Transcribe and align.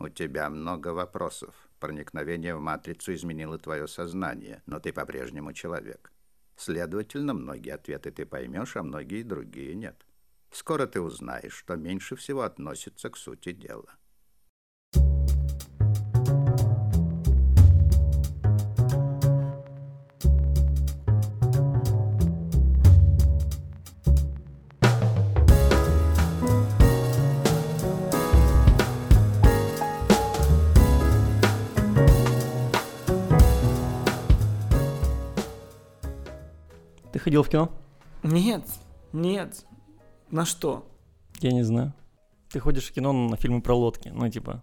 У 0.00 0.08
тебя 0.08 0.48
много 0.48 0.88
вопросов. 0.88 1.54
Проникновение 1.80 2.54
в 2.54 2.60
матрицу 2.60 3.14
изменило 3.14 3.58
твое 3.58 3.88
сознание, 3.88 4.62
но 4.66 4.78
ты 4.78 4.92
по-прежнему 4.92 5.52
человек. 5.52 6.12
Следовательно, 6.56 7.34
многие 7.34 7.74
ответы 7.74 8.12
ты 8.12 8.24
поймешь, 8.24 8.76
а 8.76 8.84
многие 8.84 9.22
другие 9.22 9.74
нет. 9.74 10.06
Скоро 10.52 10.86
ты 10.86 11.00
узнаешь, 11.00 11.54
что 11.54 11.74
меньше 11.74 12.14
всего 12.14 12.42
относится 12.42 13.10
к 13.10 13.16
сути 13.16 13.52
дела. 13.52 13.96
Ходил 37.28 37.42
в 37.42 37.50
кино? 37.50 37.70
Нет, 38.22 38.64
нет. 39.12 39.66
На 40.30 40.46
что? 40.46 40.90
Я 41.40 41.52
не 41.52 41.62
знаю. 41.62 41.92
Ты 42.48 42.58
ходишь 42.58 42.88
в 42.88 42.92
кино 42.94 43.12
на 43.12 43.36
фильмы 43.36 43.60
про 43.60 43.74
лодки, 43.74 44.08
ну 44.08 44.30
типа, 44.30 44.62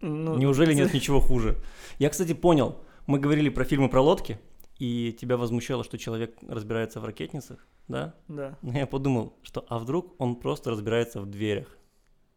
Ну, 0.00 0.36
неужели 0.36 0.74
нет 0.74 0.94
ничего 0.94 1.20
хуже? 1.20 1.60
Я, 1.98 2.10
кстати, 2.10 2.32
понял, 2.32 2.76
мы 3.08 3.18
говорили 3.18 3.48
про 3.48 3.64
фильмы 3.64 3.88
про 3.88 4.00
лодки, 4.00 4.38
и 4.78 5.16
тебя 5.20 5.36
возмущало, 5.36 5.82
что 5.82 5.98
человек 5.98 6.36
разбирается 6.48 7.00
в 7.00 7.04
ракетницах, 7.04 7.66
да? 7.88 8.14
Да. 8.28 8.56
Но 8.62 8.78
я 8.78 8.86
подумал, 8.86 9.36
что 9.42 9.64
а 9.68 9.80
вдруг 9.80 10.14
он 10.18 10.36
просто 10.36 10.70
разбирается 10.70 11.20
в 11.20 11.26
дверях? 11.26 11.66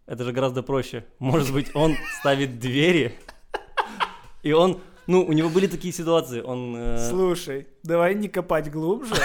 Это 0.08 0.24
же 0.24 0.32
гораздо 0.32 0.64
проще. 0.64 1.06
Может 1.20 1.54
быть, 1.54 1.76
он 1.76 1.96
ставит 2.20 2.58
двери, 2.58 3.14
и 4.42 4.54
он, 4.54 4.80
ну, 5.08 5.26
у 5.26 5.34
него 5.34 5.50
были 5.50 5.68
такие 5.68 5.94
ситуации, 5.94 6.42
он... 6.42 6.76
э, 6.76 7.10
Слушай, 7.10 7.68
давай 7.84 8.16
не 8.16 8.28
копать 8.30 8.70
глубже. 8.72 9.16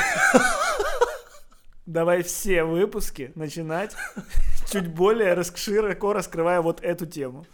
Давай 1.87 2.23
все 2.23 2.63
выпуски 2.65 3.33
начинать 3.35 3.97
чуть 4.71 4.89
более 4.89 5.43
широко 5.43 6.13
раскрывая 6.13 6.61
вот 6.61 6.81
эту 6.83 7.07
тему. 7.07 7.45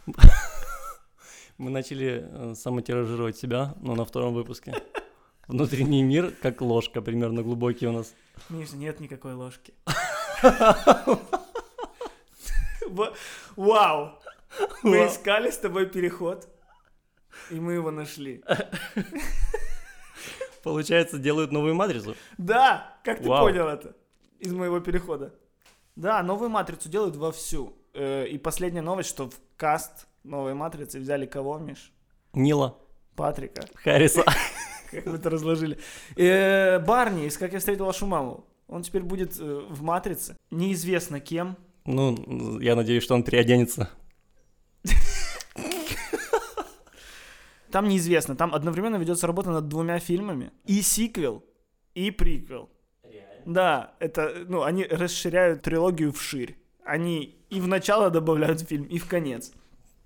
Мы 1.57 1.71
начали 1.71 2.25
э, 2.31 2.55
самотиражировать 2.55 3.37
себя, 3.37 3.75
но 3.81 3.95
на 3.97 4.05
втором 4.05 4.35
выпуске. 4.35 4.75
Внутренний 5.49 6.03
мир, 6.03 6.31
как 6.43 6.61
ложка, 6.61 7.01
примерно 7.01 7.43
глубокий 7.43 7.87
у 7.89 7.93
нас. 7.93 8.15
Миша, 8.51 8.77
нет 8.77 9.01
никакой 9.01 9.33
ложки. 9.35 9.73
Ва- 12.87 13.15
Вау! 13.57 14.11
Мы 14.83 15.07
искали 15.07 15.51
с 15.51 15.57
тобой 15.59 15.87
переход, 15.87 16.49
и 17.51 17.61
мы 17.61 17.75
его 17.75 17.91
нашли. 17.91 18.43
Получается, 20.63 21.19
делают 21.19 21.53
новую 21.53 21.75
матрицу. 21.75 22.15
Да! 22.37 22.97
Как 23.05 23.21
ты 23.21 23.29
Вау. 23.29 23.47
понял 23.47 23.69
это? 23.69 23.97
Из 24.39 24.53
моего 24.53 24.81
перехода. 24.81 25.35
Да, 25.97 26.23
новую 26.23 26.51
матрицу 26.51 26.89
делают 26.89 27.17
вовсю. 27.17 27.77
Э, 27.95 28.27
И 28.27 28.39
последняя 28.39 28.83
новость, 28.83 29.09
что 29.09 29.31
в 29.31 29.35
каст 29.57 30.07
новой 30.25 30.55
матрицы 30.55 30.99
взяли 31.01 31.27
кого, 31.27 31.59
Миш? 31.59 31.93
Нила 32.35 32.77
Патрика. 33.17 33.63
Харриса. 33.75 34.25
Как 34.91 35.07
вы 35.07 35.17
это 35.17 35.31
разложили. 35.31 35.79
Э, 36.17 36.79
Барни 36.79 37.27
из 37.27 37.37
«Как 37.37 37.53
я 37.53 37.59
встретил 37.59 37.87
вашу 37.87 38.07
маму». 38.07 38.47
Он 38.69 38.83
теперь 38.83 39.03
будет 39.03 39.39
э, 39.39 39.67
в 39.69 39.83
«Матрице». 39.83 40.37
Неизвестно 40.51 41.21
кем. 41.21 41.57
Ну, 41.85 42.59
я 42.61 42.77
надеюсь, 42.77 43.03
что 43.03 43.15
он 43.15 43.23
переоденется. 43.23 43.91
Там 47.71 47.89
неизвестно. 47.89 48.37
Там 48.37 48.55
одновременно 48.55 48.97
ведется 48.97 49.27
работа 49.27 49.51
над 49.51 49.69
двумя 49.69 49.99
фильмами. 49.99 50.51
И 50.65 50.83
сиквел, 50.83 51.45
и 51.95 52.11
приквел. 52.11 52.71
Да, 53.45 53.95
это, 53.99 54.45
ну, 54.47 54.63
они 54.63 54.85
расширяют 54.85 55.63
трилогию 55.63 56.13
вширь. 56.13 56.59
Они 56.85 57.39
и 57.51 57.61
в 57.61 57.69
начало 57.69 58.11
добавляют 58.11 58.61
фильм, 58.61 58.85
и 58.85 58.99
в 58.99 59.07
конец. 59.07 59.53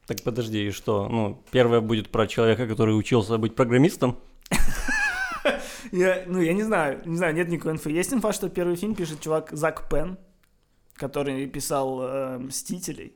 Так 0.06 0.22
подожди, 0.22 0.68
и 0.68 0.70
что? 0.70 1.08
Ну, 1.08 1.42
первое 1.50 1.80
будет 1.80 2.10
про 2.10 2.26
человека, 2.26 2.66
который 2.66 2.96
учился 2.96 3.38
быть 3.38 3.54
программистом. 3.54 4.18
Я, 5.92 6.22
ну, 6.26 6.40
я 6.40 6.54
не 6.54 6.62
знаю, 6.62 7.02
не 7.04 7.16
знаю, 7.16 7.34
нет 7.34 7.48
никакой 7.48 7.72
инфы. 7.72 7.90
Есть 7.90 8.14
инфа, 8.14 8.32
что 8.32 8.48
первый 8.48 8.76
фильм 8.76 8.94
пишет 8.94 9.20
чувак 9.20 9.50
Зак 9.52 9.90
Пен, 9.90 10.16
который 10.94 11.46
писал 11.46 12.00
э, 12.02 12.38
«Мстителей», 12.38 13.14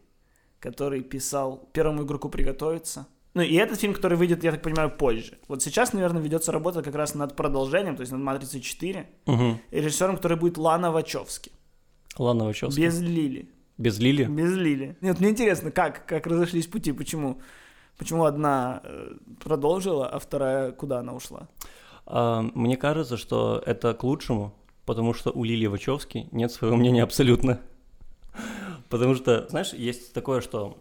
который 0.61 1.03
писал 1.03 1.71
«Первому 1.73 2.03
игроку 2.03 2.29
приготовиться». 2.29 3.07
Ну, 3.37 3.43
и 3.43 3.53
этот 3.53 3.79
фильм, 3.79 3.93
который 3.93 4.17
выйдет, 4.17 4.45
я 4.45 4.51
так 4.51 4.63
понимаю, 4.63 4.91
позже. 4.91 5.37
Вот 5.47 5.63
сейчас, 5.63 5.93
наверное, 5.93 6.23
ведется 6.23 6.53
работа 6.53 6.83
как 6.83 6.95
раз 6.95 7.15
над 7.15 7.37
продолжением, 7.37 7.95
то 7.95 8.01
есть 8.01 8.11
над 8.11 8.23
«Матрицей 8.23 8.61
4», 8.61 9.05
Угу. 9.27 9.61
и 9.73 9.81
режиссером, 9.81 10.17
который 10.17 10.39
будет 10.39 10.57
Лана 10.57 10.91
Вачовски. 10.91 11.53
Ладно, 12.17 12.47
Вачовски. 12.47 12.81
Без 12.81 12.99
Лили. 12.99 13.51
Без 13.77 13.99
Лили? 13.99 14.25
Без 14.25 14.57
Лили. 14.57 14.97
Нет, 15.03 15.21
мне 15.21 15.29
интересно, 15.29 15.71
как, 15.71 16.07
как 16.07 16.27
разошлись 16.27 16.67
пути, 16.67 16.93
почему, 16.93 17.43
почему 17.99 18.25
одна 18.25 18.81
э, 18.83 19.17
продолжила, 19.45 20.09
а 20.09 20.19
вторая 20.19 20.73
куда 20.73 21.01
она 21.01 21.13
ушла? 21.13 21.49
А, 22.07 22.41
мне 22.41 22.79
кажется, 22.79 23.19
что 23.19 23.63
это 23.67 23.93
к 23.93 24.03
лучшему, 24.03 24.55
потому 24.87 25.13
что 25.13 25.31
у 25.31 25.45
Лили 25.45 25.67
Вачовски 25.67 26.29
нет 26.33 26.53
своего 26.53 26.77
мнения 26.77 27.03
абсолютно. 27.03 27.61
Потому 28.89 29.15
что, 29.15 29.47
знаешь, 29.49 29.73
есть 29.73 30.13
такое, 30.13 30.41
что 30.41 30.79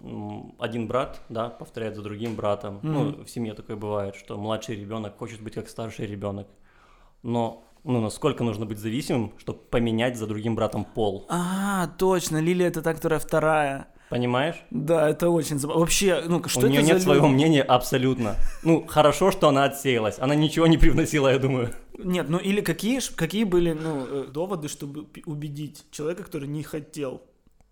один 0.59 0.87
брат, 0.87 1.21
да, 1.29 1.49
повторяет 1.49 1.95
за 1.95 2.01
другим 2.03 2.35
братом. 2.35 2.79
Ну, 2.83 3.03
Мгм. 3.05 3.25
в 3.25 3.29
семье 3.29 3.53
такое 3.53 3.75
бывает, 3.75 4.15
что 4.15 4.37
младший 4.37 4.75
ребенок 4.75 5.17
хочет 5.17 5.41
быть 5.41 5.55
как 5.55 5.69
старший 5.69 6.05
ребенок. 6.05 6.47
Но, 7.23 7.63
ну, 7.83 8.01
насколько 8.01 8.43
нужно 8.43 8.65
быть 8.65 8.77
зависимым, 8.77 9.33
чтобы 9.37 9.59
поменять 9.59 10.17
за 10.17 10.27
другим 10.27 10.55
братом 10.55 10.85
пол. 10.85 11.25
А, 11.29 11.87
точно, 11.97 12.37
Лилия 12.39 12.67
это 12.67 12.81
та, 12.81 12.93
которая 12.93 13.19
вторая. 13.19 13.87
Понимаешь? 14.09 14.55
Да, 14.69 15.09
это 15.09 15.31
очень 15.31 15.57
забавно. 15.57 15.79
Вообще, 15.81 16.21
ну 16.27 16.43
что 16.47 16.59
У 16.59 16.63
это 16.63 16.69
нее 16.69 16.81
за 16.81 16.85
нет 16.85 16.93
люди? 16.97 17.03
своего 17.05 17.27
мнения 17.27 17.63
абсолютно. 17.63 18.35
Ну, 18.63 18.85
хорошо, 18.85 19.31
что 19.31 19.47
она 19.47 19.63
отсеялась. 19.63 20.19
Она 20.19 20.35
ничего 20.35 20.67
не 20.67 20.77
привносила, 20.77 21.29
я 21.29 21.39
думаю. 21.39 21.73
Нет, 21.97 22.29
ну 22.29 22.37
или 22.37 22.61
какие, 22.61 22.99
какие 23.15 23.45
были 23.45 23.71
ну, 23.73 24.05
э, 24.07 24.25
доводы, 24.31 24.67
чтобы 24.67 25.07
убедить 25.25 25.85
человека, 25.89 26.23
который 26.23 26.47
не 26.47 26.61
хотел? 26.61 27.23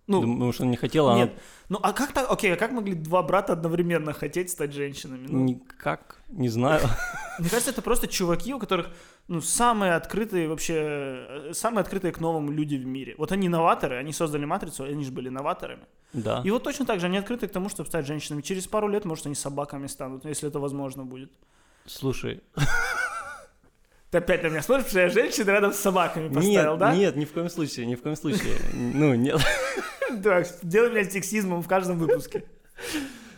Ну, 0.08 0.22
Думаю, 0.22 0.52
что 0.52 0.64
она 0.64 0.72
не 0.72 0.78
хотела. 0.78 1.16
нет. 1.16 1.34
Ну, 1.70 1.80
а 1.82 1.94
как 1.94 2.12
так, 2.12 2.30
окей, 2.30 2.54
а 2.54 2.58
как 2.58 2.72
могли 2.72 2.94
два 2.94 3.24
брата 3.24 3.54
одновременно 3.54 4.12
хотеть 4.12 4.50
стать 4.50 4.74
женщинами? 4.74 5.28
Она... 5.28 5.38
Ну, 5.38 5.44
Никак, 5.46 6.18
не 6.30 6.50
знаю. 6.50 6.82
Мне 7.40 7.50
кажется, 7.50 7.72
это 7.72 7.82
просто 7.82 8.08
чуваки, 8.08 8.54
у 8.54 8.60
которых, 8.60 8.90
ну, 9.30 9.40
самые 9.42 9.94
открытые 9.96 10.50
вообще, 10.50 10.74
э, 10.76 11.52
самые 11.54 11.82
открытые 11.82 12.12
к 12.12 12.20
новому 12.20 12.52
люди 12.52 12.76
в 12.76 12.86
мире. 12.86 13.16
Вот 13.18 13.32
они 13.32 13.48
новаторы, 13.48 13.96
они 13.96 14.12
создали 14.12 14.46
«Матрицу», 14.46 14.84
они 14.84 15.06
же 15.06 15.12
были 15.12 15.30
новаторами. 15.30 15.84
Да. 16.12 16.42
И 16.44 16.52
вот 16.52 16.64
точно 16.64 16.86
так 16.86 17.00
же 17.00 17.06
они 17.06 17.18
открыты 17.18 17.48
к 17.48 17.52
тому, 17.52 17.70
чтобы 17.70 17.88
стать 17.88 18.06
женщинами. 18.06 18.42
Через 18.42 18.68
пару 18.68 18.90
лет, 18.90 19.06
может, 19.06 19.26
они 19.26 19.36
собаками 19.36 19.88
станут, 19.88 20.26
если 20.26 20.50
это 20.50 20.60
возможно 20.60 21.06
будет. 21.06 21.32
Слушай, 21.86 22.42
Ты 24.14 24.20
опять 24.20 24.44
на 24.44 24.50
меня 24.50 24.62
смотришь, 24.62 24.86
потому 24.90 25.10
что 25.10 25.20
я 25.20 25.24
женщин 25.24 25.48
рядом 25.48 25.74
с 25.74 25.78
собаками 25.78 26.28
поставил, 26.28 26.74
нет, 26.74 26.78
да? 26.78 26.96
нет, 26.96 27.16
ни 27.16 27.26
в 27.26 27.32
коем 27.32 27.50
случае, 27.50 27.88
ни 27.88 27.96
в 27.96 28.04
коем 28.04 28.16
случае. 28.16 28.54
Ну, 28.72 29.16
нет. 29.16 29.42
Да, 30.12 30.44
делай 30.62 30.92
меня 30.92 31.10
сексизмом 31.10 31.64
в 31.64 31.68
каждом 31.68 31.98
выпуске. 31.98 32.44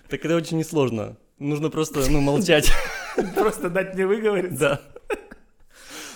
Так 0.10 0.26
это 0.26 0.36
очень 0.36 0.58
несложно. 0.58 1.16
Нужно 1.40 1.70
просто, 1.70 2.02
ну, 2.12 2.20
молчать. 2.20 2.70
Просто 3.36 3.70
дать 3.70 3.94
мне 3.94 4.06
выговориться. 4.06 4.58
Да. 4.60 4.82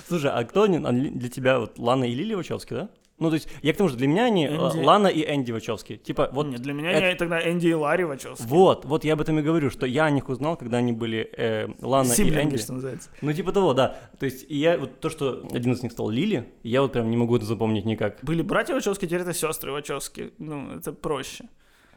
Слушай, 0.09 0.31
а 0.31 0.43
кто 0.43 0.67
для 0.67 1.29
тебя, 1.29 1.59
вот 1.59 1.79
Лана 1.79 2.03
и 2.03 2.13
Лили 2.13 2.33
Вачовски, 2.33 2.73
да? 2.73 2.89
Ну, 3.19 3.29
то 3.29 3.35
есть, 3.35 3.49
я 3.61 3.73
к 3.73 3.77
тому 3.77 3.89
же, 3.89 3.97
для 3.97 4.07
меня 4.07 4.25
они 4.25 4.45
э, 4.45 4.55
Энди. 4.55 4.83
Лана 4.83 5.07
и 5.07 5.23
Энди 5.23 5.51
Вачовски. 5.51 5.97
Типа, 5.97 6.29
вот 6.31 6.47
нет, 6.47 6.61
для 6.61 6.73
меня 6.73 6.91
это- 6.91 7.05
я 7.07 7.15
тогда 7.15 7.39
Энди 7.49 7.67
и 7.67 7.73
Ларри 7.73 8.05
Вачовски. 8.05 8.45
Вот, 8.47 8.85
вот 8.85 9.03
я 9.03 9.13
об 9.13 9.21
этом 9.21 9.37
и 9.39 9.41
говорю, 9.41 9.69
что 9.69 9.85
я 9.85 10.05
о 10.05 10.09
них 10.09 10.29
узнал, 10.29 10.55
когда 10.57 10.77
они 10.77 10.93
были 10.93 11.29
э, 11.37 11.67
Лана 11.81 12.07
и 12.07 12.15
Сиблинги, 12.15 12.53
Энди. 12.53 12.57
что 12.57 12.73
называется. 12.73 13.09
Ну, 13.21 13.33
типа 13.33 13.51
того, 13.51 13.73
да. 13.73 13.97
То 14.19 14.25
есть, 14.25 14.45
и 14.49 14.57
я 14.57 14.77
вот 14.77 14.99
то, 14.99 15.09
что 15.09 15.45
один 15.51 15.73
из 15.73 15.83
них 15.83 15.91
стал 15.91 16.09
Лили, 16.09 16.49
я 16.63 16.81
вот 16.81 16.93
прям 16.93 17.09
не 17.11 17.17
могу 17.17 17.35
это 17.35 17.45
запомнить 17.45 17.85
никак. 17.85 18.19
Были 18.23 18.41
братья 18.41 18.73
Вачовски, 18.73 19.05
теперь 19.05 19.21
это 19.21 19.33
сестры 19.33 19.71
Вачовски. 19.71 20.31
Ну, 20.37 20.75
это 20.77 20.93
проще. 20.93 21.45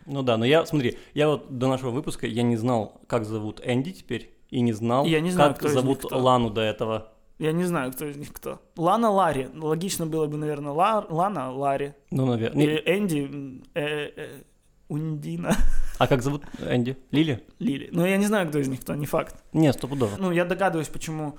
Ну 0.06 0.22
да, 0.22 0.36
но 0.36 0.44
я, 0.44 0.66
смотри, 0.66 0.98
я 1.14 1.28
вот 1.28 1.56
до 1.56 1.68
нашего 1.68 1.90
выпуска 1.90 2.26
я 2.26 2.42
не 2.42 2.56
знал, 2.56 3.00
как 3.06 3.24
зовут 3.24 3.60
Энди 3.64 3.92
теперь, 3.92 4.32
и 4.50 4.60
не 4.60 4.72
знал, 4.72 5.04
Я 5.06 5.20
не 5.20 5.30
знаю, 5.30 5.54
как 5.54 5.70
зовут. 5.70 6.10
Лану 6.10 6.50
до 6.50 6.60
этого. 6.60 7.12
Я 7.42 7.52
не 7.52 7.64
знаю, 7.64 7.90
кто 7.92 8.04
из 8.06 8.16
них 8.16 8.32
кто. 8.32 8.60
Лана 8.76 9.10
Ларри. 9.10 9.48
Логично 9.54 10.06
было 10.06 10.26
бы, 10.26 10.36
наверное, 10.36 10.72
Ла- 10.72 11.06
Лана 11.10 11.50
Ларри. 11.50 11.92
Ну, 12.12 12.26
наверное. 12.26 12.62
Или 12.64 12.76
Энди 12.86 13.62
э, 13.74 14.10
э, 14.16 14.42
Ундина 14.88 15.56
А 15.98 16.06
как 16.06 16.22
зовут 16.22 16.44
Энди? 16.60 16.96
Лили? 17.10 17.44
Лили. 17.58 17.88
Но 17.92 18.06
я 18.06 18.16
не 18.16 18.26
знаю, 18.26 18.48
кто 18.48 18.58
из 18.60 18.68
них 18.68 18.80
кто, 18.80 18.94
не 18.94 19.06
факт. 19.06 19.34
Не, 19.52 19.72
стопудово. 19.72 20.12
Ну, 20.18 20.30
я 20.30 20.44
догадываюсь, 20.44 20.88
почему 20.88 21.36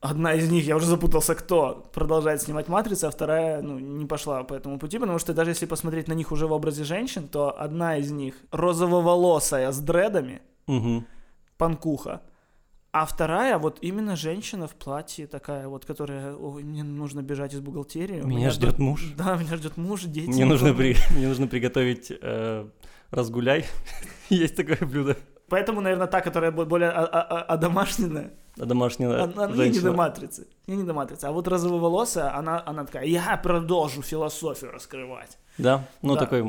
одна 0.00 0.32
из 0.34 0.50
них, 0.50 0.64
я 0.66 0.76
уже 0.76 0.86
запутался, 0.86 1.34
кто 1.34 1.90
продолжает 1.92 2.40
снимать 2.40 2.68
«Матрицу», 2.68 3.06
а 3.06 3.10
вторая, 3.10 3.60
ну, 3.60 3.78
не 3.78 4.06
пошла 4.06 4.42
по 4.44 4.54
этому 4.54 4.78
пути, 4.78 4.98
потому 4.98 5.18
что 5.18 5.34
даже 5.34 5.50
если 5.50 5.66
посмотреть 5.66 6.08
на 6.08 6.14
них 6.14 6.32
уже 6.32 6.46
в 6.46 6.52
образе 6.52 6.84
женщин, 6.84 7.28
то 7.28 7.50
одна 7.60 7.98
из 7.98 8.10
них 8.10 8.34
розово-волосая 8.52 9.70
с 9.70 9.78
дредами, 9.80 10.40
Мгм. 10.66 11.04
панкуха, 11.58 12.22
а 12.92 13.06
вторая 13.06 13.58
вот 13.58 13.78
именно 13.82 14.16
женщина 14.16 14.66
в 14.66 14.74
платье 14.74 15.26
такая 15.26 15.68
вот, 15.68 15.84
которая, 15.84 16.34
ой, 16.34 16.62
мне 16.64 16.82
нужно 16.82 17.22
бежать 17.22 17.54
из 17.54 17.60
бухгалтерии. 17.60 18.20
у 18.20 18.26
Меня 18.26 18.50
ждет 18.50 18.78
муж. 18.78 19.12
Да, 19.16 19.36
меня 19.36 19.56
ждет 19.56 19.76
муж, 19.76 20.02
дети. 20.04 20.28
Мне 20.28 20.44
нужно, 20.44 20.74
при... 20.74 20.96
Мне 21.10 21.28
нужно 21.28 21.46
приготовить 21.46 22.10
э, 22.20 22.66
разгуляй. 23.10 23.64
Есть 24.28 24.56
такое 24.56 24.78
блюдо. 24.80 25.16
Поэтому, 25.48 25.80
наверное, 25.80 26.06
та, 26.06 26.20
которая 26.20 26.50
бо- 26.52 26.64
более 26.64 26.90
а- 26.90 27.04
а- 27.04 27.22
а- 27.22 27.42
одомашненная, 27.42 28.32
А 28.58 28.64
домашняя 28.64 29.22
она 29.24 29.46
не 29.66 29.80
до 29.80 29.92
матрицы. 29.92 30.46
Не, 30.66 30.76
не 30.76 30.84
до 30.84 30.92
матрицы. 30.92 31.24
А 31.26 31.32
вот 31.32 31.48
розововолосая, 31.48 32.36
она, 32.36 32.62
она 32.66 32.84
такая, 32.84 33.04
я 33.06 33.36
продолжу 33.36 34.02
философию 34.02 34.70
раскрывать. 34.72 35.38
Да, 35.58 35.84
ну 36.02 36.14
Да. 36.14 36.20
такой, 36.20 36.44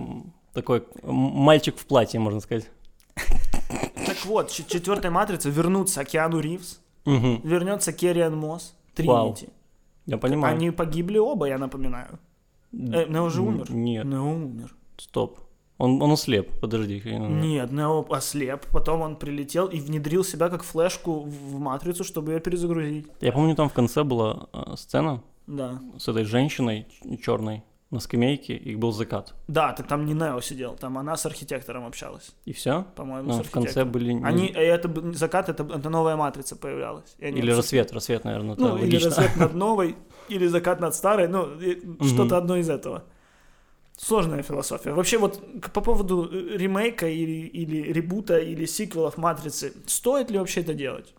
такой 0.53 0.83
мальчик 1.03 1.77
в 1.77 1.85
платье, 1.85 2.19
можно 2.19 2.39
сказать. 2.41 2.69
Так 4.21 4.29
вот, 4.29 4.51
четвертая 4.51 5.11
матрица 5.11 5.49
вернутся 5.49 6.03
Киану 6.03 6.39
Ривз, 6.39 6.79
Мгм. 7.05 7.41
вернется 7.43 7.91
Керриан 7.91 8.35
Мосс. 8.37 8.75
Тринити. 8.93 9.49
Я 10.05 10.17
понимаю. 10.17 10.55
Они 10.55 10.71
погибли 10.71 11.17
оба, 11.17 11.47
я 11.47 11.57
напоминаю. 11.57 12.19
Э, 12.73 13.05
Нео 13.09 13.29
же 13.29 13.41
умер. 13.41 13.71
Нет, 13.71 14.05
Нео 14.05 14.31
умер. 14.35 14.75
стоп. 14.97 15.39
Он, 15.77 16.01
он 16.03 16.11
ослеп, 16.11 16.59
подожди. 16.61 17.01
Нет, 17.05 17.71
Нео 17.71 18.05
ослеп, 18.09 18.65
потом 18.71 19.01
он 19.01 19.15
прилетел 19.15 19.65
и 19.67 19.79
внедрил 19.79 20.23
себя 20.23 20.49
как 20.49 20.61
флешку 20.63 21.21
в 21.21 21.59
матрицу, 21.59 22.03
чтобы 22.03 22.33
ее 22.33 22.39
перезагрузить. 22.39 23.07
Я 23.21 23.31
помню, 23.31 23.55
там 23.55 23.67
в 23.69 23.73
конце 23.73 24.03
была 24.03 24.47
э, 24.53 24.75
сцена 24.77 25.23
Да. 25.47 25.81
с 25.97 26.07
этой 26.07 26.23
женщиной 26.25 26.85
черной 27.23 27.63
на 27.91 27.99
скамейке, 27.99 28.55
и 28.55 28.75
был 28.75 28.91
закат. 28.93 29.33
Да, 29.47 29.73
так 29.73 29.87
там 29.87 30.05
не 30.05 30.13
Нео 30.13 30.39
сидел, 30.41 30.75
там 30.75 30.97
она 30.97 31.17
с 31.17 31.25
архитектором 31.25 31.85
общалась, 31.85 32.31
И 32.45 32.53
все? 32.53 32.85
по-моему, 32.95 33.33
с 33.33 33.37
Ну, 33.37 33.43
в 33.43 33.51
конце 33.51 33.83
были... 33.85 34.13
не- 34.13 34.23
Они, 34.25 34.47
э, 34.47 34.61
это 34.61 34.89
закат, 35.13 35.49
это, 35.49 35.63
это 35.63 35.89
новая 35.89 36.15
матрица 36.15 36.55
появлялась. 36.55 37.15
Или 37.19 37.29
обсуждали. 37.31 37.51
рассвет, 37.57 37.91
рассвет, 37.93 38.23
наверное, 38.23 38.55
Ну, 38.57 38.77
или 38.77 38.83
логично. 38.85 39.09
рассвет 39.09 39.35
над 39.35 39.53
новой, 39.65 39.95
или 40.29 40.47
закат 40.47 40.79
над 40.79 40.95
старой, 40.95 41.27
ну, 41.27 41.47
что-то 42.07 42.37
одно 42.37 42.55
из 42.57 42.69
этого. 42.69 43.03
Сложная 43.97 44.41
философия. 44.41 44.93
Вообще 44.93 45.17
вот 45.17 45.41
по 45.73 45.81
поводу 45.81 46.27
э, 46.31 46.57
ремейка 46.57 47.07
или, 47.07 47.45
или 47.47 47.91
ребута, 47.91 48.39
или 48.39 48.65
сиквелов 48.65 49.17
«Матрицы», 49.17 49.73
стоит 49.85 50.31
ли 50.31 50.39
вообще 50.39 50.61
это 50.61 50.73
делать? 50.73 51.13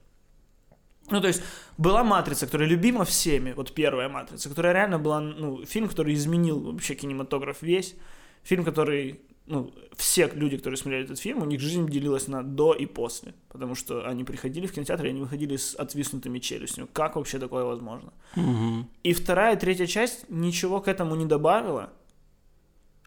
Ну, 1.10 1.20
то 1.20 1.28
есть, 1.28 1.42
была 1.78 2.04
«Матрица», 2.04 2.46
которая 2.46 2.68
любима 2.68 3.04
всеми, 3.04 3.52
вот 3.52 3.72
первая 3.72 4.08
«Матрица», 4.08 4.48
которая 4.48 4.72
реально 4.72 4.98
была, 4.98 5.20
ну, 5.20 5.64
фильм, 5.64 5.88
который 5.88 6.14
изменил 6.14 6.60
вообще 6.60 6.94
кинематограф 6.94 7.60
весь, 7.60 7.94
фильм, 8.42 8.64
который, 8.64 9.20
ну, 9.46 9.74
все 9.96 10.30
люди, 10.32 10.56
которые 10.56 10.78
смотрели 10.78 11.04
этот 11.04 11.18
фильм, 11.18 11.42
у 11.42 11.44
них 11.44 11.60
жизнь 11.60 11.88
делилась 11.88 12.28
на 12.28 12.42
до 12.42 12.72
и 12.72 12.86
после, 12.86 13.34
потому 13.48 13.74
что 13.74 14.06
они 14.08 14.24
приходили 14.24 14.66
в 14.66 14.72
кинотеатр, 14.72 15.06
и 15.06 15.10
они 15.10 15.20
выходили 15.20 15.56
с 15.56 15.74
отвиснутыми 15.74 16.38
челюстями. 16.38 16.86
Как 16.92 17.16
вообще 17.16 17.38
такое 17.38 17.64
возможно? 17.64 18.12
Мгм. 18.36 18.88
И 19.02 19.12
вторая, 19.12 19.56
третья 19.56 19.86
часть 19.86 20.24
ничего 20.28 20.80
к 20.80 20.88
этому 20.88 21.16
не 21.16 21.26
добавила, 21.26 21.90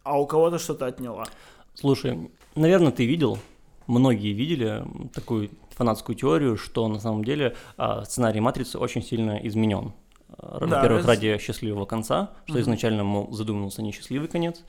а 0.03 0.19
у 0.19 0.27
кого-то 0.27 0.59
что-то 0.59 0.85
отняла. 0.85 1.25
Слушай, 1.73 2.29
наверное, 2.55 2.91
ты 2.91 3.05
видел, 3.05 3.39
многие 3.87 4.33
видели 4.33 4.83
такую 5.13 5.49
фанатскую 5.75 6.15
теорию, 6.15 6.57
что 6.57 6.87
на 6.87 6.99
самом 6.99 7.23
деле 7.23 7.55
а, 7.77 8.03
сценарий 8.05 8.39
«Матрицы» 8.39 8.77
очень 8.79 9.03
сильно 9.03 9.37
изменен. 9.47 9.93
Да, 10.37 10.57
Во-первых, 10.59 11.05
раз- 11.05 11.05
ради 11.05 11.37
счастливого 11.37 11.85
конца, 11.85 12.31
что 12.45 12.53
Мгм. 12.55 12.61
изначально, 12.63 13.03
мол, 13.03 13.31
задумывался 13.31 13.81
несчастливый 13.81 14.27
конец, 14.27 14.63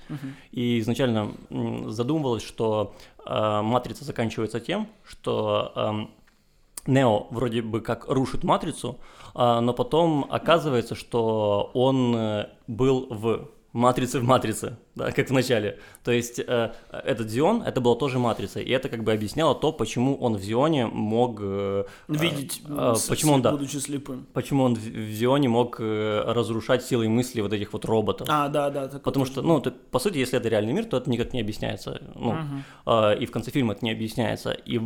и 0.52 0.78
изначально 0.80 1.32
задумывалось, 1.88 2.42
что 2.44 2.94
а, 3.24 3.62
«Матрица» 3.62 4.04
заканчивается 4.04 4.60
тем, 4.60 4.88
что 5.04 5.72
ам, 5.74 6.10
Нео 6.86 7.26
вроде 7.30 7.62
бы 7.62 7.80
как 7.80 8.06
рушит 8.08 8.44
матрицу, 8.44 8.98
а, 9.34 9.60
но 9.60 9.72
потом 9.72 10.24
оказывается, 10.30 10.94
что 10.94 11.72
он 11.74 12.14
э, 12.14 12.46
был 12.68 13.08
в 13.10 13.48
матрице 13.76 14.18
в 14.20 14.24
матрице, 14.24 14.76
да, 14.94 15.10
как 15.12 15.28
в 15.28 15.32
начале. 15.32 15.78
То 16.04 16.10
есть 16.12 16.38
э, 16.38 16.72
этот 16.90 17.28
Зион, 17.30 17.62
это 17.62 17.80
была 17.80 17.94
тоже 17.96 18.18
матрица, 18.18 18.60
и 18.60 18.70
это 18.70 18.88
как 18.88 19.04
бы 19.04 19.12
объясняло 19.12 19.54
то, 19.54 19.72
почему 19.72 20.16
он 20.16 20.36
в 20.36 20.42
Зионе 20.42 20.86
мог... 20.86 21.38
э, 21.42 21.84
Видеть, 22.08 22.62
э, 22.64 22.68
ну, 22.68 22.92
э, 22.92 22.94
с- 22.96 23.08
почему 23.08 23.32
он, 23.34 23.42
да, 23.42 23.50
будучи 23.52 23.76
слепым. 23.78 24.26
почему 24.32 24.64
он 24.64 24.74
в 24.74 24.78
в 24.80 25.10
Зионе 25.12 25.48
мог 25.48 25.76
э, 25.80 26.22
разрушать 26.26 26.82
силой 26.84 27.08
мысли 27.08 27.40
вот 27.42 27.52
этих 27.52 27.72
вот 27.72 27.84
роботов. 27.84 28.26
А, 28.30 28.48
да, 28.48 28.70
да. 28.70 28.88
Потому 29.04 29.24
что, 29.26 29.42
ну, 29.42 29.60
ты- 29.60 29.70
по 29.90 29.98
сути, 29.98 30.18
если 30.18 30.38
это 30.38 30.48
реальный 30.48 30.72
мир, 30.72 30.84
то 30.84 30.96
это 30.96 31.10
никак 31.10 31.32
не 31.34 31.40
объясняется. 31.40 32.00
Ну, 32.14 32.32
Мгм. 32.32 32.64
а, 32.86 33.12
и 33.12 33.26
в 33.26 33.30
конце 33.30 33.50
фильма 33.50 33.72
это 33.74 33.84
не 33.84 33.92
объясняется. 33.92 34.52
И 34.52 34.80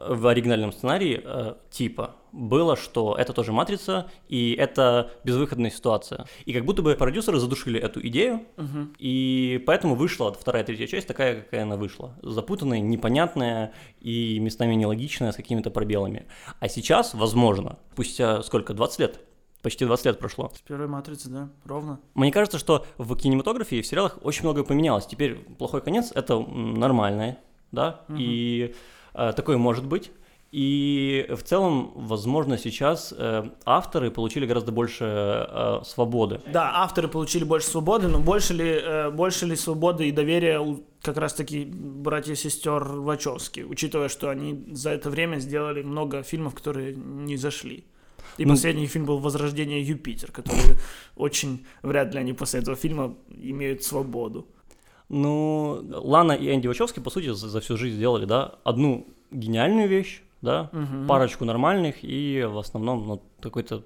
в, 0.00 0.26
оригинальном 0.26 0.72
сценарии 0.72 1.20
э, 1.22 1.54
типа 1.70 2.16
было, 2.32 2.76
что 2.76 3.16
это 3.18 3.32
тоже 3.32 3.52
матрица, 3.52 4.08
и 4.28 4.54
это 4.54 5.10
безвыходная 5.24 5.70
ситуация. 5.70 6.26
И 6.44 6.52
как 6.52 6.64
будто 6.64 6.80
бы 6.80 6.94
продюсеры 6.94 7.38
задушили 7.38 7.78
эту 7.78 8.04
идею, 8.06 8.42
Мгм. 8.56 8.94
и 8.98 9.62
поэтому 9.66 9.94
вышла 9.96 10.32
вторая, 10.32 10.64
третья 10.64 10.86
часть 10.86 11.06
такая, 11.08 11.42
какая 11.42 11.62
она 11.64 11.76
вышла. 11.76 12.14
Запутанная, 12.22 12.80
непонятная 12.80 13.72
и 14.00 14.38
местами 14.38 14.74
нелогичная, 14.74 15.32
с 15.32 15.36
какими-то 15.36 15.70
пробелами. 15.70 16.26
А 16.60 16.68
сейчас, 16.68 17.14
возможно, 17.14 17.78
спустя 17.92 18.42
сколько, 18.42 18.74
20 18.74 19.00
лет? 19.00 19.20
Почти 19.62 19.84
20 19.84 20.06
лет 20.06 20.18
прошло. 20.18 20.50
С 20.54 20.60
первой 20.60 20.86
матрицы, 20.86 21.28
да, 21.28 21.50
ровно. 21.66 22.00
Мне 22.14 22.32
кажется, 22.32 22.58
что 22.58 22.86
в 22.96 23.14
кинематографе 23.16 23.76
и 23.78 23.82
в 23.82 23.86
сериалах 23.86 24.18
очень 24.22 24.42
многое 24.44 24.64
поменялось. 24.64 25.04
Теперь 25.06 25.34
плохой 25.34 25.82
конец 25.82 26.12
это 26.14 26.38
нормальное, 26.40 27.38
да, 27.70 28.00
и 28.16 28.72
э, 28.72 28.74
такое 29.12 29.56
может 29.58 29.86
быть. 29.86 30.10
И 30.52 31.26
в 31.30 31.42
целом, 31.44 31.92
возможно, 31.94 32.58
сейчас 32.58 33.14
э, 33.16 33.44
авторы 33.64 34.10
получили 34.10 34.46
гораздо 34.46 34.72
больше 34.72 35.04
э, 35.04 35.80
свободы. 35.84 36.40
Да, 36.52 36.72
авторы 36.74 37.06
получили 37.06 37.44
больше 37.44 37.68
свободы, 37.68 38.08
но 38.08 38.18
больше 38.18 38.54
ли, 38.54 38.64
э, 38.68 39.10
больше 39.10 39.46
ли 39.46 39.54
свободы 39.54 40.08
и 40.08 40.10
доверия 40.10 40.58
у 40.58 40.82
как 41.02 41.18
раз-таки 41.18 41.64
братьев 41.64 42.32
и 42.32 42.36
сестер 42.36 42.82
Вачовски, 42.82 43.60
учитывая, 43.60 44.08
что 44.08 44.28
они 44.28 44.64
за 44.72 44.90
это 44.90 45.08
время 45.08 45.38
сделали 45.38 45.82
много 45.82 46.24
фильмов, 46.24 46.54
которые 46.54 46.96
не 46.96 47.36
зашли. 47.36 47.84
И 48.36 48.44
Ну- 48.44 48.50
последний 48.54 48.86
фильм 48.88 49.04
был 49.04 49.18
«Возрождение 49.20 49.82
Юпитер», 49.82 50.32
который 50.32 50.76
очень 51.16 51.64
вряд 51.82 52.12
ли 52.12 52.20
они 52.20 52.32
после 52.32 52.58
этого 52.60 52.76
фильма 52.76 53.16
имеют 53.30 53.84
свободу. 53.84 54.48
Ну, 55.10 55.82
Лана 55.90 56.32
и 56.32 56.54
Энди 56.54 56.68
Вачовски, 56.68 57.00
по 57.00 57.10
сути, 57.10 57.32
за, 57.32 57.48
за 57.48 57.60
всю 57.60 57.76
жизнь 57.76 57.96
сделали, 57.96 58.24
да, 58.26 58.54
одну 58.64 59.06
гениальную 59.32 59.88
вещь, 59.88 60.22
да, 60.40 60.70
Мгм. 60.72 61.06
парочку 61.08 61.44
нормальных 61.44 61.96
и 62.02 62.46
в 62.48 62.56
основном, 62.58 63.06
ну, 63.06 63.22
какой-то 63.42 63.82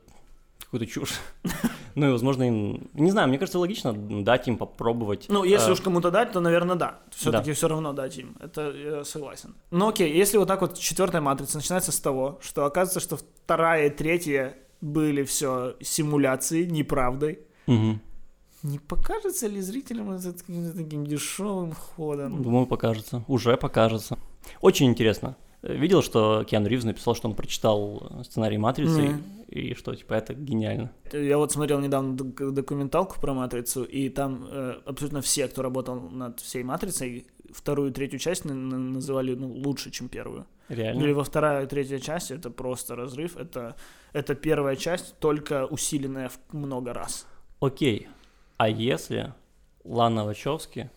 какую-то 0.61 0.87
чушь. 0.87 1.14
Ну 1.97 2.09
и, 2.09 2.11
возможно, 2.11 2.43
им... 2.43 2.90
Не 2.95 3.12
знаю, 3.12 3.28
мне 3.28 3.38
кажется, 3.38 3.61
логично 3.61 3.93
дать 3.93 4.49
им 4.49 4.57
попробовать. 4.59 5.26
Ну, 5.28 5.45
если 5.45 5.69
э, 5.69 5.73
уж 5.75 5.81
кому-то 5.81 6.11
дать, 6.11 6.33
то, 6.33 6.40
наверное, 6.40 6.75
да. 6.75 6.99
Все-таки 7.14 7.50
Да. 7.50 7.54
все 7.54 7.69
равно 7.69 7.93
дать 7.93 8.19
им. 8.19 8.37
Это 8.40 8.73
я 8.73 9.04
согласен. 9.04 9.54
Ну 9.71 9.87
окей, 9.88 10.12
если 10.12 10.37
вот 10.38 10.49
так 10.49 10.61
вот 10.61 10.76
четвертая 10.76 11.21
матрица 11.21 11.57
начинается 11.59 11.93
с 11.93 12.00
того, 12.00 12.40
что 12.43 12.64
оказывается, 12.64 12.99
что 12.99 13.16
вторая 13.45 13.87
и 13.87 13.90
третья 13.90 14.57
были 14.81 15.23
все 15.23 15.76
симуляции, 15.81 16.64
неправдой. 16.64 17.38
мгм. 17.69 18.00
Не 18.64 18.78
покажется 18.78 19.47
ли 19.47 19.61
зрителям 19.61 20.11
это 20.11 20.33
каким-то 20.33 20.75
таким 20.76 21.06
дешевым 21.06 21.73
ходом? 21.73 22.42
Думаю, 22.42 22.66
покажется. 22.66 23.23
Уже 23.28 23.56
покажется. 23.56 24.18
Очень 24.61 24.87
интересно. 24.87 25.37
Видел, 25.62 26.02
что 26.02 26.44
Киану 26.44 26.66
Ривз 26.68 26.85
написал, 26.85 27.14
что 27.14 27.28
он 27.28 27.35
прочитал 27.35 28.23
сценарий 28.25 28.59
«Матрицы», 28.59 29.00
Не. 29.00 29.16
и 29.49 29.75
что, 29.75 29.94
типа, 29.94 30.14
это 30.14 30.35
гениально. 30.35 30.90
Я 31.12 31.38
вот 31.38 31.52
смотрел 31.52 31.80
недавно 31.80 32.16
док- 32.16 32.52
документалку 32.52 33.21
про 33.21 33.33
матрицу, 33.35 33.85
и 33.85 34.09
там 34.09 34.47
э, 34.50 34.75
абсолютно 34.87 35.21
все, 35.21 35.47
кто 35.49 35.62
работал 35.62 36.00
над 36.00 36.40
всей 36.40 36.64
матрицей, 36.64 37.26
вторую 37.50 37.90
и 37.90 37.92
третью 37.92 38.18
часть 38.18 38.44
на- 38.44 38.54
на- 38.54 38.78
называли 38.78 39.35
ну, 39.35 39.49
лучше, 39.52 39.90
чем 39.90 40.09
первую. 40.09 40.44
Реально. 40.68 41.02
Или 41.02 41.12
во 41.12 41.25
вторая 41.25 41.64
и 41.64 41.66
третья 41.66 41.99
часть 41.99 42.30
это 42.30 42.50
просто 42.50 42.97
разрыв. 42.97 43.37
Это, 43.37 43.75
это 44.14 44.35
первая 44.35 44.76
часть, 44.76 45.18
только 45.18 45.66
усиленная 45.66 46.28
в 46.28 46.38
много 46.54 46.92
раз. 46.94 47.26
Окей. 47.61 48.09
А 48.56 48.68
если 48.68 49.34
Лана 49.84 50.25
Вачовски, 50.25 50.90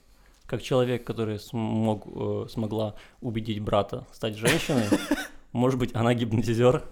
как 0.46 0.62
человек, 0.62 1.04
который 1.04 1.40
смог, 1.40 2.06
э, 2.06 2.46
смогла 2.50 2.96
убедить 3.22 3.60
брата 3.60 4.06
стать 4.14 4.36
женщиной, 4.36 4.86
может 5.52 5.80
быть, 5.80 5.96
она 5.96 6.14
гипнотизер? 6.14 6.84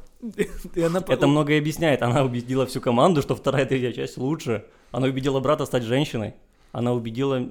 Она 0.76 1.04
Это 1.08 1.28
многое 1.28 1.60
объясняет. 1.60 2.02
Она 2.02 2.24
убедила 2.24 2.66
всю 2.66 2.82
команду, 2.82 3.22
что 3.22 3.36
вторая 3.36 3.66
и 3.66 3.68
третья 3.68 3.92
часть 3.92 4.18
лучше. 4.18 4.66
Она 4.92 5.08
убедила 5.08 5.40
брата 5.40 5.66
стать 5.66 5.84
женщиной. 5.84 6.34
Она 6.72 6.94
убедила... 6.94 7.50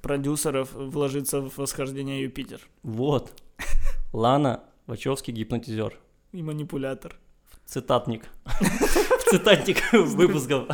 продюсеров 0.00 0.72
вложиться 0.72 1.40
в 1.40 1.58
восхождение 1.58 2.22
Юпитер. 2.22 2.60
Вот. 2.82 3.32
Лана 4.12 4.62
Вачовски 4.86 5.30
гипнотизер. 5.30 5.98
И 6.32 6.42
манипулятор. 6.42 7.16
цитатник. 7.66 8.24
Цитатник 9.30 9.92
выпусков. 9.92 10.68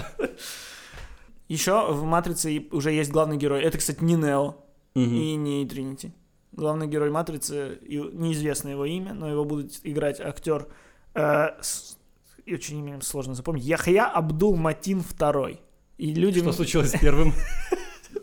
Еще 1.49 1.93
в 1.93 2.05
«Матрице» 2.05 2.67
уже 2.71 2.93
есть 2.93 3.11
главный 3.11 3.37
герой. 3.37 3.63
Это, 3.63 3.79
кстати, 3.79 4.03
не 4.05 4.15
Нео 4.15 4.57
и 4.95 5.35
не 5.35 5.67
Тринити. 5.67 6.13
Главный 6.53 6.87
герой 6.87 7.11
«Матрицы», 7.11 7.79
неизвестно 7.83 8.69
его 8.69 8.85
имя, 8.85 9.15
но 9.15 9.29
его 9.29 9.45
будут 9.45 9.81
играть 9.85 10.21
актер 10.21 10.67
э, 11.15 11.49
с, 11.61 11.97
очень 12.47 12.79
именем 12.79 13.03
сложно 13.03 13.35
запомнить, 13.35 13.65
Яхья 13.65 14.05
Абдул 14.07 14.57
Матин 14.57 15.01
II. 15.01 15.59
И 15.99 16.15
люди... 16.15 16.41
Что 16.41 16.53
случилось 16.53 16.91
с 16.91 16.99
первым? 16.99 17.33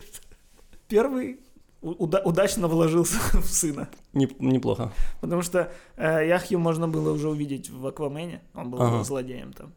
Первый 0.88 1.39
уда- 1.82 2.22
удачно 2.24 2.67
вложился 2.67 3.17
в 3.39 3.46
сына. 3.46 3.89
Не, 4.13 4.29
неплохо. 4.39 4.91
Потому 5.22 5.41
что 5.41 5.72
э, 5.96 6.27
Яхью 6.27 6.60
можно 6.60 6.88
было 6.88 7.12
уже 7.12 7.29
увидеть 7.29 7.70
в 7.70 7.86
Аквамене. 7.86 8.41
Он 8.53 8.70
был 8.70 8.82
ага. 8.82 9.03
злодеем 9.03 9.53
там. 9.53 9.74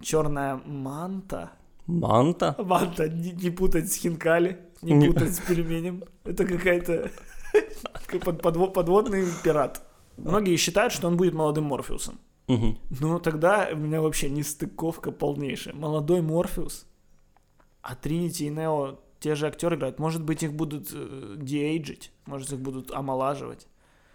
Черная 0.00 0.60
манта. 0.64 1.52
Манта? 1.86 2.54
Манта, 2.58 3.08
не, 3.08 3.32
не 3.32 3.50
путать 3.50 3.92
с 3.92 3.96
хинкали, 3.96 4.58
не 4.82 5.08
путать 5.08 5.34
с 5.34 5.40
пельменем. 5.40 6.04
Это 6.24 6.44
какая-то 6.44 7.10
под, 8.24 8.72
подводный 8.72 9.26
пират. 9.42 9.82
Многие 10.16 10.56
считают, 10.56 10.92
что 10.92 11.08
он 11.08 11.16
будет 11.16 11.34
молодым 11.34 11.64
Морфеусом. 11.64 12.18
Угу. 12.48 12.78
Ну, 13.00 13.18
тогда 13.20 13.68
у 13.72 13.76
меня 13.76 14.00
вообще 14.00 14.28
нестыковка 14.28 15.10
полнейшая. 15.10 15.74
Молодой 15.74 16.20
Морфеус, 16.22 16.86
а 17.80 17.94
Тринити 17.94 18.44
и 18.44 18.50
Нео 18.50 18.98
те 19.20 19.34
же 19.34 19.46
актеры 19.46 19.76
играют. 19.76 19.98
Может 19.98 20.22
быть, 20.22 20.42
их 20.42 20.52
будут 20.52 20.90
э, 20.92 21.36
деэйджить, 21.38 22.12
может, 22.26 22.52
их 22.52 22.58
будут 22.58 22.90
омолаживать. 22.90 23.68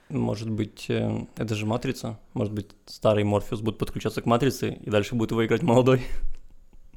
Может 0.10 0.50
быть, 0.50 0.86
э, 0.90 1.26
это 1.38 1.56
же 1.56 1.66
Матрица. 1.66 2.20
Может 2.34 2.54
быть, 2.54 2.72
старый 2.86 3.24
Морфеус 3.24 3.62
будет 3.62 3.78
подключаться 3.78 4.22
к 4.22 4.26
Матрице, 4.26 4.74
и 4.74 4.90
дальше 4.90 5.16
будет 5.16 5.32
его 5.32 5.46
играть 5.46 5.64
молодой. 5.64 6.02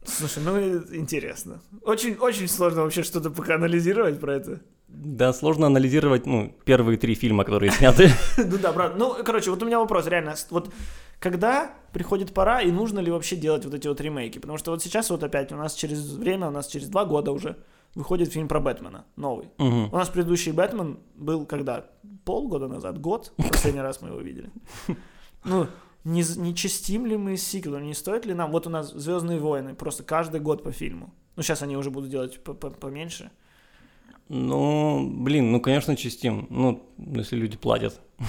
Слушай, 0.05 0.43
ну 0.45 0.59
интересно. 0.95 1.61
Очень, 1.83 2.17
очень 2.17 2.49
сложно 2.49 2.83
вообще 2.83 3.03
что-то 3.03 3.31
пока 3.31 3.57
анализировать 3.57 4.19
про 4.19 4.35
это. 4.35 4.61
Да, 4.89 5.33
сложно 5.33 5.67
анализировать, 5.67 6.27
ну, 6.27 6.57
первые 6.65 6.99
три 6.99 7.15
фильма, 7.15 7.45
которые 7.45 7.71
сняты. 7.71 8.11
Ну 8.39 8.59
да, 8.59 8.73
брат. 8.73 8.97
Ну, 8.97 9.15
короче, 9.25 9.51
вот 9.51 9.63
у 9.63 9.67
меня 9.67 9.79
вопрос, 9.79 10.07
реально. 10.07 10.35
Вот 10.51 10.73
когда 11.21 11.71
приходит 11.93 12.33
пора 12.33 12.63
и 12.63 12.71
нужно 12.71 12.99
ли 13.01 13.11
вообще 13.11 13.37
делать 13.37 13.65
вот 13.65 13.75
эти 13.75 13.87
вот 13.87 14.01
ремейки? 14.01 14.39
Потому 14.39 14.59
что 14.59 14.73
вот 14.73 14.83
сейчас 14.83 15.11
вот 15.11 15.23
опять 15.23 15.53
у 15.53 15.57
нас 15.57 15.75
через 15.75 16.13
время, 16.13 16.49
у 16.49 16.51
нас 16.51 16.67
через 16.67 16.89
два 16.89 17.05
года 17.05 17.31
уже 17.31 17.57
выходит 17.95 18.33
фильм 18.33 18.49
про 18.49 18.61
Бэтмена, 18.61 19.05
новый. 19.17 19.51
Угу. 19.59 19.91
У 19.93 19.97
нас 19.97 20.09
предыдущий 20.09 20.53
Бэтмен 20.53 20.99
был 21.15 21.47
когда? 21.47 21.87
Полгода 22.25 22.69
назад, 22.69 23.01
год? 23.01 23.33
Последний 23.37 23.81
раз 23.81 24.01
мы 24.01 24.09
его 24.09 24.21
видели. 24.21 24.51
Ну, 25.45 25.67
не, 26.05 26.23
не 26.37 26.55
частим 26.55 27.07
ли 27.07 27.17
мы 27.17 27.37
сиквелом, 27.37 27.87
не 27.87 27.95
стоит 27.95 28.27
ли 28.27 28.35
нам... 28.35 28.51
Вот 28.51 28.67
у 28.67 28.71
нас 28.71 28.91
«Звездные 28.93 29.39
войны», 29.39 29.75
просто 29.75 30.03
каждый 30.03 30.41
год 30.41 30.63
по 30.63 30.73
фильму. 30.73 31.13
Ну, 31.37 31.43
сейчас 31.43 31.63
они 31.63 31.77
уже 31.77 31.91
будут 31.91 32.11
делать 32.11 32.43
поменьше. 32.43 33.31
Ну, 34.29 35.09
блин, 35.09 35.53
ну, 35.53 35.61
конечно, 35.61 35.97
частим. 35.97 36.47
Ну, 36.51 36.89
если 36.99 37.37
люди 37.37 37.57
платят. 37.57 38.01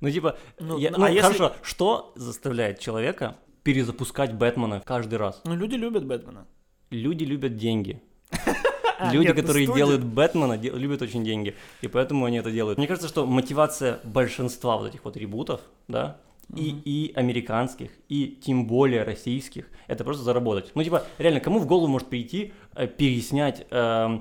Ну, 0.00 0.08
типа, 0.12 0.38
ну, 0.60 0.78
я, 0.78 0.92
ну, 0.92 1.06
а 1.06 1.08
хорошо, 1.08 1.44
если... 1.46 1.56
что 1.64 2.12
заставляет 2.14 2.78
человека 2.78 3.36
перезапускать 3.64 4.32
Бэтмена 4.32 4.80
каждый 4.86 5.16
раз? 5.16 5.40
Ну, 5.44 5.56
люди 5.56 5.74
любят 5.74 6.06
Бэтмена. 6.06 6.46
Люди 6.90 7.24
любят 7.24 7.56
деньги. 7.56 8.00
Люди, 9.12 9.32
которые 9.32 9.66
делают 9.66 10.04
Бэтмена, 10.04 10.56
любят 10.56 11.02
очень 11.02 11.24
деньги, 11.24 11.56
и 11.82 11.88
поэтому 11.88 12.26
они 12.26 12.38
это 12.38 12.52
делают. 12.52 12.78
Мне 12.78 12.86
кажется, 12.86 13.08
что 13.08 13.26
мотивация 13.26 13.98
большинства 14.04 14.76
вот 14.76 14.88
этих 14.88 15.04
вот 15.04 15.16
ребутов, 15.16 15.60
да, 15.88 16.20
и, 16.54 16.70
и 16.84 17.12
американских, 17.14 17.90
и 18.08 18.26
тем 18.26 18.66
более 18.66 19.02
российских, 19.02 19.66
это 19.86 20.04
просто 20.04 20.22
заработать. 20.24 20.70
Ну, 20.74 20.82
типа, 20.82 21.04
реально, 21.18 21.40
кому 21.40 21.58
в 21.58 21.66
голову 21.66 21.88
может 21.88 22.08
прийти 22.08 22.52
э, 22.74 22.86
переснять 22.86 23.66
э, 23.70 24.18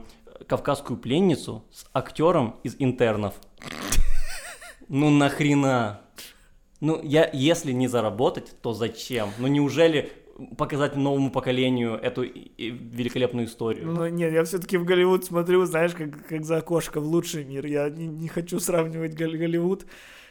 кавказскую 0.48 0.98
пленницу 0.98 1.64
с 1.72 1.86
актером 1.94 2.56
из 2.64 2.76
интернов? 2.80 3.36
Ну 4.90 5.10
нахрена? 5.10 6.02
Ну, 6.80 7.02
я, 7.02 7.30
если 7.34 7.72
не 7.72 7.88
заработать, 7.88 8.56
то 8.62 8.74
зачем? 8.74 9.30
Ну, 9.40 9.48
неужели 9.48 10.12
показать 10.58 10.96
новому 10.96 11.32
поколению 11.32 11.96
эту 11.96 12.22
великолепную 12.22 13.48
историю. 13.48 13.88
Ну 13.88 14.08
нет, 14.08 14.32
я 14.32 14.44
все-таки 14.44 14.78
в 14.78 14.86
Голливуд 14.86 15.26
смотрю, 15.26 15.66
знаешь, 15.66 15.94
как, 15.94 16.28
как 16.28 16.46
за 16.46 16.58
окошко 16.58 17.02
в 17.02 17.06
лучший 17.06 17.44
мир. 17.44 17.66
Я 17.66 17.90
не, 17.90 18.06
не 18.06 18.28
хочу 18.28 18.60
сравнивать 18.60 19.16
Голливуд 19.16 19.88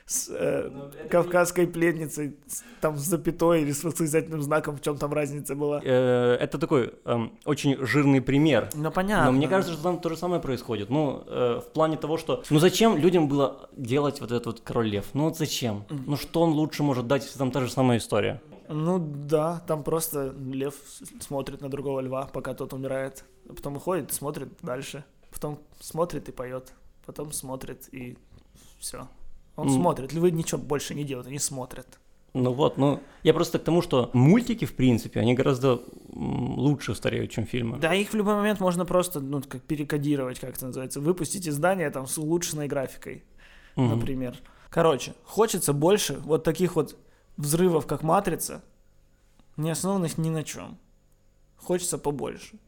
с 0.07 0.29
э, 0.31 0.71
кавказской 1.11 1.67
пленницей, 1.67 2.37
с, 2.47 2.63
там 2.81 2.97
с 2.97 3.01
запятой 3.01 3.63
или 3.63 3.73
с 3.73 3.83
восклицательным 3.83 4.41
знаком, 4.41 4.77
в 4.77 4.81
чем 4.81 4.97
там 4.97 5.13
разница 5.13 5.57
была. 5.57 5.81
Э, 5.83 6.37
это 6.41 6.59
такой 6.59 6.95
э, 7.05 7.29
очень 7.45 7.85
жирный 7.85 8.21
пример. 8.21 8.71
Ну 8.75 8.91
понятно. 8.93 9.27
Но 9.27 9.33
мне 9.33 9.49
кажется, 9.49 9.75
что 9.75 9.83
там 9.83 9.99
то 9.99 10.09
же 10.09 10.17
самое 10.17 10.41
происходит. 10.41 10.91
Ну, 10.91 11.25
э, 11.27 11.61
в 11.61 11.73
плане 11.73 11.97
того, 11.97 12.19
что... 12.19 12.45
Ну 12.51 12.61
зачем 12.61 12.97
людям 12.97 13.27
было 13.27 13.69
делать 13.77 14.21
вот 14.21 14.31
этот 14.31 14.47
вот 14.47 14.61
король 14.61 14.87
лев? 14.87 15.07
Ну 15.13 15.25
вот 15.25 15.37
зачем? 15.37 15.85
Ну 15.91 16.17
что 16.17 16.43
он 16.43 16.51
лучше 16.51 16.85
может 16.85 17.09
дать, 17.09 17.25
если 17.25 17.39
там 17.39 17.51
та 17.51 17.61
же 17.61 17.71
самая 17.71 17.99
история? 17.99 18.41
Ну 18.69 18.99
да, 18.99 19.61
там 19.67 19.83
просто 19.83 20.35
лев 20.39 20.75
смотрит 21.21 21.61
на 21.61 21.69
другого 21.69 21.99
льва, 21.99 22.29
пока 22.33 22.55
тот 22.55 22.73
умирает. 22.73 23.25
Потом 23.49 23.77
уходит, 23.77 24.13
смотрит 24.13 24.51
дальше. 24.63 25.05
Потом 25.33 25.59
смотрит 25.81 26.29
и 26.29 26.33
поет. 26.33 26.73
Потом 27.05 27.33
смотрит 27.33 27.89
и 27.93 28.17
все. 28.79 29.09
Он 29.57 29.69
mm. 29.69 29.75
смотрит. 29.75 30.13
Львы 30.13 30.31
ничего 30.31 30.61
больше 30.61 30.95
не 30.95 31.05
делают, 31.05 31.27
они 31.27 31.39
смотрят. 31.39 31.99
Ну 32.35 32.53
вот, 32.53 32.77
ну 32.77 33.01
я 33.23 33.33
просто 33.33 33.59
к 33.59 33.65
тому, 33.65 33.81
что 33.81 34.11
мультики, 34.13 34.67
в 34.67 34.75
принципе, 34.75 35.21
они 35.21 35.33
гораздо 35.33 35.81
лучше 36.13 36.95
стареют, 36.95 37.31
чем 37.31 37.47
фильмы. 37.47 37.79
Да, 37.79 37.95
их 37.95 38.11
в 38.11 38.15
любой 38.15 38.35
момент 38.35 38.61
можно 38.61 38.85
просто, 38.85 39.21
ну, 39.21 39.41
как 39.41 39.63
перекодировать, 39.63 40.39
как 40.39 40.57
это 40.57 40.67
называется, 40.67 41.01
выпустить 41.01 41.49
издание 41.49 41.89
там 41.89 42.07
с 42.07 42.19
улучшенной 42.19 42.69
графикой, 42.69 43.25
mm-hmm. 43.77 43.95
например. 43.95 44.37
Короче, 44.69 45.15
хочется 45.25 45.73
больше 45.73 46.21
вот 46.25 46.45
таких 46.45 46.77
вот 46.77 46.99
взрывов, 47.39 47.87
как 47.87 48.03
«Матрица», 48.03 48.63
не 49.57 49.71
основанных 49.71 50.19
ни 50.19 50.29
на 50.29 50.45
чем. 50.45 50.77
Хочется 51.57 51.97
побольше. 51.97 52.59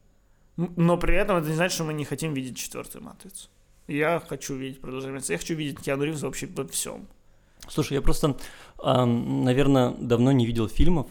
Но 0.57 0.97
при 0.97 1.15
этом 1.15 1.37
это 1.37 1.49
не 1.49 1.55
значит, 1.55 1.75
что 1.75 1.85
мы 1.85 1.93
не 1.93 2.07
хотим 2.07 2.33
видеть 2.33 2.57
четвертую 2.57 3.05
«Матрицу». 3.05 3.51
Я 3.89 4.23
хочу 4.27 4.55
видеть 4.55 4.81
продолжение. 4.81 5.21
Я 5.29 5.39
хочу 5.39 5.55
видеть 5.55 5.81
Киану 5.81 6.05
Ривза 6.05 6.27
вообще 6.27 6.47
во 6.47 6.67
всем. 6.67 7.09
Слушай, 7.69 7.95
я 7.95 8.03
просто, 8.03 8.37
наверное, 8.83 9.95
давно 9.99 10.33
не 10.33 10.47
видел 10.47 10.69
фильмов, 10.69 11.07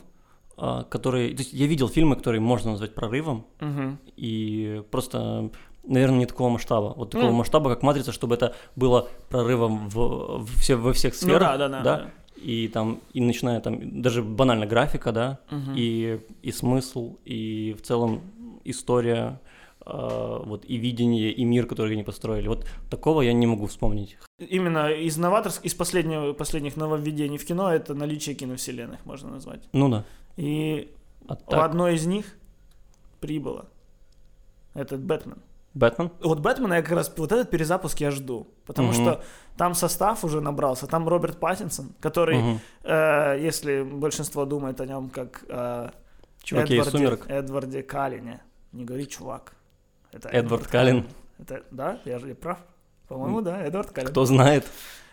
а, 0.56 0.84
которые... 0.84 1.36
То 1.36 1.42
есть 1.42 1.54
я 1.54 1.68
видел 1.68 1.90
фильмы, 1.90 2.16
которые 2.16 2.42
можно 2.42 2.72
назвать 2.72 2.96
прорывом, 2.96 3.46
угу. 3.60 3.98
и 4.16 4.84
просто, 4.90 5.52
наверное, 5.84 6.20
не 6.20 6.26
такого 6.26 6.50
масштаба. 6.50 6.94
Вот 6.96 7.12
такого 7.12 7.30
mm. 7.30 7.34
масштаба, 7.34 7.70
как 7.70 7.84
«Матрица», 7.84 8.12
чтобы 8.12 8.36
это 8.36 8.56
было 8.76 9.10
прорывом 9.30 9.90
в, 9.90 10.40
в 10.40 10.60
все, 10.60 10.76
во 10.76 10.94
всех 10.94 11.16
сферах. 11.16 11.52
Ну, 11.54 11.58
да, 11.58 11.58
да, 11.58 11.70
да. 11.70 11.84
да? 11.84 12.12
и 12.38 12.68
там, 12.68 13.02
и 13.14 13.22
начиная 13.22 13.60
там, 13.60 14.02
даже 14.02 14.22
банально 14.22 14.66
графика, 14.66 15.12
да, 15.12 15.40
угу. 15.52 15.72
и, 15.76 16.20
и 16.42 16.52
смысл, 16.52 17.18
и 17.26 17.76
в 17.78 17.82
целом 17.86 18.22
история, 18.64 19.40
вот, 19.88 20.66
и 20.66 20.78
видение, 20.78 21.32
и 21.32 21.46
мир, 21.46 21.66
который 21.66 21.94
они 21.94 22.04
построили. 22.04 22.48
Вот 22.48 22.68
такого 22.90 23.22
я 23.22 23.34
не 23.34 23.48
могу 23.48 23.68
вспомнить. 23.68 24.18
Именно 24.40 24.92
из 24.92 25.18
новаторских, 25.18 25.66
из 25.66 25.74
последнего, 25.74 26.34
последних 26.34 26.78
нововведений 26.78 27.38
в 27.38 27.46
кино 27.46 27.74
это 27.74 27.94
наличие 27.94 28.36
киновселенных, 28.36 29.06
можно 29.06 29.30
назвать. 29.30 29.62
Ну 29.74 29.90
да. 29.90 30.04
И 30.36 30.92
а 31.28 31.36
так... 31.36 31.66
одной 31.66 31.96
из 31.96 32.06
них 32.06 32.26
прибыло. 33.20 33.66
Этот 34.74 35.02
Бэтмен. 35.02 35.42
Бэтмен? 35.74 36.12
Вот 36.22 36.40
Бэтмена 36.40 36.76
я 36.76 36.82
как 36.82 36.92
раз, 36.92 37.14
вот 37.18 37.32
этот 37.32 37.50
перезапуск 37.50 38.00
я 38.00 38.12
жду, 38.12 38.48
потому 38.66 38.90
угу. 38.90 38.96
что 38.96 39.24
там 39.58 39.74
состав 39.74 40.24
уже 40.24 40.42
набрался, 40.42 40.88
там 40.88 41.08
Роберт 41.08 41.40
Паттинсон, 41.40 41.94
который, 42.00 42.38
угу. 42.38 42.60
э, 42.84 43.38
если 43.42 43.84
большинство 43.84 44.46
думает 44.46 44.82
о 44.82 44.86
нем 44.86 45.10
как 45.10 45.44
э, 45.48 45.90
Эдварде, 46.52 47.20
Эдварде 47.28 47.84
Калине, 47.84 48.42
не 48.72 48.86
говори 48.86 49.08
чувак. 49.08 49.57
Это 50.18 50.30
Эдвард, 50.30 50.68
Калин. 50.68 51.06
Это, 51.40 51.64
да, 51.72 52.00
я 52.06 52.18
же 52.18 52.34
прав. 52.34 52.58
По-моему, 53.08 53.42
да, 53.42 53.62
Эдвард 53.62 53.92
Калин. 53.92 54.10
Кто 54.10 54.26
знает. 54.26 54.66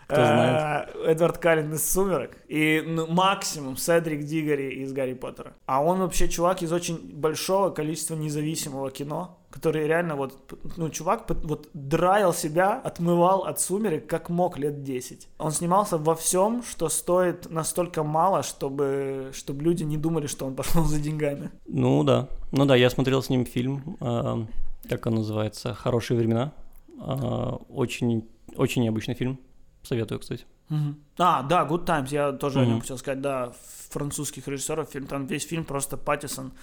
Кто 0.07 0.21
э, 0.21 0.25
знает. 0.25 0.95
Эдвард 1.05 1.37
Каллен 1.39 1.73
из 1.73 1.91
«Сумерок» 1.91 2.37
и 2.47 2.83
ну, 2.85 3.07
максимум 3.07 3.75
Седрик 3.75 4.23
Дигори 4.23 4.69
из 4.83 4.93
«Гарри 4.93 5.13
Поттера». 5.13 5.53
А 5.65 5.83
он 5.83 5.99
вообще 5.99 6.27
чувак 6.27 6.61
из 6.61 6.71
очень 6.71 6.97
большого 7.13 7.71
количества 7.71 8.15
независимого 8.15 8.91
кино, 8.91 9.39
который 9.49 9.87
реально 9.87 10.15
вот, 10.15 10.53
ну, 10.77 10.89
чувак 10.89 11.25
вот 11.43 11.69
драил 11.73 12.33
себя, 12.33 12.79
отмывал 12.83 13.45
от 13.45 13.59
«Сумерек» 13.59 14.05
как 14.07 14.29
мог 14.29 14.59
лет 14.59 14.83
10. 14.83 15.27
Он 15.39 15.51
снимался 15.51 15.97
во 15.97 16.13
всем, 16.13 16.61
что 16.61 16.89
стоит 16.89 17.49
настолько 17.49 18.03
мало, 18.03 18.43
чтобы, 18.43 19.31
чтобы 19.33 19.63
люди 19.63 19.83
не 19.83 19.97
думали, 19.97 20.27
что 20.27 20.45
он 20.45 20.55
пошел 20.55 20.83
за 20.83 20.99
деньгами. 20.99 21.49
Ну 21.67 22.03
да, 22.03 22.27
ну 22.51 22.65
да, 22.65 22.75
я 22.75 22.91
смотрел 22.91 23.23
с 23.23 23.29
ним 23.29 23.45
фильм, 23.45 23.97
э, 23.99 24.45
как 24.89 25.05
он 25.05 25.15
называется, 25.15 25.73
«Хорошие 25.73 26.17
времена». 26.17 26.53
Э, 26.99 27.57
очень, 27.69 28.27
очень 28.55 28.83
необычный 28.83 29.15
фильм. 29.15 29.39
Советую, 29.83 30.19
кстати. 30.19 30.45
Мгм. 30.69 30.97
А, 31.17 31.43
да, 31.43 31.65
Good 31.65 31.85
Times, 31.85 32.11
я 32.11 32.31
тоже 32.31 32.61
о 32.61 32.65
нем 32.65 32.81
хотел 32.81 32.97
сказать, 32.97 33.21
да, 33.21 33.51
французских 33.89 34.47
режиссеров, 34.47 34.89
фильм, 34.89 35.05
там 35.05 35.27
весь 35.27 35.45
фильм 35.45 35.63
просто 35.63 35.95
Паттисон 35.95 36.53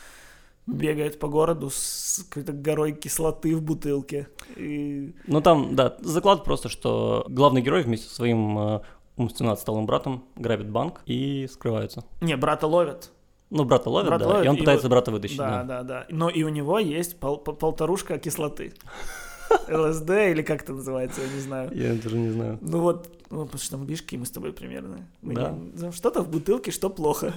бегает 0.66 1.18
по 1.18 1.28
городу 1.28 1.70
с 1.70 2.24
какой-то 2.28 2.52
горой 2.52 2.92
кислоты 2.92 3.56
в 3.56 3.62
бутылке. 3.62 4.28
И... 4.56 5.14
Ну 5.26 5.40
там, 5.40 5.74
да, 5.74 5.96
заклад 6.00 6.44
просто, 6.44 6.68
что 6.68 7.24
главный 7.28 7.62
герой 7.62 7.82
вместе 7.82 8.08
со 8.08 8.14
своим 8.14 8.58
э, 8.58 8.80
умственно 9.16 9.52
отсталым 9.52 9.86
братом 9.86 10.24
грабит 10.36 10.70
банк 10.70 11.02
и 11.06 11.48
скрываются. 11.50 12.04
Не, 12.20 12.36
брата 12.36 12.66
ловят. 12.66 13.10
Ну, 13.54 13.64
брата 13.64 13.90
ловят, 13.90 14.08
Брата 14.08 14.24
да, 14.24 14.30
ловят, 14.30 14.44
и 14.46 14.48
он 14.48 14.56
и 14.56 14.58
пытается 14.60 14.84
вот- 14.88 14.90
брата 14.90 15.10
вытащить. 15.10 15.36
Да, 15.38 15.62
да. 15.62 15.64
да, 15.64 15.82
да. 15.82 16.06
Но 16.08 16.30
и 16.30 16.42
у 16.42 16.48
него 16.48 16.78
есть 16.78 17.18
пол- 17.20 17.36
пол- 17.38 17.54
полторушка 17.54 18.18
кислоты. 18.18 18.72
ЛСД 19.68 20.10
или 20.30 20.40
как 20.42 20.62
это 20.62 20.72
называется, 20.72 21.20
я 21.20 21.28
не 21.34 21.40
знаю. 21.40 21.70
Я 21.74 21.94
даже 21.94 22.16
не 22.16 22.30
знаю. 22.30 22.58
Ну 22.62 22.80
вот, 22.80 23.10
ну, 23.30 23.44
потому 23.44 23.60
что 23.60 23.70
там, 23.76 23.86
какие 23.86 24.18
мы 24.18 24.24
с 24.24 24.30
тобой 24.30 24.52
примерно. 24.54 25.06
Мы 25.20 25.34
Да. 25.34 25.50
не- 25.50 25.92
Что-то 25.92 26.22
в 26.22 26.30
бутылке, 26.30 26.70
что 26.70 26.88
плохо. 26.88 27.34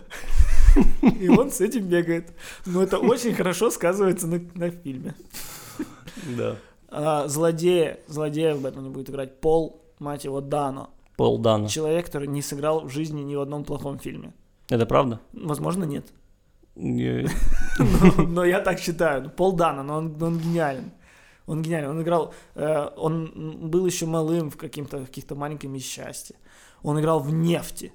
И 1.20 1.28
он 1.28 1.52
с 1.52 1.60
этим 1.60 1.86
бегает. 1.88 2.32
Но 2.66 2.82
это 2.82 2.98
очень 3.00 3.34
хорошо 3.34 3.70
сказывается 3.70 4.28
на, 4.28 4.40
на 4.56 4.70
фильме. 4.70 5.14
Да. 6.38 6.56
А, 6.88 7.28
злодея, 7.28 8.00
злодея 8.08 8.56
в 8.56 8.62
Бэтмене 8.62 8.90
будет 8.90 9.10
играть 9.10 9.42
Пол, 9.42 9.82
мать 10.00 10.24
его, 10.24 10.40
Дано. 10.40 10.92
Пол 11.18 11.38
Дана. 11.40 11.68
Человек, 11.68 12.06
который 12.06 12.28
не 12.30 12.42
сыграл 12.42 12.86
в 12.86 12.90
жизни 12.90 13.22
ни 13.22 13.36
в 13.36 13.42
одном 13.42 13.66
плохом 13.66 14.00
фильме. 14.00 14.34
Это 14.70 14.86
правда? 14.86 15.20
Возможно, 15.34 15.84
нет. 15.84 16.06
Но, 16.76 18.24
но 18.24 18.46
я 18.46 18.60
так 18.60 18.80
считаю. 18.80 19.24
Ну, 19.24 19.30
Пол 19.30 19.54
Дана, 19.54 19.84
но 19.84 19.96
он, 19.98 20.40
гениален. 20.40 20.92
Он 21.48 21.62
гениален. 21.62 21.90
Он 21.90 22.02
играл... 22.02 22.34
э, 22.56 22.90
он 22.98 23.70
был 23.70 23.86
еще 23.86 24.06
малым 24.06 24.50
в 24.50 24.58
каким-то, 24.58 25.06
каких-то 25.06 25.36
маленьком 25.36 25.78
счастье. 25.80 26.36
Он 26.84 27.00
играл 27.00 27.20
в 27.20 27.32
«Нефти». 27.32 27.94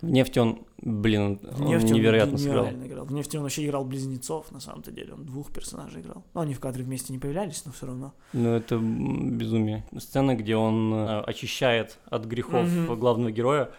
В 0.00 0.08
нефти 0.10 0.38
он, 0.38 0.60
блин, 0.80 1.40
В 1.42 1.60
он 1.60 1.68
невероятно 1.78 2.34
он 2.34 2.38
сыграл. 2.38 2.66
играл. 2.68 3.04
В 3.04 3.12
«Нефти» 3.12 3.36
он 3.36 3.42
вообще 3.42 3.66
играл 3.66 3.84
близнецов, 3.84 4.50
на 4.52 4.60
самом-то 4.60 4.92
деле. 4.92 5.14
Он 5.14 5.24
двух 5.26 5.52
персонажей 5.52 6.02
играл. 6.02 6.24
Ну, 6.34 6.40
они 6.40 6.54
в 6.54 6.60
кадре 6.60 6.84
вместе 6.84 7.12
не 7.12 7.18
появлялись, 7.18 7.64
но 7.66 7.72
все 7.72 7.86
равно. 7.86 8.14
Ну, 8.32 8.50
это 8.54 8.78
безумие. 8.78 9.84
Сцена, 9.98 10.36
где 10.36 10.54
он 10.56 10.92
э, 10.94 11.20
очищает 11.22 11.98
от 12.10 12.26
грехов 12.26 12.66
Мгм. 12.68 12.98
главного 12.98 13.30
героя. 13.32 13.70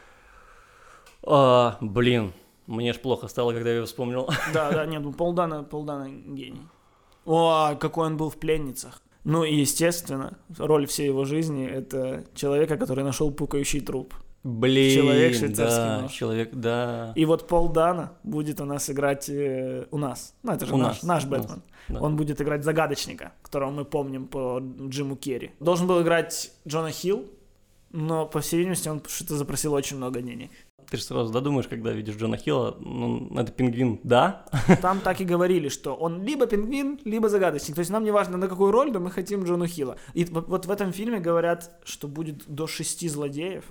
А, 1.25 1.77
блин, 1.81 2.33
мне 2.67 2.93
ж 2.93 2.99
плохо 2.99 3.27
стало, 3.27 3.53
когда 3.53 3.69
я 3.69 3.75
его 3.77 3.85
вспомнил. 3.85 4.27
Да, 4.53 4.71
да, 4.71 4.85
нет, 4.85 5.01
ну, 5.01 5.11
Пол 5.13 5.33
Дана, 5.33 5.63
Пол 5.63 5.83
Дана 5.83 6.09
гений. 6.09 6.61
О, 7.25 7.75
какой 7.79 8.07
он 8.07 8.17
был 8.17 8.29
в 8.29 8.37
«Пленницах». 8.37 9.01
Ну 9.25 9.43
и, 9.43 9.53
естественно, 9.55 10.37
роль 10.57 10.85
всей 10.87 11.07
его 11.07 11.25
жизни— 11.25 11.67
это 11.69 12.23
человека, 12.33 12.77
который 12.77 13.03
нашел 13.03 13.31
пукающий 13.31 13.81
труп. 13.81 14.13
Блин, 14.43 14.95
Человек 14.95 15.35
швейцарский 15.35 15.83
да, 15.83 16.01
нож. 16.03 16.11
человек, 16.13 16.49
да. 16.53 17.11
И 17.15 17.25
вот 17.25 17.45
Пол 17.47 17.67
Дана 17.67 18.13
будет 18.23 18.61
у 18.61 18.65
нас 18.65 18.89
играть 18.89 19.27
э, 19.29 19.85
у 19.91 19.97
нас. 19.97 20.33
Ну, 20.43 20.53
это 20.53 20.65
же 20.65 20.73
У 20.73 20.77
наш, 20.77 21.03
нас, 21.03 21.03
наш 21.03 21.25
у 21.25 21.29
нас, 21.29 21.41
Бэтмен. 21.41 21.61
да. 21.89 21.99
Он 21.99 22.15
будет 22.15 22.41
играть 22.41 22.63
загадочника, 22.63 23.33
которого 23.41 23.69
мы 23.71 23.83
помним 23.83 24.27
по 24.27 24.61
Джиму 24.87 25.17
Керри. 25.17 25.51
Должен 25.59 25.87
был 25.87 26.01
играть 26.01 26.53
Джона 26.65 26.91
Хилл, 26.91 27.25
но, 27.91 28.25
по 28.25 28.39
всей 28.39 28.59
видимости, 28.59 28.87
он 28.87 29.01
что-то 29.05 29.35
запросил 29.35 29.73
очень 29.73 29.97
много 29.97 30.21
денег. 30.21 30.51
Ты 30.89 30.97
же 30.97 31.03
сразу 31.03 31.31
додумаешь, 31.31 31.67
когда 31.67 31.91
видишь 31.91 32.15
Джона 32.15 32.37
Хилла, 32.37 32.75
ну, 32.79 33.29
это 33.37 33.51
пингвин, 33.51 33.99
да? 34.03 34.45
Там 34.81 34.99
так 35.01 35.21
и 35.21 35.25
говорили, 35.25 35.69
что 35.69 35.93
он 35.93 36.23
либо 36.23 36.47
пингвин, 36.47 36.99
либо 37.05 37.29
загадочник. 37.29 37.75
То 37.75 37.79
есть 37.79 37.91
нам 37.91 38.03
не 38.03 38.11
важно, 38.11 38.37
на 38.37 38.47
какую 38.47 38.71
роль, 38.71 38.91
но 38.91 38.99
мы 38.99 39.11
хотим 39.11 39.43
Джона 39.43 39.67
Хилла. 39.67 39.97
И 40.15 40.25
вот 40.25 40.65
в 40.65 40.71
этом 40.71 40.91
фильме 40.91 41.19
говорят, 41.19 41.71
что 41.83 42.07
будет 42.07 42.43
до 42.47 42.65
шести 42.65 43.07
злодеев. 43.07 43.65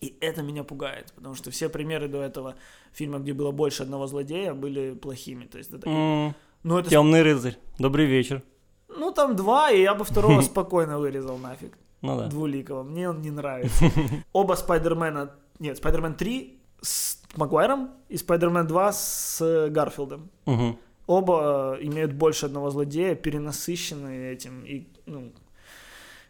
И 0.00 0.16
это 0.20 0.42
меня 0.42 0.64
пугает, 0.64 1.12
потому 1.14 1.34
что 1.34 1.50
все 1.50 1.68
примеры 1.68 2.08
до 2.08 2.22
этого 2.22 2.54
фильма, 2.92 3.18
где 3.18 3.34
было 3.34 3.52
больше 3.52 3.82
одного 3.82 4.06
злодея, 4.06 4.54
были 4.54 4.94
плохими. 4.94 5.44
То 5.44 5.58
есть 5.58 5.72
это... 5.72 5.88
М, 5.88 6.34
Ну, 6.62 6.78
это 6.78 6.88
Темный 6.90 7.22
рыцарь, 7.22 7.56
добрый 7.78 8.06
вечер. 8.06 8.42
Ну, 8.88 9.12
там 9.12 9.36
два, 9.36 9.70
и 9.70 9.82
я 9.82 9.94
бы 9.94 10.04
второго 10.04 10.40
спокойно 10.42 10.98
вырезал 10.98 11.36
нафиг. 11.38 11.76
Ну 12.00 12.16
да. 12.18 12.26
Двуликого. 12.26 12.82
Мне 12.82 13.08
он 13.10 13.20
не 13.20 13.30
нравится. 13.30 13.84
Оба 14.32 14.54
Спайдермена... 14.54 15.30
Нет, 15.58 15.76
Спайдермен 15.76 16.14
3 16.14 16.58
с 16.80 17.22
Магуайром 17.36 17.90
и 18.08 18.16
Спайдермен 18.16 18.66
2 18.66 18.92
с 18.92 19.68
Гарфилдом. 19.70 20.28
Мгм. 20.46 20.78
Оба 21.06 21.76
э, 21.80 21.84
имеют 21.84 22.12
больше 22.12 22.46
одного 22.46 22.70
злодея, 22.70 23.14
перенасыщенные 23.14 24.32
этим 24.32 24.64
и, 24.64 24.86
ну, 25.06 25.32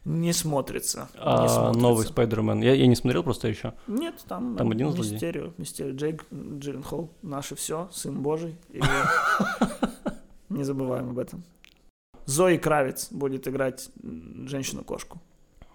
не 0.04 0.32
смотрится. 0.32 1.08
не 1.14 1.20
А 1.20 1.48
смотрится. 1.48 1.80
новый 1.80 2.06
Спайдермен. 2.06 2.60
Я, 2.62 2.74
я 2.74 2.86
не 2.86 2.96
смотрел 2.96 3.22
просто 3.22 3.48
еще. 3.48 3.74
Нет, 3.86 4.14
там, 4.26 4.56
Там 4.56 4.70
э, 4.70 4.74
один 4.74 4.90
злодей? 4.92 5.12
Мистерио. 5.12 5.52
Мистерио. 5.58 5.94
Джейк 5.94 6.24
Джилленхол. 6.32 7.10
Наше 7.22 7.54
все. 7.54 7.88
Сын 7.92 8.20
Божий. 8.20 8.56
Не 10.48 10.64
забываем 10.64 11.10
об 11.10 11.18
этом. 11.18 11.42
Зои 12.26 12.56
Кравец 12.56 13.08
будет 13.10 13.48
играть 13.48 13.90
женщину-кошку. 14.02 15.20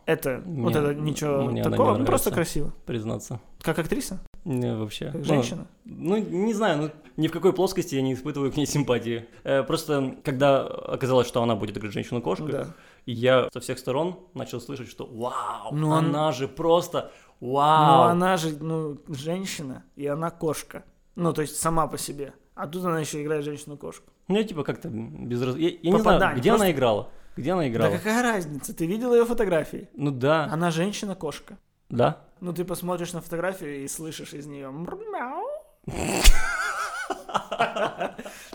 Это, 0.07 0.41
вот 0.45 0.71
Мне- 0.73 0.79
это 0.79 0.93
ничего 0.95 1.43
мне 1.43 1.61
такого, 1.63 1.97
ну, 1.97 2.05
просто 2.05 2.29
нравится. 2.29 2.31
красиво. 2.31 2.73
признаться. 2.85 3.39
Как 3.61 3.77
актриса, 3.77 4.19
Не, 4.45 4.73
вообще. 4.73 5.07
как 5.07 5.15
Ну, 5.15 5.23
женщина. 5.25 5.67
Ну, 5.83 6.17
не 6.17 6.53
знаю, 6.53 6.77
ну, 6.81 6.91
ни 7.17 7.27
в 7.27 7.31
какой 7.33 7.51
плоскости 7.51 7.95
я 7.95 8.01
не 8.01 8.13
испытываю 8.13 8.51
к 8.51 8.55
ней 8.57 8.65
симпатии. 8.65 9.25
Э, 9.43 9.63
просто, 9.63 10.15
когда 10.23 10.65
оказалось, 10.65 11.27
что 11.27 11.43
она 11.43 11.55
будет 11.55 11.77
играть 11.77 11.91
женщину-кошку, 11.91 12.45
Ну 12.45 12.51
да. 12.51 12.67
я 13.05 13.49
со 13.53 13.59
всех 13.59 13.79
сторон 13.79 14.17
начал 14.33 14.61
слышать, 14.61 14.87
что 14.89 15.05
вау, 15.05 15.73
Ну, 15.75 15.89
он- 15.89 16.05
она 16.15 16.31
же 16.31 16.47
просто 16.47 17.11
вау. 17.41 18.03
она 18.09 18.37
же, 18.37 18.55
ну, 18.63 18.97
женщина, 19.09 19.83
и 19.97 20.07
она 20.07 20.29
кошка. 20.29 20.83
Ну, 21.15 21.33
то 21.33 21.41
есть 21.41 21.57
сама 21.57 21.87
по 21.87 21.97
себе. 21.97 22.31
А 22.55 22.65
тут 22.67 22.85
она 22.85 22.99
еще 23.01 23.21
играет 23.21 23.43
женщину-кошку. 23.43 24.05
Мне 24.29 24.43
типа 24.43 24.63
как-то 24.63 24.87
без 24.89 25.41
раз... 25.41 25.55
Я, 25.57 25.69
я 25.69 25.91
не 25.91 25.99
знаю, 25.99 26.35
где 26.37 26.49
просто- 26.49 26.65
она 26.65 26.71
играла? 26.71 27.09
Где 27.37 27.51
она 27.53 27.67
играла? 27.69 27.91
Да 27.91 27.97
какая 27.97 28.21
разница? 28.23 28.73
Ты 28.73 28.85
видел 28.87 29.13
ее 29.13 29.25
фотографии? 29.25 29.87
Ну 29.93 30.11
да, 30.11 30.45
Она 30.51 30.71
женщина-кошка. 30.71 31.57
да. 31.89 32.17
Ну, 32.39 32.53
ты 32.53 32.65
посмотришь 32.65 33.13
на 33.13 33.21
фотографию 33.21 33.83
и 33.83 33.87
слышишь 33.87 34.33
из 34.33 34.45
нее 34.45 34.69
мяу. 34.69 35.43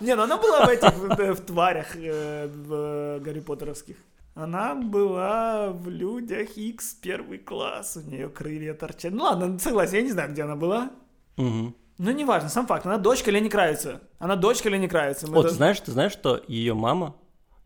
Не, 0.00 0.14
ну 0.16 0.22
она 0.22 0.36
была 0.36 0.66
в 0.66 0.68
этих, 0.68 0.92
в, 0.94 1.36
тварях, 1.44 1.94
в 1.96 3.18
Гарри 3.20 3.40
Поттеровских. 3.40 3.96
Она 4.34 4.74
была 4.74 5.70
в 5.70 5.88
Людях 5.88 6.56
X 6.56 6.94
первый 7.02 7.38
класс, 7.38 7.96
у 7.96 8.08
нее 8.08 8.28
крылья 8.28 8.74
торчат. 8.74 9.12
Ну 9.12 9.24
ладно, 9.24 9.58
согласен, 9.58 9.96
я 9.96 10.02
не 10.02 10.10
знаю, 10.12 10.30
где 10.30 10.42
она 10.44 10.56
была. 10.56 10.90
Мгм. 11.36 11.74
Ну, 11.98 12.10
неважно, 12.12 12.48
сам 12.48 12.66
факт, 12.66 12.86
она 12.86 12.98
дочка 12.98 13.30
Лени 13.30 13.48
Кравица. 13.48 14.00
Она 14.18 14.36
дочка 14.36 14.68
Лени 14.68 14.86
Кравица. 14.86 15.26
Мы 15.26 15.34
Вот, 15.34 15.40
это- 15.46 15.50
ты 15.50 15.56
знаешь, 15.56 15.80
ты 15.80 15.90
знаешь, 15.92 16.12
что 16.12 16.40
ее 16.48 16.74
мама, 16.74 17.14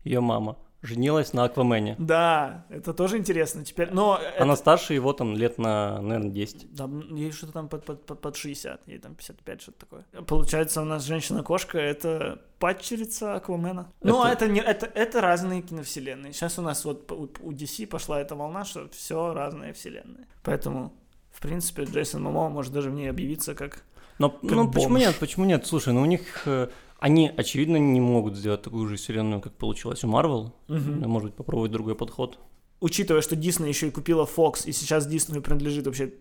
ее 0.03 0.19
мама 0.19 0.57
женилась 0.81 1.33
на 1.33 1.43
Аквамене. 1.43 1.95
Да, 1.97 2.65
это 2.69 2.93
тоже 2.93 3.17
интересно 3.17 3.65
теперь. 3.65 3.89
Но 3.91 4.17
это- 4.17 4.43
Она 4.43 4.55
старше 4.55 4.93
его 4.93 5.13
там 5.13 5.35
лет 5.35 5.57
на, 5.57 6.01
наверное, 6.01 6.31
10. 6.31 6.73
Да, 6.73 6.89
ей 7.11 7.31
что-то 7.31 7.53
там 7.53 7.67
под, 7.67 7.83
под, 7.83 8.05
под, 8.05 8.21
под 8.21 8.35
60, 8.35 8.87
ей 8.87 8.99
там 8.99 9.15
55, 9.15 9.61
что-то 9.61 9.79
такое. 9.79 10.05
Получается, 10.25 10.81
у 10.81 10.85
нас 10.85 11.03
женщина-кошка— 11.03 11.77
это 11.79 12.41
падчерица 12.59 13.35
Аквамена. 13.35 13.91
Ну, 14.01 14.21
а 14.21 14.29
Это- 14.29 14.45
это, 14.45 14.53
не, 14.53 14.61
это, 14.61 14.85
это 14.85 15.21
разные 15.21 15.61
киновселенные. 15.61 16.33
Сейчас 16.33 16.59
у 16.59 16.61
нас 16.61 16.85
вот 16.85 17.11
у, 17.11 17.29
у 17.41 17.51
DC 17.51 17.87
пошла 17.87 18.21
эта 18.21 18.35
волна, 18.35 18.65
что 18.65 18.87
все 18.89 19.33
разные 19.33 19.73
вселенные. 19.73 20.27
Поэтому, 20.43 20.93
в 21.31 21.41
принципе, 21.41 21.83
Джейсон 21.83 22.21
Момоа 22.23 22.49
может 22.49 22.73
даже 22.73 22.89
в 22.91 22.93
ней 22.93 23.09
объявиться 23.09 23.55
как... 23.55 23.83
Но 24.19 24.35
ну, 24.41 24.71
почему 24.71 24.89
бомж. 24.89 24.99
нет? 24.99 25.15
Почему 25.19 25.45
нет? 25.45 25.67
Слушай, 25.67 25.93
ну 25.93 26.01
у 26.01 26.05
них 26.05 26.47
э, 26.47 26.69
они 26.99 27.31
очевидно 27.35 27.77
не 27.77 28.01
могут 28.01 28.35
сделать 28.35 28.61
такую 28.61 28.87
же 28.87 28.95
вселенную, 28.95 29.41
как 29.41 29.53
получилось 29.53 30.03
у 30.03 30.07
Марвел. 30.07 30.53
Может 30.67 31.29
быть, 31.29 31.35
попробовать 31.35 31.71
другой 31.71 31.95
подход. 31.95 32.39
Учитывая, 32.79 33.21
что 33.21 33.35
Дисней 33.35 33.69
еще 33.69 33.87
и 33.87 33.91
купила 33.91 34.25
Fox, 34.25 34.67
и 34.67 34.71
сейчас 34.71 35.07
Диснею 35.07 35.41
принадлежит 35.41 35.85
вообще 35.87 36.13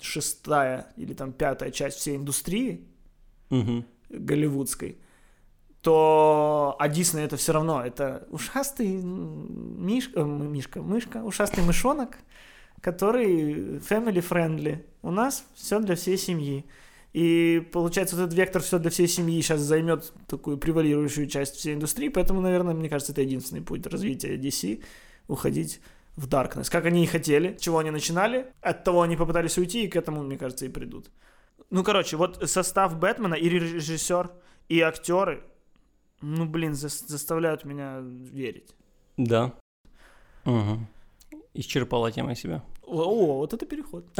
шестая 0.00 0.92
или 0.96 1.12
там 1.14 1.32
пятая 1.32 1.70
часть 1.70 1.98
всей 1.98 2.16
индустрии, 2.16 2.88
Мгм. 3.50 3.84
голливудской, 4.08 4.98
то 5.82 6.76
а 6.78 6.88
Дисней 6.88 7.24
это 7.24 7.36
все 7.36 7.52
равно 7.52 7.84
это 7.84 8.26
ушастый 8.30 8.88
мишка, 8.88 10.20
э, 10.20 10.24
мишка, 10.24 10.82
мышка, 10.82 11.18
ушастый 11.24 11.64
мышонок, 11.64 12.18
который 12.80 13.78
family 13.78 14.22
friendly. 14.26 14.84
У 15.02 15.10
нас 15.10 15.44
все 15.54 15.80
для 15.80 15.94
всей 15.96 16.18
семьи. 16.18 16.64
И 17.12 17.68
получается, 17.72 18.14
вот 18.16 18.22
этот 18.22 18.34
вектор 18.34 18.62
все 18.62 18.78
для 18.78 18.90
всей 18.90 19.08
семьи 19.08 19.40
сейчас 19.42 19.60
займет 19.60 20.12
такую 20.28 20.58
превалирующую 20.58 21.26
часть 21.26 21.56
всей 21.56 21.74
индустрии, 21.74 22.08
поэтому, 22.08 22.40
наверное, 22.40 22.74
мне 22.74 22.88
кажется, 22.88 23.12
это 23.12 23.22
единственный 23.22 23.62
путь 23.62 23.86
развития 23.86 24.36
DC 24.36 24.82
уходить 25.26 25.80
в 26.16 26.28
Darkness. 26.28 26.70
Как 26.70 26.86
они 26.86 27.02
и 27.02 27.06
хотели, 27.06 27.56
чего 27.58 27.78
они 27.78 27.90
начинали, 27.90 28.52
от 28.60 28.84
того 28.84 29.02
они 29.02 29.16
попытались 29.16 29.58
уйти, 29.58 29.84
и 29.84 29.88
к 29.88 29.96
этому, 29.96 30.22
мне 30.22 30.38
кажется, 30.38 30.66
и 30.66 30.68
придут. 30.68 31.10
Ну, 31.70 31.82
короче, 31.82 32.16
вот 32.16 32.48
состав 32.48 32.96
Бэтмена 32.98 33.34
и 33.34 33.48
режиссер, 33.48 34.30
и 34.68 34.80
актеры, 34.80 35.42
ну, 36.20 36.46
блин, 36.46 36.72
зас- 36.72 37.06
заставляют 37.06 37.64
меня 37.64 38.00
верить. 38.02 38.74
Да. 39.16 39.52
Мгм. 40.44 40.86
Исчерпала 41.54 42.12
тема 42.12 42.34
себя. 42.34 42.62
О, 42.90 43.38
вот 43.38 43.52
это 43.54 43.66
переход. 43.66 44.04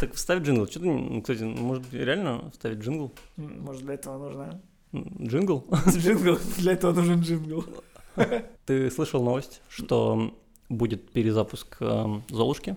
Так 0.00 0.14
вставь 0.14 0.42
джингл. 0.42 0.66
Что 0.66 0.80
ты, 0.80 0.86
ну, 0.86 1.20
кстати, 1.20 1.42
может 1.42 1.84
реально 1.92 2.50
вставить 2.50 2.78
джингл? 2.78 3.12
Может, 3.36 3.82
для 3.82 3.94
этого 3.94 4.18
нужно... 4.18 4.60
Джингл? 4.92 5.64
Джингл. 5.88 6.38
Для 6.58 6.72
этого 6.72 6.92
нужен 6.92 7.20
джингл. 7.20 7.64
Ты 8.66 8.90
слышал 8.90 9.22
новость, 9.22 9.62
что 9.68 10.34
будет 10.68 11.12
перезапуск 11.12 11.76
эм, 11.80 12.22
Золушки, 12.30 12.76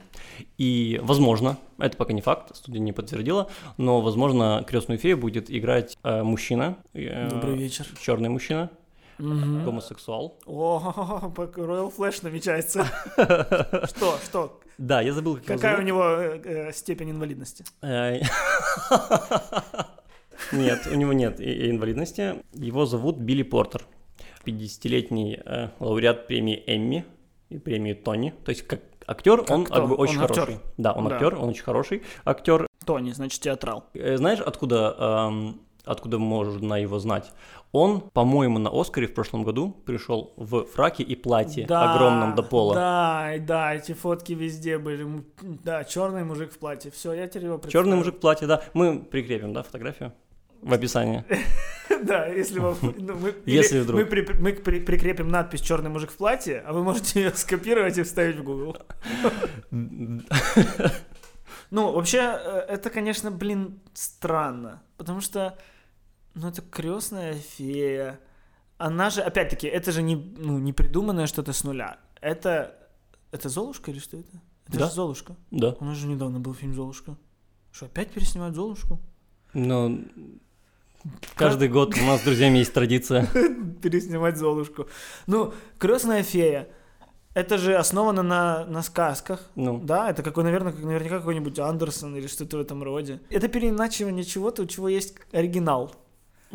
и, 0.58 1.00
возможно, 1.02 1.58
это 1.80 1.96
пока 1.98 2.14
не 2.14 2.22
факт, 2.22 2.56
студия 2.56 2.82
не 2.82 2.92
подтвердила, 2.92 3.50
но, 3.78 4.02
возможно, 4.02 4.64
крестную 4.68 5.00
фею 5.00 5.18
будет 5.18 5.50
играть 5.50 5.98
э, 6.04 6.22
мужчина, 6.22 6.78
Добрый 6.94 7.58
вечер. 7.58 7.88
черный 8.02 8.30
мужчина, 8.30 8.70
Мгм. 9.18 9.64
гомосексуал. 9.64 10.38
О, 10.46 11.32
Royal 11.36 11.94
Flash 11.96 12.20
намечается. 12.24 12.86
Что, 13.88 14.18
что? 14.24 14.60
Да, 14.78 15.00
я 15.02 15.14
забыл, 15.14 15.38
как 15.38 15.46
Какая 15.46 15.78
у 15.80 15.82
него 15.84 16.04
э, 16.04 16.42
э, 16.44 16.72
степень 16.74 17.12
инвалидности? 17.12 17.64
Нет, 20.52 20.88
у 20.92 20.96
него 20.96 21.14
нет 21.14 21.40
инвалидности. 21.40 22.44
Его 22.54 22.86
зовут 22.86 23.18
Билли 23.18 23.44
Портер. 23.44 23.86
50-летний 24.46 25.40
э, 25.44 25.70
лауреат 25.80 26.28
премии 26.28 26.62
Эмми 26.68 27.06
и 27.50 27.58
премии 27.58 27.94
Тони. 27.94 28.34
То 28.44 28.50
есть 28.52 28.68
как 28.68 28.82
актер, 29.08 29.40
Как 29.44 29.50
он 29.52 29.64
кто? 29.66 29.84
очень 29.86 30.18
Он 30.18 30.24
актер? 30.26 30.42
хороший. 30.46 30.60
Да, 30.78 30.92
он 30.94 31.08
Да. 31.08 31.16
актер, 31.16 31.36
он 31.36 31.50
очень 31.50 31.64
хороший 31.64 32.04
актер. 32.26 32.68
Тони, 32.86 33.12
значит, 33.12 33.42
театрал. 33.42 33.86
Знаешь, 33.96 34.40
откуда, 34.42 34.96
эм, 35.30 35.62
откуда 35.86 36.20
можно 36.20 36.76
его 36.76 37.00
знать? 37.00 37.32
Он, 37.72 38.02
по-моему, 38.02 38.60
на 38.60 38.70
Оскаре 38.70 39.08
в 39.08 39.14
прошлом 39.14 39.44
году 39.44 39.76
пришел 39.86 40.34
в 40.38 40.66
фраке 40.66 41.04
и 41.04 41.16
платье 41.16 41.66
огромном 41.66 42.36
до 42.36 42.44
пола. 42.44 42.74
Да, 42.74 43.34
да, 43.40 43.76
эти 43.76 43.94
фотки 43.94 44.34
везде 44.34 44.78
были. 44.78 45.06
Да, 45.42 45.84
черный 45.84 46.24
мужик 46.24 46.52
в 46.54 46.58
платье. 46.58 46.92
Все, 46.92 47.14
я 47.14 47.28
теперь 47.28 47.46
его 47.46 47.62
Черный 47.68 47.98
мужик 47.98 48.16
в 48.16 48.20
платье, 48.20 48.48
да. 48.48 48.64
Мы 48.74 49.00
прикрепим, 49.00 49.54
да, 49.54 49.64
фотографию 49.64 50.14
в 50.62 50.74
описании. 50.74 51.24
Да, 52.02 52.26
если 52.26 52.60
вам... 52.60 52.76
ну, 52.82 53.16
мы, 53.16 53.36
Если 53.46 53.80
вдруг. 53.80 54.02
Мы, 54.02 54.06
при- 54.08 54.34
мы 54.40 54.54
при- 54.54 54.80
прикрепим 54.80 55.30
надпись 55.30 55.62
«Черный 55.62 55.90
мужик 55.90 56.12
в 56.12 56.18
платье», 56.18 56.64
а 56.66 56.74
вы 56.74 56.84
можете 56.84 57.22
ее 57.22 57.32
скопировать 57.32 57.98
и 57.98 58.04
вставить 58.04 58.38
в 58.38 58.44
Google. 58.44 58.78
Ну, 61.72 61.92
вообще, 61.92 62.20
э, 62.20 62.66
это, 62.70 62.90
конечно, 62.90 63.32
блин, 63.32 63.80
странно. 63.94 64.82
Потому 64.98 65.20
что, 65.22 65.58
ну, 66.36 66.48
это 66.50 66.62
крестная 66.62 67.34
фея. 67.34 68.20
Она 68.78 69.10
же, 69.10 69.22
опять-таки, 69.22 69.68
это 69.68 69.92
же 69.92 70.02
не, 70.02 70.16
ну, 70.16 70.60
не 70.60 70.74
придуманное 70.74 71.28
что-то 71.28 71.54
с 71.54 71.64
нуля. 71.64 71.98
Это... 72.22 72.76
Это 73.32 73.50
Золушка 73.50 73.92
или 73.92 74.00
что 74.00 74.18
это? 74.18 74.30
Это 74.68 74.80
Да. 74.80 74.86
же 74.88 74.94
Золушка. 74.94 75.36
Да. 75.52 75.76
У 75.80 75.86
нас 75.86 75.98
же 75.98 76.08
недавно 76.08 76.40
был 76.40 76.54
фильм 76.54 76.74
«Золушка». 76.74 77.18
Что, 77.72 77.86
опять 77.88 78.12
переснимают 78.12 78.56
Золушку? 78.56 79.00
Но 79.54 79.98
каждый 81.36 81.68
год 81.68 81.98
у 81.98 82.04
нас 82.06 82.22
с 82.22 82.24
друзьями 82.24 82.60
есть 82.60 82.74
традиция. 82.74 83.28
переснимать 83.82 84.38
Золушку. 84.38 84.88
Ну, 85.28 85.54
крестная 85.78 86.24
фея. 86.24 86.68
Это 87.34 87.58
же 87.58 87.76
основано 87.76 88.24
на, 88.24 88.66
на 88.66 88.82
сказках. 88.82 89.42
Ну, 89.56 89.78
Да, 89.84 90.10
это 90.10 90.24
какой, 90.24 90.46
наверное, 90.46 90.72
как, 90.72 90.82
наверняка 90.84 91.20
какой-нибудь 91.20 91.60
Андерсон 91.60 92.16
или 92.16 92.28
что-то 92.28 92.58
в 92.58 92.62
этом 92.62 92.82
роде. 92.82 93.20
Это 93.30 93.50
переиначивание 93.50 94.24
чего-то, 94.24 94.64
у 94.64 94.66
чего 94.66 94.88
есть 94.88 95.16
оригинал. 95.34 95.94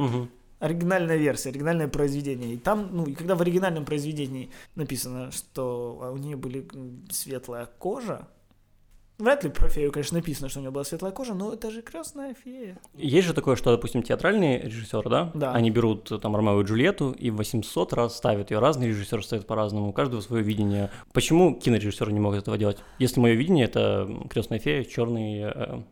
Мгм. 0.00 0.30
Оригинальная 0.58 1.16
версия, 1.16 1.48
оригинальное 1.48 1.88
произведение. 1.88 2.54
И 2.54 2.58
там, 2.58 2.88
ну, 2.92 3.06
и 3.06 3.14
когда 3.14 3.34
в 3.34 3.40
оригинальном 3.40 3.86
произведении 3.86 4.50
написано, 4.74 5.30
что 5.30 6.12
у 6.12 6.18
нее 6.18 6.36
были 6.36 6.68
светлая 7.10 7.66
кожа, 7.78 8.28
вряд 9.20 9.44
ли 9.44 9.50
про 9.50 9.68
фею, 9.68 9.92
конечно, 9.92 10.18
написано, 10.18 10.48
что 10.48 10.58
у 10.58 10.62
нее 10.62 10.70
была 10.70 10.84
светлая 10.84 11.12
кожа, 11.12 11.34
но 11.34 11.52
это 11.52 11.70
же 11.70 11.82
крестная 11.82 12.34
фея. 12.34 12.78
Есть 12.94 13.28
же 13.28 13.34
такое, 13.34 13.56
что, 13.56 13.70
допустим, 13.70 14.02
театральные 14.02 14.62
режиссеры, 14.62 15.08
да? 15.08 15.30
Да. 15.34 15.52
Они 15.52 15.70
берут 15.70 16.10
э, 16.10 16.18
там 16.18 16.36
Ромео 16.36 16.60
и 16.60 16.64
Джульетту 16.64 17.12
и 17.12 17.30
800 17.30 17.92
раз 17.92 18.16
ставят 18.16 18.50
ее. 18.50 18.58
Разные 18.58 18.88
режиссеры 18.88 19.22
ставят 19.22 19.46
по-разному, 19.46 19.88
у 19.88 19.92
каждого 19.92 20.20
свое 20.20 20.42
видение. 20.42 20.90
Почему 21.12 21.54
кинорежиссеры 21.54 22.12
не 22.12 22.20
могут 22.20 22.40
этого 22.40 22.58
делать? 22.58 22.78
Если 22.98 23.20
мое 23.20 23.34
видение 23.34 23.66
это 23.66 24.08
крестная 24.28 24.58
фея, 24.58 24.84
черный 24.84 25.40
э, 25.42 25.82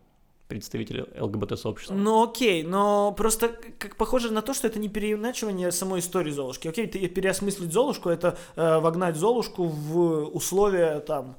представитель 0.49 1.07
ЛГБТ-сообщества. 1.19 1.95
Ну 1.95 2.23
окей, 2.25 2.63
но 2.63 3.13
просто 3.13 3.49
как 3.79 3.97
похоже 3.97 4.33
на 4.33 4.43
то, 4.43 4.55
что 4.55 4.67
это 4.67 4.79
не 4.79 4.89
переиначивание 4.89 5.71
самой 5.71 6.01
истории 6.01 6.31
Золушки. 6.33 6.69
Окей, 6.69 6.87
ты 6.87 7.07
переосмыслить 7.09 7.73
Золушку, 7.73 8.09
это 8.09 8.37
э, 8.57 8.79
вогнать 8.79 9.17
Золушку 9.17 9.65
в 9.65 10.25
условия 10.35 11.01
там 11.01 11.37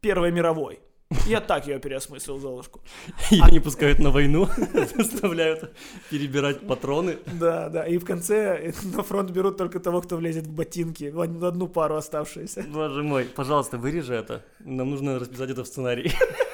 Первой 0.00 0.30
мировой. 0.32 0.80
Я 1.26 1.40
так 1.40 1.66
ее 1.66 1.78
переосмыслил, 1.78 2.38
Золушку. 2.38 2.80
Ее 3.30 3.44
не 3.50 3.60
пускают 3.60 3.98
на 3.98 4.10
войну, 4.10 4.48
заставляют 4.96 5.70
перебирать 6.10 6.66
патроны. 6.66 7.18
Да, 7.38 7.68
да, 7.68 7.86
и 7.86 7.98
в 7.98 8.04
конце 8.04 8.72
на 8.96 9.02
фронт 9.02 9.30
берут 9.30 9.58
только 9.58 9.78
того, 9.78 10.00
кто 10.00 10.16
влезет 10.16 10.46
в 10.46 10.52
ботинки, 10.52 11.10
в 11.10 11.18
од- 11.18 11.36
в 11.36 11.44
одну 11.44 11.68
пару 11.68 11.96
оставшуюся. 11.96 12.64
Боже 12.68 13.02
мой, 13.02 13.24
пожалуйста, 13.24 13.76
вырежи 13.78 14.14
это. 14.14 14.42
Нам 14.60 14.90
нужно 14.90 15.18
расписать 15.18 15.50
это 15.50 15.64
в 15.64 15.66
сценарии. 15.66 16.12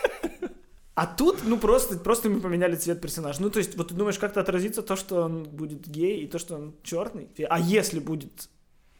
А 0.98 1.06
тут, 1.06 1.44
ну, 1.44 1.58
просто, 1.58 1.96
просто 1.96 2.28
мы 2.28 2.40
поменяли 2.40 2.74
цвет 2.74 3.00
персонажа. 3.00 3.40
Ну, 3.40 3.50
то 3.50 3.60
есть, 3.60 3.76
вот 3.76 3.88
ты 3.88 3.94
думаешь, 3.94 4.18
как-то 4.18 4.40
отразится 4.40 4.82
то, 4.82 4.96
что 4.96 5.22
он 5.22 5.44
будет 5.44 5.86
гей, 5.86 6.24
и 6.24 6.26
то, 6.26 6.40
что 6.40 6.56
он 6.56 6.74
черный? 6.82 7.28
А 7.48 7.60
если 7.60 8.00
будет 8.00 8.48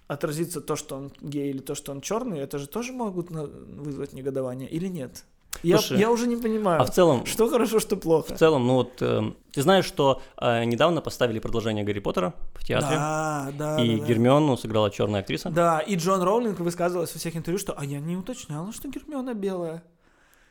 отразиться 0.07 0.61
то, 0.61 0.77
что 0.77 0.97
он 0.97 1.11
гей, 1.21 1.51
или 1.51 1.59
то, 1.59 1.75
что 1.75 1.91
он 1.91 2.01
черный, 2.01 2.39
это 2.39 2.59
же 2.59 2.69
тоже 2.69 2.93
могут 2.93 3.31
вызвать 3.31 4.13
негодование, 4.13 4.69
или 4.69 4.87
нет? 4.87 5.25
Я, 5.65 5.79
Слушай, 5.79 5.99
я 5.99 6.13
уже 6.13 6.29
не 6.29 6.37
понимаю, 6.37 6.81
А 6.81 6.85
в 6.85 6.91
целом, 6.91 7.27
что 7.27 7.49
хорошо, 7.49 7.81
что 7.81 7.97
плохо. 7.97 8.33
в 8.33 8.39
целом, 8.39 8.67
ну 8.67 8.75
вот, 8.75 8.93
э, 9.01 9.33
ты 9.51 9.63
знаешь, 9.63 9.85
что 9.85 10.23
э, 10.41 10.65
недавно 10.65 11.01
поставили 11.01 11.41
продолжение 11.41 11.85
Гарри 11.85 11.99
Поттера 11.99 12.35
в 12.55 12.65
театре, 12.65 12.97
Да, 12.97 13.51
да, 13.59 13.83
и 13.83 13.97
да, 13.97 14.03
да. 14.03 14.07
Гермиону 14.07 14.57
сыграла 14.57 14.91
черная 14.93 15.23
актриса. 15.23 15.51
Да, 15.51 15.81
и 15.81 15.97
Джон 15.97 16.23
Роулинг 16.23 16.61
высказывалась 16.61 17.13
во 17.13 17.19
всех 17.19 17.35
интервью, 17.35 17.59
что 17.59 17.73
«а 17.77 17.85
я 17.85 17.99
не 17.99 18.17
уточняла, 18.17 18.73
что 18.73 18.89
Гермиона 18.89 19.35
белая». 19.35 19.83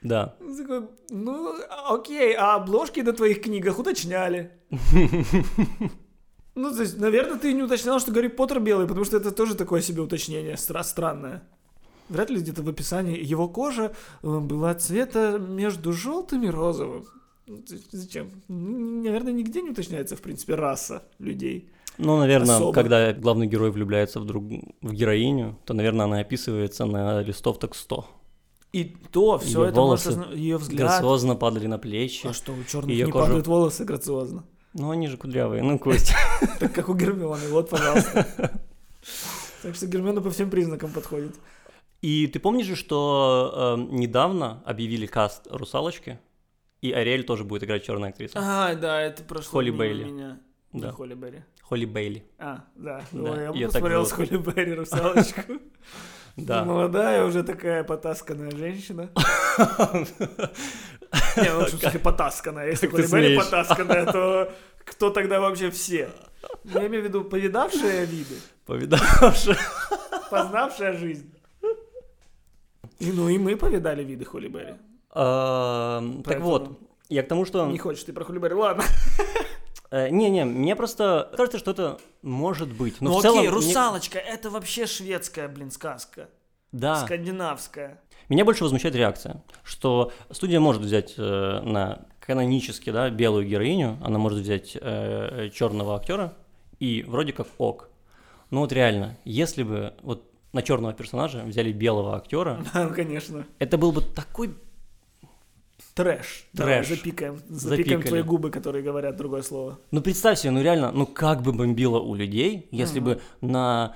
Да. 0.01 0.35
Такой, 0.57 0.87
ну, 1.09 1.53
окей, 1.89 2.33
а 2.33 2.55
обложки 2.55 2.99
на 3.01 3.13
твоих 3.13 3.41
книгах 3.41 3.79
уточняли. 3.79 4.51
Ну, 6.59 6.73
то 6.73 6.81
есть, 6.81 6.97
наверное, 6.97 7.37
ты 7.37 7.53
не 7.53 7.61
уточнял, 7.61 7.99
что 7.99 8.11
Гарри 8.11 8.29
Поттер 8.29 8.59
белый, 8.59 8.87
потому 8.87 9.05
что 9.05 9.17
это 9.17 9.29
тоже 9.29 9.53
такое 9.53 9.79
себе 9.81 10.01
уточнение 10.01 10.55
стра- 10.55 10.83
странное. 10.83 11.43
Вряд 12.09 12.31
ли 12.31 12.39
где-то 12.39 12.63
в 12.63 12.69
описании 12.69 13.23
его 13.23 13.47
кожа 13.47 13.93
э, 14.23 14.39
была 14.39 14.73
цвета 14.73 15.37
между 15.37 15.93
желтым 15.93 16.43
и 16.45 16.49
розовым. 16.49 17.05
Ну, 17.45 17.63
Зачем? 17.91 18.31
Наверное, 18.47 19.33
нигде 19.33 19.61
не 19.61 19.69
уточняется, 19.69 20.15
в 20.15 20.21
принципе, 20.21 20.55
раса 20.55 21.03
людей. 21.19 21.69
Ну, 21.99 22.17
наверное, 22.17 22.55
Особо. 22.55 22.73
когда 22.73 23.13
главный 23.13 23.45
герой 23.45 23.69
влюбляется 23.69 24.19
в, 24.19 24.25
друг... 24.25 24.43
в 24.81 24.93
героиню, 24.93 25.59
то, 25.63 25.75
наверное, 25.75 26.05
она 26.05 26.19
описывается 26.19 26.85
на 26.85 27.21
листов 27.21 27.59
так 27.59 27.75
100. 27.75 28.05
И 28.73 28.95
то 29.11 29.37
все 29.39 29.59
Её 29.61 29.65
это 29.65 29.79
волосы 29.79 30.11
может 30.15 30.35
ее 30.35 30.57
взгляд. 30.57 30.89
Грациозно 30.89 31.35
падали 31.35 31.67
на 31.67 31.77
плечи. 31.77 32.27
А 32.27 32.33
что, 32.33 32.53
у 32.53 32.63
черных 32.63 32.95
не 32.95 33.03
кожа- 33.05 33.25
падают 33.25 33.47
волосы 33.47 33.85
грациозно? 33.85 34.43
Ну, 34.73 34.91
они 34.91 35.07
же 35.07 35.17
кудрявые, 35.17 35.63
ну, 35.63 35.79
Кость. 35.79 36.13
Так 36.59 36.73
как 36.73 36.89
у 36.89 36.93
Гермионы, 36.93 37.47
вот, 37.49 37.69
пожалуйста. 37.69 38.51
Так 39.63 39.75
что 39.75 39.87
Гермиона 39.87 40.21
по 40.21 40.29
всем 40.29 40.49
признакам 40.51 40.91
подходит. 40.91 41.35
И 42.01 42.27
ты 42.27 42.39
помнишь 42.39 42.67
же, 42.67 42.75
что 42.75 43.75
э, 43.79 43.81
недавно 43.91 44.61
объявили 44.65 45.07
каст 45.07 45.47
«Русалочки», 45.49 46.19
и 46.81 46.91
Ариэль 46.91 47.23
тоже 47.23 47.43
будет 47.43 47.63
играть 47.63 47.83
черная 47.83 48.09
актриса. 48.09 48.37
А, 48.39 48.75
да, 48.75 49.01
это 49.01 49.23
прошло 49.23 49.51
Холли 49.53 49.71
Бейли. 49.71 50.03
меня. 50.03 50.39
Да. 50.73 50.91
Холли 50.91 51.15
Берри. 51.15 51.41
Холли 51.63 51.85
Бейли. 51.85 52.23
А, 52.37 52.65
да. 52.75 53.01
Да, 53.11 53.31
Ой, 53.31 53.57
я 53.59 53.67
так 53.67 53.73
посмотрел 53.81 54.05
с. 54.05 54.11
Холли 54.11 54.37
Берри 54.37 54.73
русалочку. 54.75 55.41
Да. 56.37 56.63
Молодая, 56.63 57.25
уже 57.25 57.43
такая 57.43 57.83
потасканная 57.83 58.51
женщина. 58.51 59.09
Не, 61.35 61.53
ну, 61.53 61.65
в 61.65 61.69
смысле, 61.69 61.99
потасканная. 61.99 62.67
Если 62.69 62.87
смеешь. 62.87 63.43
потасканная, 63.43 64.05
то 64.05 64.51
кто 64.85 65.09
тогда 65.09 65.39
вообще 65.39 65.71
все? 65.71 66.09
Я 66.63 66.85
имею 66.87 67.03
в 67.03 67.07
виду 67.07 67.23
повидавшие 67.23 68.05
виды, 68.05 68.35
Повидавши. 68.65 69.57
познавшая 70.29 70.93
жизнь. 70.93 71.33
И, 72.99 73.11
ну 73.11 73.29
и 73.29 73.37
мы 73.37 73.55
повидали 73.55 74.03
виды 74.03 74.25
Холли. 74.25 74.77
А, 75.11 76.03
Так 76.23 76.41
вот, 76.41 76.79
я 77.09 77.23
к 77.23 77.27
тому, 77.27 77.45
что... 77.45 77.65
Не 77.67 77.77
хочешь 77.79 78.03
ты 78.03 78.13
про 78.13 78.23
Холли 78.23 78.39
Берри, 78.39 78.53
ладно. 78.53 78.83
Э, 79.91 80.09
Не-не, 80.09 80.45
мне 80.45 80.75
просто 80.75 81.31
кажется, 81.35 81.57
что 81.59 81.71
это 81.71 81.97
может 82.21 82.69
быть. 82.73 83.01
Но 83.01 83.11
Ну 83.11 83.17
в 83.19 83.21
целом... 83.21 83.39
окей, 83.39 83.49
мне- 83.49 83.55
русалочка, 83.57 84.19
это 84.19 84.49
вообще 84.49 84.85
шведская, 84.85 85.47
блин, 85.47 85.71
сказка. 85.71 86.29
Да. 86.71 86.95
Скандинавская. 87.05 88.01
Меня 88.29 88.43
больше 88.43 88.63
возмущает 88.63 88.93
реакция, 88.95 89.41
что 89.63 90.11
студия 90.31 90.59
может 90.59 90.81
взять 90.81 91.13
э, 91.17 91.61
на 91.63 92.05
канонически, 92.19 92.89
да, 92.91 93.09
белую 93.09 93.47
героиню, 93.47 93.97
она 94.03 94.19
может 94.19 94.39
взять 94.39 94.71
черного 95.53 95.95
актера, 95.95 96.33
и 96.79 97.03
вроде 97.07 97.31
как 97.31 97.47
ок. 97.57 97.89
Но 98.49 98.59
вот 98.61 98.73
реально, 98.73 99.17
если 99.23 99.63
бы 99.63 99.93
вот 100.01 100.29
на 100.51 100.61
черного 100.61 100.93
персонажа 100.93 101.43
взяли 101.43 101.71
белого 101.71 102.17
актера, 102.17 102.59
Да, 102.73 102.87
конечно. 102.95 103.45
это 103.59 103.77
был 103.77 103.93
бы 103.93 104.01
такой 104.01 104.53
Трэш. 105.97 106.45
Трэш. 106.55 106.87
запикаем. 106.89 107.35
Запикаем 107.49 107.87
Запикали. 107.99 108.07
твои 108.07 108.21
губы, 108.21 108.49
которые 108.51 108.83
говорят 108.83 109.17
другое 109.17 109.41
слово. 109.41 109.79
Ну, 109.91 110.01
представь 110.01 110.39
себе, 110.39 110.51
ну 110.51 110.61
реально, 110.61 110.91
ну 110.91 111.05
как 111.05 111.41
бы 111.41 111.51
бомбило 111.51 111.99
у 111.99 112.13
людей, 112.15 112.67
если 112.71 112.99
бы 112.99 113.19
на, 113.41 113.95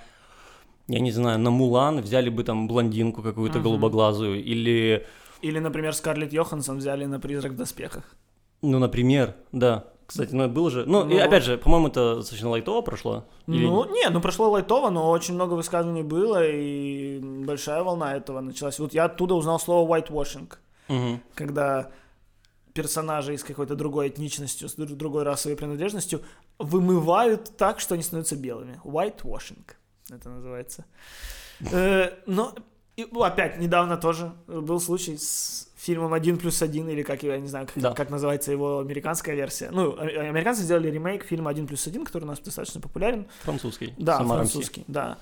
я 0.87 0.99
не 0.99 1.11
знаю, 1.11 1.39
на 1.39 1.51
Мулан 1.51 2.01
взяли 2.01 2.29
бы 2.29 2.43
там 2.43 2.67
блондинку 2.67 3.21
какую-то 3.21 3.59
Мгм. 3.59 3.63
голубоглазую, 3.63 4.43
или, 4.43 5.05
Или, 5.41 5.59
например, 5.59 5.93
Скарлетт 5.93 6.33
Йоханссон 6.33 6.77
взяли 6.77 7.05
на 7.05 7.19
«Призрак 7.19 7.53
в 7.53 7.55
доспехах». 7.55 8.03
ну, 8.63 8.77
например, 8.79 9.33
да, 9.51 9.85
кстати, 10.05 10.35
ну 10.35 10.47
было 10.49 10.69
же, 10.69 10.85
ну, 10.85 11.07
и 11.09 11.13
Ну. 11.17 11.23
опять 11.23 11.43
же, 11.43 11.57
по-моему, 11.57 11.87
это 11.87 12.15
достаточно 12.17 12.49
лайтово 12.49 12.81
прошло. 12.81 13.25
Или- 13.47 13.65
Ну, 13.65 13.85
не, 13.91 14.09
ну 14.09 14.19
прошло 14.21 14.49
лайтово, 14.51 14.89
но 14.89 15.09
очень 15.09 15.33
много 15.35 15.53
высказываний 15.53 16.03
было, 16.03 16.45
и 16.45 17.19
большая 17.19 17.81
волна 17.83 18.15
этого 18.15 18.41
началась. 18.41 18.77
Вот 18.79 18.93
я 18.93 19.05
оттуда 19.05 19.35
узнал 19.35 19.59
слово 19.59 19.87
whitewashing, 19.97 20.51
Мгм. 20.87 21.21
когда 21.35 21.89
персонажи 22.73 23.37
с 23.37 23.43
какой-то 23.43 23.75
другой 23.75 24.07
этничностью, 24.09 24.67
с 24.69 24.75
друг- 24.75 24.91
другой 24.97 25.23
расовой 25.23 25.57
принадлежностью 25.57 26.21
вымывают 26.59 27.57
так, 27.57 27.79
что 27.79 27.95
они 27.95 28.03
становятся 28.03 28.35
белыми. 28.35 28.79
Whitewashing 28.83 29.63
это 30.09 30.29
называется. 30.29 30.85
Э, 31.71 32.11
Но 32.27 32.55
и, 32.97 33.07
ну, 33.11 33.23
опять 33.23 33.57
недавно 33.59 33.97
тоже 33.97 34.31
был 34.47 34.79
случай 34.79 35.17
с 35.17 35.69
фильмом 35.77 36.13
«Один 36.13 36.37
плюс 36.37 36.61
один», 36.61 36.87
или 36.89 37.03
как 37.03 37.23
я 37.23 37.37
не 37.39 37.47
знаю, 37.47 37.65
как, 37.67 37.81
Да. 37.81 37.93
как 37.93 38.09
называется 38.09 38.51
его 38.51 38.79
американская 38.79 39.35
версия. 39.35 39.69
Ну, 39.71 39.95
а- 39.97 40.01
американцы 40.29 40.61
сделали 40.63 40.89
ремейк 40.91 41.23
фильма 41.25 41.49
«Один 41.51 41.67
плюс 41.67 41.87
один», 41.87 42.05
который 42.05 42.23
у 42.25 42.27
нас 42.27 42.39
достаточно 42.39 42.79
популярен. 42.81 43.25
Французский. 43.43 43.93
Да, 43.97 44.23
французский, 44.23 44.83
да. 44.87 45.17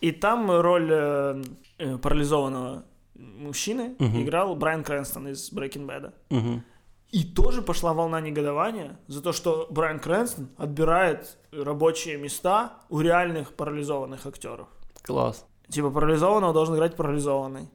И 0.00 0.12
там 0.12 0.50
роль 0.50 0.88
э, 0.92 1.42
э, 1.78 1.98
парализованного 1.98 2.84
мужчины 3.14 3.94
Мгм. 3.98 4.22
играл 4.22 4.54
Брайан 4.56 4.82
Крэнстон 4.84 5.28
из 5.28 5.52
Breaking 5.52 5.86
Bad. 5.86 6.12
Мгм. 6.30 6.64
И 7.10 7.22
тоже 7.24 7.62
пошла 7.62 7.92
волна 7.92 8.20
негодования 8.20 8.98
за 9.06 9.22
то, 9.22 9.32
что 9.32 9.68
Брайан 9.70 10.00
Крэнстон 10.00 10.48
отбирает 10.56 11.38
рабочие 11.52 12.16
места 12.16 12.72
у 12.88 13.00
реальных 13.00 13.54
парализованных 13.54 14.26
актеров. 14.26 14.68
Класс. 15.02 15.46
Типа 15.68 15.90
парализованного 15.90 16.52
должен 16.52 16.74
играть 16.74 16.96
парализованный. 16.96 17.68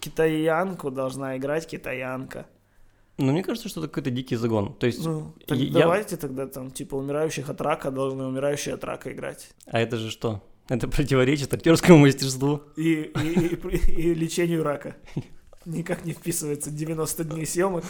Китаянку 0.00 0.90
должна 0.90 1.36
играть 1.36 1.66
китаянка. 1.66 2.46
Ну, 3.18 3.30
мне 3.32 3.42
кажется, 3.44 3.68
что 3.68 3.80
это 3.80 3.88
какой-то 3.88 4.10
дикий 4.10 4.36
загон. 4.36 4.74
То 4.74 4.86
есть, 4.86 5.04
Ну, 5.04 5.34
так 5.46 5.58
я- 5.58 5.80
давайте 5.80 6.16
тогда 6.16 6.46
там, 6.46 6.70
типа, 6.70 6.94
умирающих 6.96 7.48
от 7.50 7.60
рака 7.60 7.90
должны 7.90 8.24
умирающие 8.24 8.74
от 8.74 8.82
рака 8.84 9.12
играть. 9.12 9.50
а 9.66 9.78
это 9.80 9.96
же 9.98 10.10
что? 10.10 10.42
Это 10.72 10.88
противоречит 10.88 11.52
актерскому 11.52 11.98
мастерству. 11.98 12.62
И, 12.76 12.92
и, 13.02 13.56
и- 13.56 13.90
и 14.00 14.14
лечению 14.14 14.62
рака. 14.62 14.96
Никак 15.66 16.06
не 16.06 16.12
вписывается 16.14 16.70
90 16.70 17.24
дней 17.24 17.44
съемок. 17.46 17.84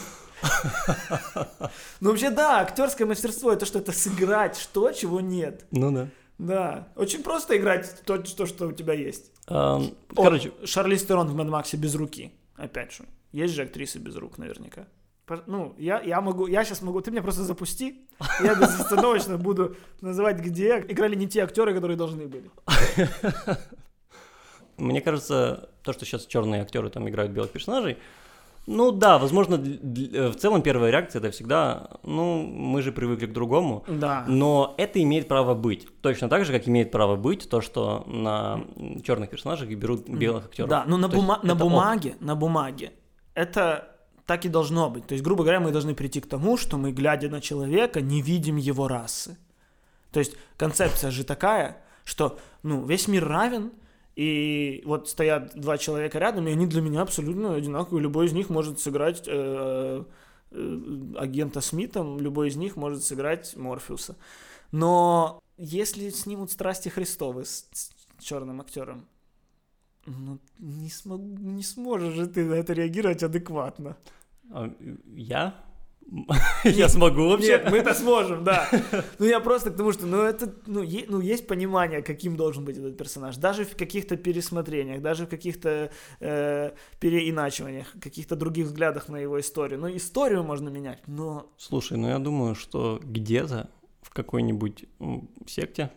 Ну, 2.01 2.11
вообще, 2.11 2.31
да, 2.31 2.61
актерское 2.61 3.07
мастерство 3.07 3.53
это 3.53 3.67
что 3.67 3.79
это 3.79 3.93
сыграть 3.93 4.57
что, 4.59 4.91
чего 4.91 5.21
нет. 5.21 5.65
Ну 5.71 5.93
да. 5.93 6.09
Да. 6.39 6.89
Очень 6.97 7.23
просто 7.23 7.57
играть 7.57 8.03
то, 8.05 8.19
то, 8.19 8.47
что 8.47 8.67
у 8.67 8.73
тебя 8.73 8.95
есть. 8.95 9.31
Короче, 9.47 10.53
Шарлиз 10.65 11.05
Терон 11.05 11.29
в 11.29 11.37
Мэд 11.37 11.47
Максе 11.49 11.77
без 11.77 11.95
руки. 11.95 12.33
Опять 12.57 12.93
же. 12.93 13.05
Есть 13.31 13.55
же 13.55 13.63
актрисы 13.63 13.99
без 13.99 14.17
рук, 14.17 14.39
наверняка. 14.39 14.89
Ну, 15.47 15.75
я, 15.79 16.01
я 16.01 16.21
могу, 16.21 16.47
я 16.47 16.65
сейчас 16.65 16.83
могу, 16.83 17.01
ты 17.01 17.11
меня 17.11 17.23
просто 17.23 17.43
запусти, 17.43 18.07
я 18.43 18.55
безостановочно 18.55 19.39
буду 19.39 19.77
называть, 20.01 20.39
где 20.39 20.85
играли 20.89 21.15
не 21.17 21.27
те 21.27 21.43
актеры, 21.43 21.75
которые 21.75 21.97
должны 21.97 22.27
были. 22.27 22.51
Мне 24.79 25.01
кажется, 25.01 25.69
то, 25.83 25.93
что 25.93 26.05
сейчас 26.05 26.27
черные 26.27 26.63
актеры 26.63 26.89
там 26.91 27.09
играют 27.09 27.33
белых 27.33 27.51
персонажей, 27.51 27.99
ну 28.67 28.93
да, 28.93 29.19
возможно, 29.19 29.57
в 29.57 30.35
целом 30.35 30.63
первая 30.63 30.91
реакция 30.93 31.19
это 31.19 31.31
всегда, 31.33 31.91
ну, 32.05 32.43
мы 32.43 32.81
же 32.83 32.93
привыкли 32.93 33.27
к 33.27 33.33
другому, 33.33 33.85
Да. 33.89 34.25
но 34.29 34.75
это 34.79 35.03
имеет 35.03 35.27
право 35.27 35.55
быть. 35.55 35.89
Точно 36.01 36.29
так 36.29 36.45
же, 36.45 36.53
как 36.53 36.69
имеет 36.69 36.93
право 36.93 37.17
быть 37.17 37.49
то, 37.51 37.61
что 37.61 38.05
на 38.07 38.65
черных 39.05 39.31
персонажах 39.31 39.69
берут 39.69 40.09
белых 40.09 40.45
актеров. 40.47 40.71
Да, 40.71 40.85
ну 40.87 40.97
на, 40.97 41.09
бума- 41.09 41.41
на 41.43 41.55
бумаге, 41.57 42.15
на 42.21 42.37
бумаге 42.37 42.93
это 43.35 43.92
так 44.27 44.45
и 44.45 44.49
должно 44.49 44.89
быть. 44.91 45.07
То 45.07 45.13
есть, 45.15 45.25
грубо 45.25 45.43
говоря, 45.43 45.61
мы 45.61 45.73
должны 45.73 45.95
прийти 45.95 46.21
к 46.21 46.27
тому, 46.27 46.57
что 46.57 46.79
мы, 46.79 46.93
глядя 46.93 47.29
на 47.29 47.41
человека, 47.41 48.01
не 48.01 48.23
видим 48.23 48.57
его 48.57 48.89
расы. 48.89 49.37
То 50.13 50.21
есть 50.21 50.37
концепция 50.57 51.11
же 51.11 51.25
такая, 51.25 51.83
что 52.05 52.39
ну, 52.63 52.85
весь 52.85 53.09
мир 53.09 53.27
равен, 53.27 53.73
и 54.15 54.83
вот 54.85 55.09
стоят 55.09 55.53
два 55.55 55.79
человека 55.79 56.19
рядом, 56.19 56.47
и 56.47 56.53
они 56.53 56.67
для 56.67 56.83
меня 56.83 57.03
абсолютно 57.03 57.55
одинаковые. 57.55 58.03
Любой 58.03 58.27
из 58.27 58.33
них 58.33 58.51
может 58.51 58.79
сыграть 58.79 59.25
э, 59.27 60.05
э, 60.51 60.79
агента 61.17 61.61
Смита, 61.61 62.03
любой 62.03 62.49
из 62.49 62.57
них 62.57 62.77
может 62.77 63.03
сыграть 63.03 63.57
Морфеуса. 63.57 64.17
Но 64.71 65.43
если 65.57 66.11
снимут 66.11 66.51
«Страсти 66.51 66.91
Христовы» 66.91 67.47
с, 67.47 67.69
с 67.73 67.91
черным 68.23 68.61
актером, 68.61 69.07
ну, 70.07 70.39
не, 70.59 70.91
смог, 70.91 71.21
не 71.21 71.63
сможешь 71.63 72.15
же 72.15 72.27
ты 72.27 72.45
на 72.45 72.55
это 72.55 72.73
реагировать 72.73 73.23
адекватно. 73.23 73.97
А, 74.51 74.71
Я? 75.17 75.55
Я 76.65 76.89
смогу 76.89 77.29
вообще? 77.29 77.49
Нет, 77.49 77.71
мы 77.71 77.79
это 77.79 77.95
сможем, 77.95 78.45
да. 78.45 78.69
Ну, 79.19 79.27
я 79.27 79.41
просто 79.41 79.71
к 79.71 79.77
тому, 79.77 79.93
что, 79.93 80.07
ну, 80.07 80.23
это, 80.23 80.53
ну, 80.67 80.83
е- 80.83 81.07
ну, 81.09 81.21
есть 81.21 81.47
понимание, 81.47 82.03
каким 82.03 82.37
должен 82.37 82.65
быть 82.65 82.77
этот 82.77 82.99
персонаж. 82.99 83.37
Даже 83.37 83.65
в 83.65 83.77
каких-то 83.77 84.17
пересмотрениях, 84.17 85.01
даже 85.01 85.25
в 85.27 85.29
каких-то 85.29 85.91
э, 86.21 86.73
переиначиваниях, 87.01 87.87
каких-то 88.01 88.37
других 88.37 88.67
взглядах 88.67 89.09
на 89.09 89.17
его 89.17 89.39
историю. 89.41 89.81
Ну, 89.81 89.97
историю 89.97 90.43
можно 90.43 90.69
менять, 90.69 91.01
но... 91.07 91.47
Слушай, 91.57 91.97
ну 91.97 92.09
я 92.09 92.19
думаю, 92.19 92.55
что 92.55 93.01
где-то 93.03 93.71
в 94.03 94.11
какой-нибудь 94.11 94.85
секте 95.47 95.91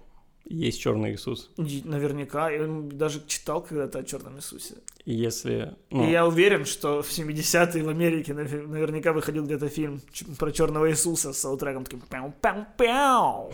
есть 0.47 0.79
черный 0.79 1.13
Иисус. 1.13 1.49
Наверняка, 1.57 2.49
я 2.51 2.65
даже 2.67 3.21
читал 3.27 3.61
когда-то 3.61 3.99
о 3.99 4.03
Черном 4.03 4.37
Иисусе. 4.37 4.75
И 5.05 5.13
если... 5.13 5.75
ну, 5.89 6.07
И 6.07 6.11
я 6.11 6.25
уверен, 6.27 6.65
что 6.65 7.01
в 7.01 7.09
70-е 7.09 7.83
в 7.83 7.89
Америке 7.89 8.33
наве- 8.33 8.67
наверняка 8.67 9.11
выходил 9.13 9.43
где-то 9.45 9.69
фильм 9.69 10.01
про 10.37 10.51
Черного 10.51 10.89
Иисуса 10.89 11.33
с 11.33 11.39
саундтреком 11.39 11.83
таким 11.83 12.01
пяу-пяу-пяу. 12.09 13.53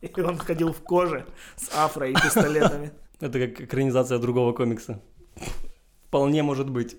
И 0.00 0.20
он 0.20 0.36
ходил 0.38 0.72
в 0.72 0.80
коже 0.80 1.24
с 1.56 1.70
афро 1.76 2.08
и 2.08 2.14
пистолетами. 2.14 2.90
Это 3.20 3.38
как 3.38 3.60
экранизация 3.60 4.18
другого 4.18 4.52
комикса. 4.52 5.00
Вполне 6.08 6.42
может 6.42 6.68
быть. 6.68 6.96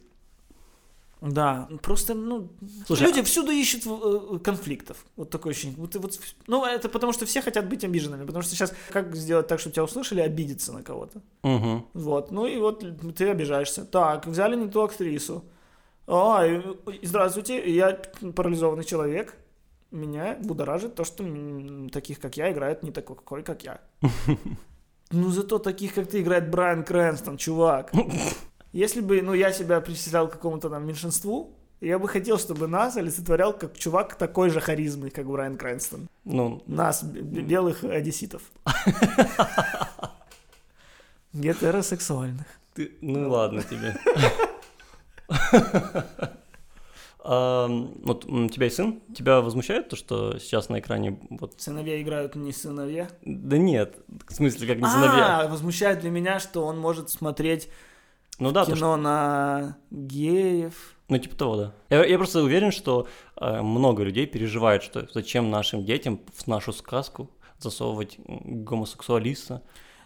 Да, 1.24 1.70
просто, 1.82 2.16
ну, 2.16 2.50
Слушай, 2.86 3.08
люди 3.08 3.22
всюду 3.22 3.52
ищут 3.52 3.84
э, 3.86 4.40
конфликтов. 4.44 5.06
Вот 5.16 5.30
такое 5.30 5.52
ощущение. 5.52 5.78
Вот, 5.78 5.96
вот, 5.96 6.20
ну, 6.48 6.66
это 6.66 6.90
потому, 6.90 7.14
что 7.14 7.26
все 7.26 7.42
хотят 7.42 7.70
быть 7.70 7.86
обиженными. 7.86 8.26
Потому 8.26 8.44
что 8.44 8.52
сейчас 8.52 8.74
как 8.90 9.16
сделать 9.16 9.48
так, 9.48 9.62
чтобы 9.62 9.74
тебя 9.74 9.86
услышали, 9.86 10.20
обидеться 10.20 10.74
на 10.74 10.84
кого-то. 10.84 11.22
Мгм. 11.44 11.86
Вот, 11.94 12.32
ну 12.32 12.46
и 12.46 12.58
вот 12.58 12.84
ты 13.16 13.30
обижаешься. 13.30 13.86
Так, 13.86 14.28
взяли 14.28 14.58
не 14.58 14.68
ту 14.68 14.82
актрису. 14.82 15.46
А, 16.08 16.44
здравствуйте, 17.02 17.74
я 17.74 17.98
парализованный 18.36 18.84
человек. 18.84 19.38
Меня 19.92 20.38
будоражит 20.42 20.96
то, 20.96 21.06
что 21.06 21.24
таких, 21.94 22.20
как 22.20 22.36
я, 22.36 22.52
играет 22.52 22.84
не 22.84 22.92
такой, 22.92 23.44
как 23.44 23.64
я. 23.64 23.80
Ну, 25.16 25.30
зато 25.30 25.60
таких, 25.60 25.94
как 25.94 26.08
ты, 26.08 26.22
играет 26.22 26.50
Брайан 26.50 26.84
Крэнстон, 26.84 27.38
чувак. 27.38 27.92
Если 28.74 29.02
бы, 29.02 29.22
ну, 29.22 29.34
я 29.34 29.52
себя 29.54 29.80
причислял 29.82 30.28
к 30.28 30.32
какому-то 30.34 30.70
там 30.70 30.86
меньшинству, 30.86 31.56
я 31.80 32.00
бы 32.00 32.08
хотел, 32.08 32.40
чтобы 32.40 32.68
нас 32.68 32.98
олицетворял 32.98 33.54
как 33.54 33.78
чувак 33.78 34.16
такой 34.16 34.50
же 34.50 34.60
харизмы, 34.60 35.12
как 35.12 35.28
Брайан 35.28 35.58
Крэнстон. 35.58 36.08
Ну, 36.26 36.64
Нас, 36.66 37.04
белых 37.04 37.84
одесситов. 37.84 38.42
Гетеросексуальных. 41.34 42.46
ты... 42.74 42.94
ну 43.02 43.30
ладно 43.30 43.64
тебе. 43.64 43.96
Вот 47.24 48.26
у 48.26 48.50
тебя 48.50 48.66
есть 48.66 48.76
сын? 48.76 49.02
Тебя 49.16 49.42
возмущает 49.42 49.90
то, 49.90 49.96
что 49.96 50.38
сейчас 50.40 50.70
на 50.70 50.80
экране 50.80 51.20
вот... 51.30 51.54
Сыновья 51.58 52.02
играют 52.02 52.36
не 52.36 52.52
сыновья. 52.52 53.08
Да 53.24 53.58
нет, 53.58 53.98
в 54.28 54.34
смысле, 54.34 54.68
как 54.68 54.78
не 54.78 54.90
сыновья. 54.90 55.42
А, 55.42 55.48
возмущает 55.48 56.00
для 56.00 56.10
меня, 56.10 56.40
что 56.40 56.66
он 56.66 56.78
может 56.80 57.10
смотреть 57.10 57.70
Ну 58.39 58.52
да, 58.52 58.65
то, 58.65 58.72
что- 58.72 58.78
кино 58.78 58.98
на 58.98 59.78
геев. 59.91 60.96
ну 61.10 61.17
типа 61.17 61.36
того, 61.36 61.56
да. 61.56 61.74
Я, 61.89 62.06
я 62.06 62.17
просто 62.17 62.41
уверен, 62.41 62.72
что 62.72 63.08
э, 63.39 63.62
много 63.62 64.04
людей 64.04 64.26
переживает, 64.26 64.84
что 64.84 65.08
зачем 65.13 65.50
нашим 65.50 65.86
детям 65.86 66.19
в 66.34 66.48
нашу 66.48 66.74
сказку 66.74 67.30
засовывать 67.60 68.17
гомосексуалиста. 68.28 69.62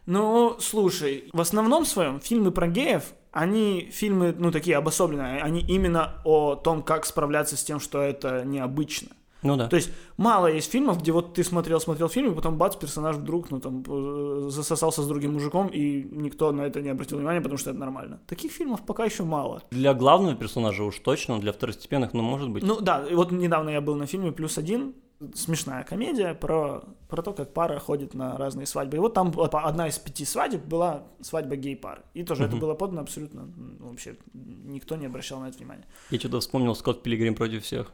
Ну, 0.05 0.55
слушай, 0.59 1.29
в 1.33 1.41
основном 1.41 1.85
своем 1.85 2.19
фильмы 2.19 2.51
про 2.51 2.67
геев, 2.67 3.13
они 3.31 3.89
фильмы, 3.91 4.33
ну, 4.37 4.51
такие 4.51 4.77
обособленные, 4.77 5.41
они 5.41 5.61
именно 5.61 6.21
о 6.23 6.55
том, 6.55 6.81
как 6.81 7.05
справляться 7.05 7.57
с 7.57 7.63
тем, 7.63 7.79
что 7.79 8.01
это 8.01 8.43
необычно. 8.45 9.09
Ну 9.43 9.55
да. 9.55 9.67
То 9.67 9.75
есть 9.75 9.91
мало 10.17 10.47
есть 10.47 10.71
фильмов, 10.71 10.99
где 11.01 11.11
вот 11.11 11.33
ты 11.33 11.43
смотрел, 11.43 11.79
смотрел 11.79 12.09
фильм, 12.09 12.31
и 12.31 12.35
потом 12.35 12.57
бац, 12.57 12.75
персонаж 12.75 13.17
вдруг, 13.17 13.51
ну 13.51 13.59
там, 13.59 13.83
э, 13.87 14.47
засосался 14.49 15.01
с 15.03 15.07
другим 15.07 15.33
мужиком, 15.33 15.67
и 15.67 16.03
никто 16.11 16.51
на 16.51 16.61
это 16.61 16.81
не 16.81 16.89
обратил 16.89 17.17
внимания, 17.17 17.41
потому 17.41 17.57
что 17.57 17.69
это 17.69 17.79
нормально. 17.79 18.19
Таких 18.27 18.51
фильмов 18.51 18.85
пока 18.85 19.05
еще 19.05 19.23
мало. 19.23 19.61
Для 19.71 19.93
главного 19.93 20.35
персонажа 20.35 20.83
уж 20.83 20.99
точно, 20.99 21.39
для 21.39 21.51
второстепенных, 21.51 22.13
ну, 22.13 22.23
может 22.23 22.49
быть. 22.49 22.63
Ну 22.63 22.81
да, 22.81 23.05
и 23.05 23.13
вот 23.15 23.31
недавно 23.31 23.69
я 23.69 23.81
был 23.81 23.95
на 23.95 24.07
фильме 24.07 24.31
«Плюс 24.31 24.57
один», 24.57 24.93
смешная 25.33 25.83
комедия 25.83 26.35
про, 26.35 26.83
про 27.09 27.21
то, 27.23 27.33
как 27.33 27.51
пара 27.53 27.79
ходит 27.79 28.13
на 28.13 28.37
разные 28.37 28.67
свадьбы. 28.67 28.97
И 28.97 28.99
вот 28.99 29.15
там 29.15 29.33
одна 29.39 29.87
из 29.87 29.97
пяти 29.97 30.25
свадеб 30.25 30.63
была 30.65 31.05
свадьба 31.21 31.55
гей-пары. 31.55 32.03
И 32.13 32.23
тоже 32.23 32.43
это 32.43 32.51
Мгм. 32.51 32.59
было 32.61 32.73
подано 32.75 33.01
абсолютно, 33.01 33.47
ну, 33.55 33.89
вообще 33.89 34.15
никто 34.33 34.95
не 34.95 35.07
обращал 35.07 35.39
на 35.39 35.47
это 35.49 35.57
внимания. 35.57 35.85
Я 36.11 36.19
что-то 36.19 36.39
вспомнил 36.39 36.75
Скотт 36.75 37.01
Пилигрим 37.01 37.33
против 37.33 37.63
всех. 37.63 37.91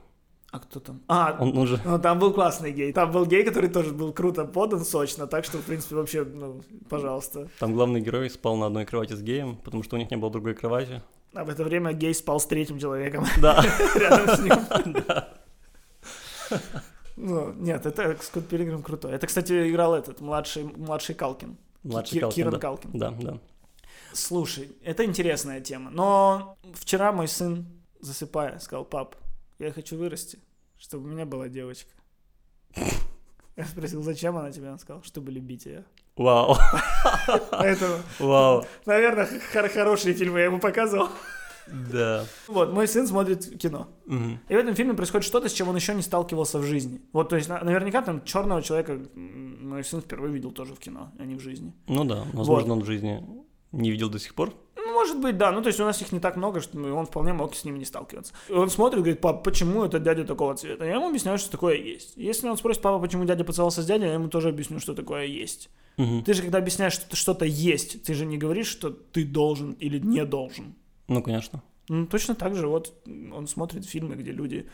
А 0.54 0.60
кто 0.60 0.80
там? 0.80 1.02
А, 1.08 1.36
Он 1.40 1.58
уже... 1.58 1.80
ну, 1.84 1.98
там 2.00 2.20
был 2.20 2.32
классный 2.32 2.72
гей. 2.72 2.94
Там 2.94 3.12
был 3.12 3.26
гей, 3.26 3.44
который 3.44 3.72
тоже 3.72 3.92
был 3.92 4.14
круто 4.14 4.46
подан, 4.46 4.86
сочно, 4.86 5.26
так 5.26 5.46
что, 5.46 5.58
в 5.58 5.64
принципе, 5.64 5.96
вообще, 5.96 6.24
ну, 6.24 6.62
пожалуйста. 6.90 7.48
Там 7.60 7.74
главный 7.74 8.02
герой 8.02 8.30
спал 8.30 8.56
на 8.56 8.68
одной 8.68 8.86
кровати 8.86 9.14
с 9.14 9.22
геем, 9.24 9.56
потому 9.58 9.82
что 9.82 9.96
у 9.96 10.00
них 10.00 10.12
не 10.12 10.18
было 10.18 10.30
другой 10.30 10.54
кровати. 10.54 11.02
А 11.34 11.44
в 11.44 11.50
это 11.50 11.64
время 11.64 11.92
гей 11.94 12.14
спал 12.14 12.40
с 12.40 12.46
третьим 12.46 12.78
человеком 12.78 13.26
Да. 13.42 13.64
рядом 13.96 14.36
с 14.36 14.40
ним. 14.40 14.54
Ну, 17.16 17.54
нет, 17.54 17.86
это 17.86 18.18
Скотт 18.22 18.48
Пилигрим 18.48 18.82
крутой. 18.82 19.14
Это, 19.14 19.28
кстати, 19.28 19.70
играл 19.70 19.94
этот, 19.96 20.20
младший, 20.22 20.64
младший 20.64 21.16
Калкин. 21.16 21.58
Младший 21.84 22.14
Ки- 22.14 22.20
Калкин, 22.22 22.36
Киран 22.36 22.54
да. 22.54 22.60
Калкин. 22.60 22.90
Да, 22.94 23.12
да. 23.12 23.38
Слушай, 24.14 24.72
это 24.84 25.06
интересная 25.06 25.62
тема. 25.62 25.90
Но 25.92 26.58
вчера 26.74 27.12
мой 27.12 27.28
сын, 27.28 27.66
засыпая, 28.00 28.60
сказал, 28.60 28.86
пап, 28.86 29.16
я 29.60 29.72
хочу 29.72 29.98
вырасти, 29.98 30.40
чтобы 30.78 31.08
у 31.10 31.12
меня 31.12 31.26
была 31.26 31.48
девочка. 31.50 31.92
Я 33.56 33.66
спросил, 33.66 34.02
зачем 34.02 34.36
она 34.38 34.52
тебе? 34.52 34.72
Он 34.72 34.80
сказал, 34.80 35.04
чтобы 35.04 35.32
любить 35.32 35.66
ее. 35.68 35.86
Вау. 36.16 36.56
Поэтому, 37.52 37.98
Вау. 38.20 38.66
наверное, 38.86 39.28
хор- 39.52 39.70
хорошие 39.70 40.16
фильмы 40.16 40.40
я 40.40 40.46
ему 40.46 40.60
показывал. 40.60 41.10
Да. 41.92 42.26
Вот, 42.48 42.74
мой 42.74 42.88
сын 42.88 43.08
смотрит 43.08 43.58
кино. 43.58 43.88
Мгм. 44.06 44.40
И 44.50 44.56
в 44.56 44.58
этом 44.58 44.76
фильме 44.76 44.94
происходит 44.96 45.26
что-то, 45.26 45.48
с 45.50 45.54
чем 45.54 45.70
он 45.70 45.76
еще 45.76 45.94
не 45.96 46.02
сталкивался 46.02 46.60
в 46.60 46.64
жизни. 46.64 47.00
Вот, 47.14 47.30
то 47.30 47.36
есть, 47.38 47.48
на- 47.48 47.64
наверняка 47.64 48.02
там 48.02 48.24
черного 48.26 48.62
человека 48.62 49.00
мой 49.16 49.84
сын 49.84 50.02
впервые 50.02 50.34
видел 50.34 50.52
тоже 50.52 50.74
в 50.76 50.80
кино, 50.80 51.12
а 51.20 51.24
не 51.26 51.36
в 51.36 51.40
жизни. 51.40 51.74
Ну 51.88 52.04
да, 52.04 52.26
возможно, 52.34 52.74
он 52.74 52.82
в 52.82 52.86
жизни 52.86 53.24
не 53.72 53.92
видел 53.92 54.10
до 54.10 54.20
сих 54.20 54.36
пор. 54.36 54.54
Может 55.04 55.20
быть, 55.20 55.38
да. 55.38 55.52
Ну, 55.52 55.62
то 55.62 55.68
есть 55.68 55.82
у 55.82 55.84
нас 55.84 56.02
их 56.02 56.14
не 56.14 56.20
так 56.22 56.38
много, 56.38 56.62
что 56.62 56.78
он 56.78 57.06
вполне 57.06 57.34
мог 57.34 57.56
с 57.56 57.66
ними 57.66 57.78
не 57.78 57.84
сталкиваться. 57.84 58.34
И 58.48 58.54
он 58.54 58.70
смотрит, 58.70 59.02
говорит, 59.02 59.20
пап, 59.20 59.44
почему 59.44 59.84
это 59.84 60.00
дядя 60.00 60.24
такого 60.24 60.56
цвета? 60.56 60.86
Я 60.86 60.94
ему 60.94 61.10
объясняю, 61.10 61.38
что 61.38 61.52
такое 61.52 61.76
есть. 61.76 62.14
Если 62.16 62.48
он 62.48 62.56
спросит, 62.56 62.82
папа, 62.82 63.00
почему 63.00 63.26
дядя 63.26 63.44
поцеловался 63.44 63.82
с 63.82 63.86
дядей, 63.86 64.06
я 64.06 64.14
ему 64.14 64.30
тоже 64.30 64.48
объясню, 64.48 64.80
что 64.80 64.94
такое 64.94 65.26
есть. 65.26 65.70
Мгм. 65.98 66.24
Ты 66.24 66.34
же, 66.34 66.42
когда 66.42 66.60
объясняешь, 66.60 66.94
что 66.94 67.18
что-то 67.18 67.44
есть, 67.44 68.04
ты 68.04 68.14
же 68.14 68.26
не 68.26 68.38
говоришь, 68.38 68.68
что 68.68 68.92
ты 68.92 69.26
должен 69.26 69.74
или 69.74 70.00
не 70.00 70.24
должен. 70.24 70.74
Ну, 71.10 71.22
конечно. 71.22 71.62
Ну, 71.90 72.06
точно 72.06 72.36
так 72.36 72.56
же, 72.56 72.68
вот 72.68 72.94
он 73.06 73.48
смотрит 73.48 73.86
фильмы, 73.86 74.16
где 74.16 74.32
люди 74.32 74.70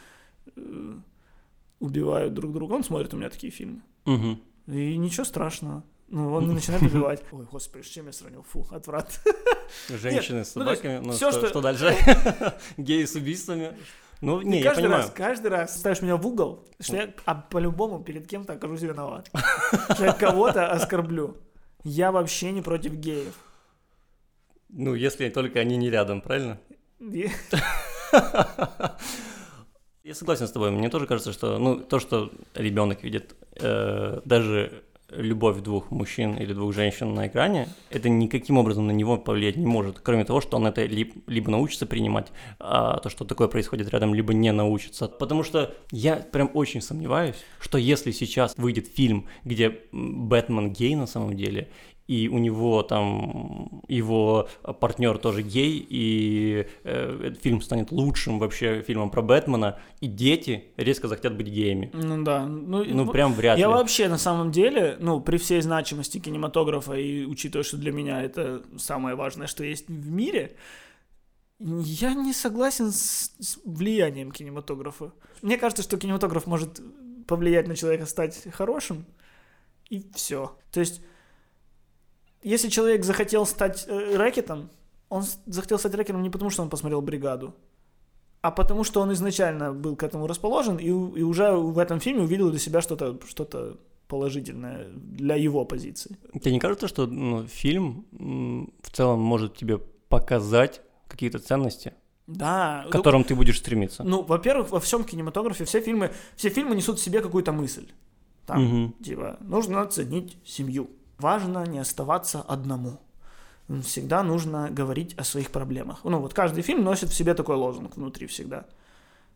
э, 0.56 0.94
убивают 1.80 2.36
друг 2.36 2.54
друга. 2.54 2.74
Он 2.74 2.84
смотрит 2.84 3.16
у 3.16 3.18
меня 3.18 3.32
такие 3.32 3.52
фильмы. 3.52 3.82
Мгм. 4.06 4.40
И 4.68 4.96
ничего 4.98 5.26
страшного. 5.26 5.84
Ну, 6.12 6.34
он 6.34 6.48
не 6.48 6.54
начинает 6.56 6.84
убивать. 6.92 7.24
Ой, 7.32 7.46
господи, 7.52 7.84
с 7.84 7.88
чем 7.88 8.08
я 8.08 8.14
сравнил? 8.14 8.44
Фу, 8.44 8.66
отврат. 8.72 9.22
Женщины 9.90 10.44
с 10.44 10.56
ну, 10.56 10.64
собаками. 10.64 11.00
Ну, 11.04 11.12
всё, 11.12 11.32
что, 11.32 11.42
что- 11.42 11.50
что 11.50 11.62
дальше? 11.62 11.96
Геи 12.78 13.06
с 13.06 13.16
убийствами. 13.16 13.78
Ну, 14.22 14.42
не, 14.42 14.58
Ты 14.58 14.58
я 14.58 14.64
каждый 14.64 14.82
понимаю. 14.82 15.04
раз, 15.04 15.12
каждый 15.12 15.48
раз 15.48 15.80
ставишь 15.80 16.02
меня 16.02 16.18
в 16.18 16.28
угол, 16.28 16.68
что 16.82 16.98
я 16.98 17.14
а, 17.26 17.36
по-любому 17.36 18.04
перед 18.04 18.28
кем-то 18.28 18.54
окажусь 18.54 18.82
виноват. 18.82 19.30
Что 19.94 20.06
я 20.06 20.14
кого-то 20.14 20.70
оскорблю. 20.72 21.38
Я 21.86 22.12
вообще 22.12 22.52
не 22.52 22.62
против 22.62 22.94
геев. 22.96 23.34
Ну, 24.68 24.94
если 24.94 25.30
только 25.30 25.60
они 25.60 25.78
не 25.78 25.90
рядом, 25.90 26.20
правильно? 26.22 26.60
Я 30.04 30.16
согласен 30.16 30.48
с 30.48 30.52
тобой. 30.52 30.72
Мне 30.72 30.90
тоже 30.90 31.08
кажется, 31.08 31.32
что 31.32 31.58
ну, 31.58 31.80
то, 31.80 32.00
что 32.00 32.32
ребенок 32.56 33.04
видит 33.04 33.36
э, 33.56 34.20
даже 34.26 34.84
любовь 35.12 35.62
двух 35.62 35.92
мужчин 35.92 36.36
или 36.36 36.54
двух 36.54 36.74
женщин 36.74 37.14
на 37.14 37.28
экране, 37.28 37.68
это 37.90 38.10
никаким 38.10 38.58
образом 38.58 38.88
на 38.88 38.92
него 38.92 39.18
повлиять 39.18 39.58
не 39.58 39.66
может, 39.66 40.00
кроме 40.00 40.26
того, 40.26 40.42
что 40.42 40.58
он 40.58 40.68
это 40.68 40.86
ли- 40.86 41.14
либо 41.28 41.50
научится 41.52 41.86
принимать, 41.86 42.28
а 42.60 43.00
то, 43.00 43.10
что 43.10 43.26
такое 43.26 43.48
происходит 43.48 43.90
рядом, 43.90 44.14
либо 44.14 44.34
не 44.34 44.52
научится. 44.52 45.08
Потому 45.08 45.44
что 45.44 45.74
я 45.92 46.16
прям 46.16 46.52
очень 46.54 46.82
сомневаюсь, 46.82 47.36
что 47.60 47.78
если 47.78 48.12
сейчас 48.12 48.56
выйдет 48.58 48.88
фильм, 48.88 49.28
где 49.44 49.80
Бэтмен 49.92 50.72
гей 50.72 50.96
на 50.96 51.08
самом 51.08 51.36
деле, 51.36 51.70
и 52.10 52.28
у 52.28 52.40
него 52.40 52.82
там 52.82 53.84
его 53.88 54.50
партнер 54.80 55.20
тоже 55.20 55.44
гей, 55.44 55.86
и 55.88 56.66
э, 56.84 57.20
этот 57.28 57.44
фильм 57.44 57.62
станет 57.62 57.92
лучшим 57.92 58.40
вообще 58.40 58.82
фильмом 58.82 59.12
про 59.12 59.22
Бэтмена, 59.22 59.80
и 60.02 60.08
дети 60.08 60.64
резко 60.76 61.08
захотят 61.08 61.38
быть 61.38 61.50
геями. 61.50 61.92
Ну 61.94 62.24
да. 62.24 62.48
Ну, 62.48 62.84
Ну, 62.84 63.12
прям 63.12 63.34
вряд 63.34 63.60
я 63.60 63.68
ли. 63.68 63.74
вообще 63.74 64.08
на 64.08 64.18
самом 64.18 64.52
деле, 64.52 64.98
ну, 65.00 65.22
при 65.22 65.38
всей 65.38 65.62
значимости 65.62 66.18
кинематографа 66.18 66.94
и 66.94 67.26
учитывая, 67.26 67.64
что 67.64 67.78
для 67.78 67.92
меня 67.92 68.24
это 68.24 68.64
самое 68.80 69.16
важное, 69.16 69.46
что 69.46 69.64
есть 69.64 69.88
в 69.88 70.12
мире, 70.12 70.56
я 71.60 72.16
не 72.16 72.34
согласен 72.34 72.92
с, 72.92 73.36
с 73.40 73.60
влиянием 73.64 74.32
кинематографа. 74.32 75.12
Мне 75.44 75.60
кажется, 75.60 75.84
что 75.84 75.98
кинематограф 75.98 76.48
может 76.48 76.82
повлиять 77.28 77.68
на 77.68 77.76
человека 77.76 78.08
стать 78.08 78.48
хорошим, 78.52 79.06
и 79.92 80.04
все. 80.16 80.58
То 80.72 80.80
есть, 80.80 81.02
если 82.44 82.70
человек 82.70 83.04
захотел 83.04 83.46
стать 83.46 83.86
э, 83.88 84.16
рэкетом, 84.18 84.70
он 85.10 85.24
захотел 85.46 85.80
стать 85.80 85.96
рэкетом 85.96 86.22
не 86.22 86.30
потому, 86.30 86.50
что 86.52 86.62
он 86.64 86.70
посмотрел 86.70 87.02
«Бригаду», 87.02 87.54
а 88.42 88.52
потому 88.52 88.84
что 88.84 89.02
он 89.02 89.12
изначально 89.14 89.74
был 89.74 89.96
к 89.96 90.04
этому 90.04 90.28
расположен 90.28 90.78
и, 90.78 90.86
и 90.88 91.24
уже 91.24 91.52
в 91.52 91.78
этом 91.78 92.00
фильме 92.00 92.24
увидел 92.24 92.50
для 92.50 92.60
себя 92.60 92.82
что-то 92.82 93.20
что 93.28 93.78
положительное 94.08 94.88
для 94.94 95.36
его 95.36 95.66
позиции. 95.66 96.18
Тебе 96.34 96.54
не 96.54 96.60
кажется, 96.60 96.88
что 96.88 97.06
ну, 97.06 97.46
фильм 97.48 98.06
в 98.82 98.90
целом 98.92 99.20
может 99.20 99.56
тебе 99.56 99.78
показать 100.08 100.82
какие-то 101.08 101.40
ценности, 101.40 101.94
Да. 102.28 102.86
к 102.88 102.92
которым 102.92 103.24
ты 103.24 103.36
будешь 103.36 103.60
стремиться? 103.60 104.04
Ну, 104.04 104.24
во-первых, 104.24 104.72
во 104.72 104.80
всем 104.80 105.04
кинематографе 105.04 105.66
все 105.66 105.82
фильмы, 105.82 106.12
все 106.36 106.50
фильмы 106.50 106.76
несут 106.76 106.98
в 106.98 107.04
себе 107.04 107.22
какую-то 107.22 107.52
мысль. 107.52 107.88
Там, 108.48 108.64
Мгм. 108.64 108.94
типа, 109.04 109.38
нужно 109.42 109.86
ценить 109.86 110.38
семью. 110.44 110.90
Важно 111.20 111.66
не 111.66 111.80
оставаться 111.80 112.42
одному. 112.42 113.00
Всегда 113.84 114.24
нужно 114.24 114.70
говорить 114.72 115.14
о 115.18 115.24
своих 115.24 115.52
проблемах. 115.52 116.04
Ну, 116.04 116.20
вот 116.20 116.34
каждый 116.34 116.64
фильм 116.64 116.84
носит 116.84 117.10
в 117.10 117.16
себе 117.16 117.36
такой 117.36 117.56
лозунг 117.56 117.98
внутри 117.98 118.26
всегда. 118.26 118.66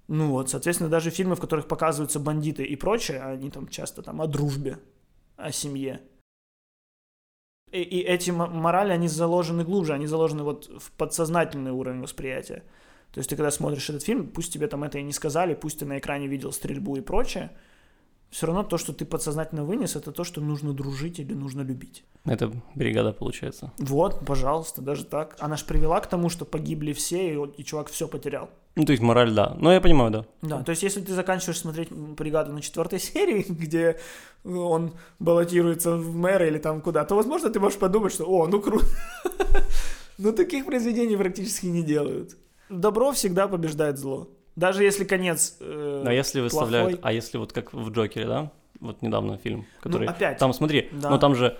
Ну 0.07 0.31
вот, 0.31 0.49
соответственно, 0.49 0.89
даже 0.89 1.11
фильмы, 1.11 1.35
в 1.35 1.39
которых 1.39 1.67
показываются 1.67 2.19
бандиты 2.19 2.63
и 2.63 2.75
прочее, 2.75 3.21
они 3.21 3.49
там 3.51 3.67
часто 3.67 4.01
там 4.01 4.21
о 4.21 4.27
дружбе, 4.27 4.79
о 5.37 5.51
семье. 5.51 6.01
И, 7.71 7.81
и 7.81 8.01
эти 8.01 8.31
морали, 8.31 8.91
они 8.91 9.07
заложены 9.07 9.63
глубже, 9.63 9.93
они 9.93 10.07
заложены 10.07 10.43
вот 10.43 10.69
в 10.79 10.91
подсознательный 10.91 11.71
уровень 11.71 12.01
восприятия. 12.01 12.63
То 13.11 13.19
есть 13.19 13.29
ты 13.29 13.35
когда 13.35 13.51
смотришь 13.51 13.89
этот 13.89 14.03
фильм, 14.03 14.27
пусть 14.27 14.51
тебе 14.51 14.67
там 14.67 14.83
это 14.83 14.99
и 14.99 15.03
не 15.03 15.13
сказали, 15.13 15.53
пусть 15.53 15.79
ты 15.79 15.85
на 15.85 15.99
экране 15.99 16.27
видел 16.27 16.51
стрельбу 16.51 16.95
и 16.97 17.01
прочее, 17.01 17.51
все 18.33 18.47
равно 18.47 18.63
то, 18.63 18.77
что 18.79 18.93
ты 18.93 19.05
подсознательно 19.05 19.63
вынес, 19.63 19.95
это 19.95 20.11
то, 20.11 20.23
что 20.23 20.41
нужно 20.41 20.73
дружить 20.73 21.19
или 21.19 21.35
нужно 21.35 21.61
любить. 21.61 22.03
Это 22.25 22.51
бригада 22.73 23.13
получается. 23.13 23.71
Вот, 23.77 24.25
пожалуйста, 24.25 24.81
даже 24.81 25.05
так. 25.05 25.35
Она 25.39 25.55
же 25.55 25.65
привела 25.65 25.99
к 25.99 26.07
тому, 26.07 26.29
что 26.29 26.43
погибли 26.43 26.93
все, 26.93 27.33
и, 27.33 27.51
и 27.57 27.63
чувак 27.63 27.89
все 27.89 28.07
потерял. 28.07 28.49
Ну, 28.75 28.85
то 28.85 28.91
есть 28.91 29.03
мораль, 29.03 29.31
да. 29.31 29.55
Ну, 29.59 29.69
я 29.71 29.79
понимаю, 29.79 30.09
да. 30.09 30.25
Да, 30.41 30.63
то 30.63 30.71
есть 30.71 30.81
если 30.81 31.01
ты 31.01 31.13
заканчиваешь 31.13 31.59
смотреть 31.59 31.91
«Бригаду» 31.91 32.51
на 32.51 32.61
четвертой 32.61 32.99
серии, 33.13 33.45
где 33.47 33.99
он 34.43 34.93
баллотируется 35.19 35.95
в 35.95 36.15
мэра 36.15 36.47
или 36.47 36.57
там 36.57 36.81
куда, 36.81 37.05
то, 37.05 37.15
возможно, 37.15 37.51
ты 37.51 37.59
можешь 37.59 37.77
подумать, 37.77 38.13
что 38.13 38.25
«О, 38.25 38.47
ну 38.47 38.59
круто». 38.59 38.87
Но 40.17 40.31
таких 40.31 40.65
произведений 40.65 41.17
практически 41.17 41.67
не 41.67 41.83
делают. 41.83 42.35
Добро 42.69 43.11
всегда 43.11 43.47
побеждает 43.47 43.99
зло. 43.99 44.27
Даже 44.55 44.83
если 44.83 45.03
конец 45.03 45.57
э, 45.59 46.03
А 46.05 46.11
если 46.13 46.41
выставляют, 46.41 46.91
плохой. 46.91 47.09
а 47.09 47.13
если 47.13 47.37
вот 47.37 47.53
как 47.53 47.73
в 47.73 47.89
Джокере, 47.91 48.27
да? 48.27 48.51
Вот 48.79 49.01
недавно 49.01 49.37
фильм, 49.37 49.65
который... 49.81 50.05
Ну, 50.07 50.11
опять. 50.11 50.37
Там, 50.37 50.53
смотри, 50.53 50.89
Да. 50.91 51.09
ну 51.09 51.17
там 51.19 51.35
же 51.35 51.57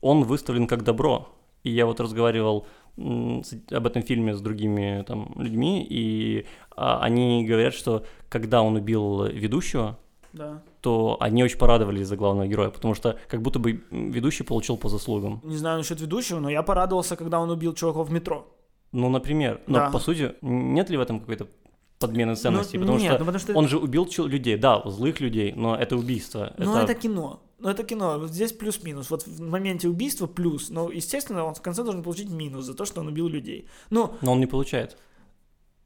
он 0.00 0.24
выставлен 0.24 0.66
как 0.66 0.82
добро. 0.82 1.28
И 1.64 1.70
я 1.70 1.86
вот 1.86 2.00
разговаривал 2.00 2.66
об 2.96 3.86
этом 3.86 4.02
фильме 4.02 4.34
с 4.34 4.40
другими 4.40 5.04
там 5.06 5.32
людьми, 5.36 5.86
и 5.88 6.46
а, 6.76 7.00
они 7.00 7.44
говорят, 7.46 7.74
что 7.74 8.04
когда 8.28 8.62
он 8.62 8.74
убил 8.76 9.24
ведущего, 9.24 9.98
Да. 10.32 10.62
то 10.80 11.16
они 11.20 11.44
очень 11.44 11.58
порадовались 11.58 12.06
за 12.08 12.16
главного 12.16 12.46
героя, 12.48 12.70
потому 12.70 12.94
что 12.94 13.16
как 13.28 13.40
будто 13.42 13.58
бы 13.58 13.84
ведущий 13.90 14.42
получил 14.44 14.76
по 14.76 14.88
заслугам. 14.88 15.40
Не 15.44 15.56
знаю 15.56 15.78
насчет 15.78 16.00
ведущего, 16.00 16.40
но 16.40 16.50
я 16.50 16.62
порадовался, 16.62 17.16
когда 17.16 17.38
он 17.40 17.50
убил 17.50 17.74
чуваков 17.74 18.08
в 18.08 18.12
метро. 18.12 18.46
Ну, 18.92 19.08
например, 19.10 19.60
но 19.66 19.78
Да. 19.78 19.90
по 19.90 19.98
сути, 19.98 20.32
нет 20.42 20.90
ли 20.90 20.96
в 20.96 21.00
этом 21.00 21.20
какой-то 21.20 21.46
подмены 21.98 22.34
ценностей, 22.36 22.78
Ну, 22.78 22.84
потому, 22.84 22.98
нет, 22.98 23.10
что 23.12 23.18
ну, 23.18 23.24
потому 23.26 23.38
что- 23.38 23.54
он 23.54 23.68
же 23.68 23.78
убил 23.78 24.08
людей, 24.26 24.56
да, 24.56 24.82
злых 24.84 25.20
людей, 25.20 25.52
но 25.56 25.76
это 25.76 25.96
убийство. 25.96 26.52
Ну, 26.58 26.76
это 26.76 26.94
кино. 26.94 27.42
Ну, 27.58 27.68
это 27.68 27.82
кино. 27.82 28.26
Здесь 28.28 28.52
плюс-минус. 28.52 29.10
Вот 29.10 29.26
в 29.26 29.40
моменте 29.40 29.88
убийства 29.88 30.26
плюс. 30.28 30.70
Но, 30.70 30.90
естественно, 30.92 31.44
он 31.44 31.54
в 31.54 31.60
конце 31.60 31.82
должен 31.82 32.02
получить 32.04 32.30
минус 32.30 32.64
за 32.66 32.74
то, 32.74 32.84
что 32.84 33.00
он 33.00 33.08
убил 33.08 33.26
людей. 33.28 33.66
Ну, 33.90 34.14
Но 34.22 34.32
он 34.32 34.40
не 34.40 34.46
получает. 34.46 34.96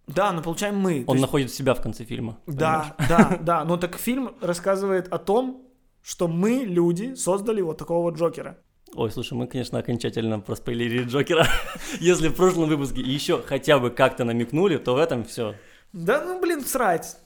да, 0.07 0.33
но 0.33 0.43
получаем 0.43 0.77
мы. 0.77 1.05
То 1.05 1.11
Он 1.13 1.17
есть- 1.17 1.23
находит 1.23 1.51
себя 1.53 1.73
в 1.75 1.81
конце 1.81 2.05
фильма. 2.05 2.37
Да, 2.47 2.95
да, 3.09 3.39
да. 3.41 3.65
Но 3.65 3.77
так 3.79 3.97
фильм 3.97 4.35
рассказывает 4.43 5.09
о 5.13 5.19
том, 5.19 5.63
что 6.03 6.29
мы, 6.29 6.65
люди, 6.67 7.15
создали 7.15 7.63
вот 7.63 7.79
такого 7.79 8.03
вот 8.03 8.19
Джокера. 8.19 8.59
Ой, 8.95 9.11
слушай, 9.11 9.33
мы, 9.33 9.47
конечно, 9.47 9.79
окончательно 9.79 10.41
проспойлерили 10.41 11.05
Джокера. 11.05 11.47
Если 12.01 12.29
в 12.29 12.35
прошлом 12.35 12.69
выпуске 12.69 13.01
еще 13.01 13.41
хотя 13.41 13.79
бы 13.79 13.89
как-то 13.91 14.25
намекнули, 14.25 14.77
то 14.77 14.93
в 14.95 14.99
этом 14.99 15.25
все. 15.25 15.55
Да 15.93 16.25
ну, 16.25 16.41
блин, 16.41 16.65
срать. 16.65 17.19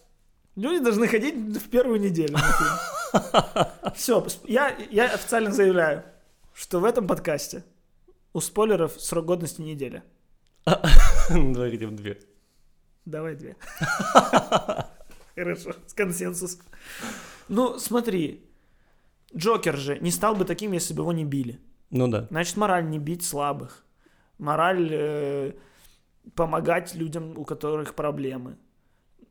Люди 0.56 0.82
должны 0.82 1.06
ходить 1.06 1.34
в 1.34 1.68
первую 1.68 2.00
неделю. 2.00 2.36
Все, 3.94 4.26
я, 4.44 4.76
я 4.90 5.06
официально 5.12 5.52
заявляю, 5.52 6.02
что 6.52 6.80
в 6.80 6.84
этом 6.84 7.06
подкасте 7.06 7.64
у 8.32 8.40
спойлеров 8.40 9.00
срок 9.00 9.26
годности 9.26 9.60
неделя. 9.60 10.02
Давай 10.64 11.70
хотя 11.70 11.86
бы 11.86 11.92
две. 11.92 12.20
Давай 13.04 13.36
две. 13.36 13.56
Хорошо, 15.36 15.74
с 15.86 15.94
консенсус. 15.94 16.58
Ну, 17.48 17.78
смотри, 17.78 18.44
Джокер 19.34 19.76
же 19.76 19.98
не 20.00 20.10
стал 20.10 20.34
бы 20.34 20.44
таким, 20.44 20.72
если 20.72 20.92
бы 20.92 21.02
его 21.02 21.12
не 21.12 21.24
били. 21.24 21.60
Ну 21.90 22.08
да. 22.08 22.26
Значит, 22.30 22.56
мораль 22.56 22.88
не 22.88 22.98
бить 22.98 23.24
слабых. 23.24 23.84
Мораль 24.38 24.88
э, 24.90 25.52
помогать 26.34 26.94
людям, 26.94 27.38
у 27.38 27.44
которых 27.44 27.94
проблемы. 27.94 28.56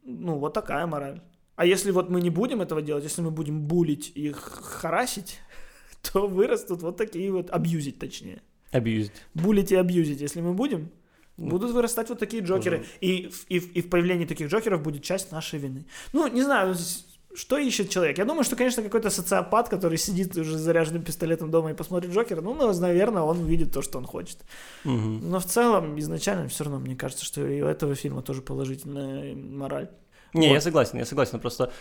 Ну, 0.03 0.37
вот 0.37 0.53
такая 0.53 0.85
мораль. 0.87 1.21
А 1.55 1.65
если 1.65 1.91
вот 1.91 2.09
мы 2.09 2.21
не 2.21 2.29
будем 2.29 2.61
этого 2.61 2.81
делать, 2.81 3.03
если 3.03 3.21
мы 3.21 3.31
будем 3.31 3.61
булить 3.61 4.11
и 4.15 4.31
харасить, 4.33 5.39
то 6.01 6.27
вырастут 6.27 6.81
вот 6.81 6.97
такие 6.97 7.31
вот, 7.31 7.49
абьюзить 7.51 7.99
точнее. 7.99 8.41
Абьюзить. 8.71 9.13
Булить 9.33 9.71
и 9.71 9.75
абьюзить, 9.75 10.21
если 10.21 10.41
мы 10.41 10.53
будем, 10.53 10.89
Ну, 11.37 11.49
будут 11.49 11.71
вырастать 11.71 12.09
вот 12.09 12.19
такие 12.19 12.43
джокеры. 12.43 12.85
И, 13.01 13.27
в- 13.29 13.45
и, 13.49 13.59
в- 13.59 13.71
и 13.77 13.81
в 13.81 13.89
появлении 13.89 14.25
таких 14.25 14.49
джокеров 14.49 14.81
будет 14.83 15.03
часть 15.03 15.31
нашей 15.31 15.59
вины. 15.59 15.85
Ну, 16.13 16.27
не 16.27 16.43
знаю, 16.43 16.75
с- 16.75 17.14
что 17.35 17.57
ищет 17.57 17.89
человек. 17.89 18.17
Я 18.17 18.25
думаю, 18.25 18.43
что, 18.43 18.55
конечно, 18.55 18.81
какой-то 18.83 19.09
социопат, 19.09 19.69
который 19.69 19.97
сидит 19.97 20.35
уже 20.37 20.57
с 20.57 20.61
заряженным 20.61 21.03
пистолетом 21.03 21.51
дома 21.51 21.71
и 21.71 21.73
посмотрит 21.73 22.11
Джокера, 22.11 22.41
ну, 22.41 22.53
наверное, 22.79 23.21
он 23.23 23.39
увидит 23.39 23.73
то, 23.73 23.81
что 23.81 23.97
он 23.97 24.05
хочет. 24.05 24.37
Мгм. 24.83 25.29
Но 25.29 25.39
в 25.39 25.45
целом, 25.45 25.99
изначально, 25.99 26.47
все 26.47 26.63
равно, 26.63 26.79
мне 26.79 26.95
кажется, 26.95 27.25
что 27.25 27.45
и 27.45 27.61
у 27.61 27.67
этого 27.67 27.95
фильма 27.95 28.21
тоже 28.21 28.41
положительная 28.41 29.35
мораль. 29.35 29.89
Не, 30.33 30.47
Вот. 30.47 30.53
я 30.55 30.61
согласен, 30.61 30.97
я 30.97 31.05
согласен. 31.05 31.39
Просто 31.39 31.71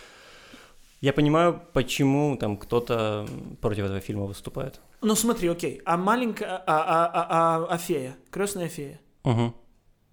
я 1.01 1.13
понимаю, 1.13 1.61
почему 1.73 2.37
там 2.37 2.57
кто-то 2.57 3.27
против 3.61 3.85
этого 3.85 3.99
фильма 3.99 4.25
выступает. 4.25 4.79
Ну, 5.01 5.15
смотри, 5.15 5.49
окей, 5.49 5.81
а 5.85 5.97
маленькая, 5.97 6.57
а, 6.57 6.63
а, 6.67 7.05
а, 7.05 7.27
а, 7.29 7.67
а 7.69 7.77
фея, 7.77 8.15
крестная 8.31 8.67
фея, 8.69 8.99
Мгм. 9.23 9.53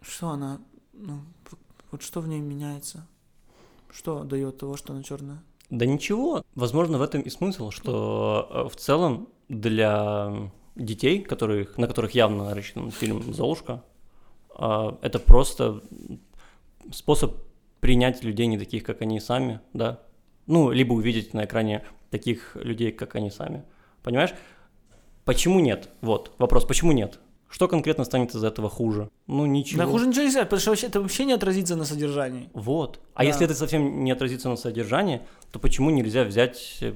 что 0.03 0.28
она, 0.28 0.61
ну, 0.93 1.20
вот 1.90 2.03
что 2.03 2.20
в 2.20 2.28
ней 2.28 2.40
меняется? 2.40 3.07
Что 3.93 4.24
дает 4.24 4.59
того, 4.59 4.76
что 4.76 4.93
она 4.93 5.03
черная? 5.03 5.43
Да 5.70 5.86
ничего. 5.86 6.43
Возможно, 6.55 6.99
в 6.99 7.03
этом 7.03 7.20
и 7.20 7.30
смысл, 7.30 7.70
что 7.70 8.49
э, 8.51 8.68
в 8.68 8.76
целом 8.76 9.28
для 9.49 10.51
детей, 10.74 11.22
которых, 11.22 11.76
на 11.78 11.86
которых 11.86 12.12
явно 12.12 12.55
рассчитан 12.55 12.90
фильм 12.90 13.32
«Золушка», 13.32 13.84
а, 14.55 14.99
это 15.03 15.18
просто 15.18 15.82
способ 16.93 17.34
принять 17.80 18.22
людей 18.22 18.47
не 18.47 18.59
таких, 18.59 18.84
как 18.84 19.03
они 19.03 19.20
сами, 19.20 19.61
да. 19.72 20.01
Ну, 20.47 20.70
либо 20.70 20.93
увидеть 20.93 21.34
на 21.34 21.45
экране 21.45 21.84
таких 22.11 22.57
людей, 22.57 22.93
как 22.93 23.14
они 23.14 23.30
сами. 23.30 23.64
Понимаешь? 24.03 24.34
Почему 25.24 25.61
нет? 25.61 25.88
Вот, 26.01 26.32
вопрос, 26.38 26.64
почему 26.64 26.93
нет? 26.93 27.18
Что 27.53 27.68
конкретно 27.68 28.05
станет 28.05 28.34
из 28.34 28.42
этого 28.42 28.70
хуже? 28.70 29.11
Ну, 29.26 29.44
ничего. 29.44 29.82
Да 29.82 29.86
хуже 29.86 30.07
ничего 30.07 30.24
нельзя, 30.24 30.44
потому 30.44 30.59
что 30.59 30.70
вообще, 30.70 30.86
это 30.86 31.03
вообще 31.03 31.26
не 31.26 31.34
отразится 31.34 31.76
на 31.76 31.84
содержании. 31.84 32.48
Вот. 32.55 32.98
А 33.12 33.18
Да. 33.20 33.24
если 33.24 33.44
это 33.44 33.55
совсем 33.55 34.05
не 34.05 34.11
отразится 34.11 34.48
на 34.48 34.57
содержании, 34.57 35.20
то 35.50 35.59
почему 35.59 35.90
нельзя 35.90 36.24
взять 36.24 36.78
э, 36.80 36.94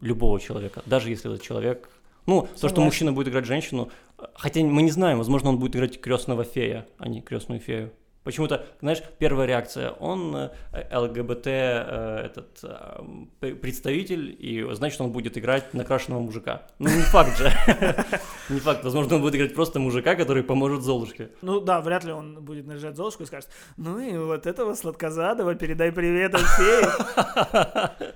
любого 0.00 0.40
человека, 0.40 0.82
даже 0.86 1.10
если 1.10 1.30
этот 1.30 1.42
человек... 1.42 1.90
Ну, 2.24 2.40
то, 2.42 2.46
что 2.46 2.68
Согласен. 2.68 2.84
мужчина 2.84 3.12
будет 3.12 3.28
играть 3.28 3.44
женщину, 3.44 3.90
э, 4.18 4.22
хотя 4.34 4.62
мы 4.62 4.80
не 4.80 4.90
знаем, 4.90 5.18
возможно, 5.18 5.50
он 5.50 5.58
будет 5.58 5.76
играть 5.76 6.00
крестного 6.00 6.42
фея, 6.42 6.86
а 6.96 7.06
не 7.06 7.20
крестную 7.20 7.60
фею. 7.60 7.92
Почему-то, 8.28 8.66
знаешь, 8.82 9.02
первая 9.18 9.46
реакция, 9.46 9.88
он 9.88 10.36
э, 10.36 10.50
ЛГБТ 10.92 11.46
э, 11.46 12.26
этот 12.26 12.60
э, 12.62 13.54
представитель, 13.54 14.36
и 14.38 14.66
значит, 14.74 15.00
он 15.00 15.12
будет 15.12 15.38
играть 15.38 15.72
накрашенного 15.72 16.20
мужика. 16.20 16.66
Ну, 16.78 16.90
не 16.90 17.00
факт 17.04 17.38
же. 17.38 17.50
Не 18.50 18.60
факт. 18.60 18.84
Возможно, 18.84 19.16
он 19.16 19.22
будет 19.22 19.34
играть 19.36 19.54
просто 19.54 19.80
мужика, 19.80 20.14
который 20.14 20.42
поможет 20.42 20.82
Золушке. 20.82 21.30
Ну 21.40 21.60
да, 21.60 21.80
вряд 21.80 22.04
ли 22.04 22.12
он 22.12 22.44
будет 22.44 22.66
наряжать 22.66 22.96
Золушку 22.96 23.22
и 23.22 23.26
скажет, 23.26 23.48
ну 23.78 23.98
и 23.98 24.14
вот 24.18 24.46
этого 24.46 24.74
сладкозадого 24.74 25.54
передай 25.54 25.90
привет 25.90 26.36
феи. 26.36 26.84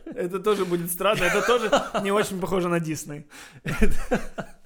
Это 0.14 0.40
тоже 0.40 0.66
будет 0.66 0.90
странно, 0.90 1.24
это 1.24 1.40
тоже 1.46 1.70
не 2.02 2.12
очень 2.12 2.38
похоже 2.38 2.68
на 2.68 2.80
Дисней. 2.80 3.26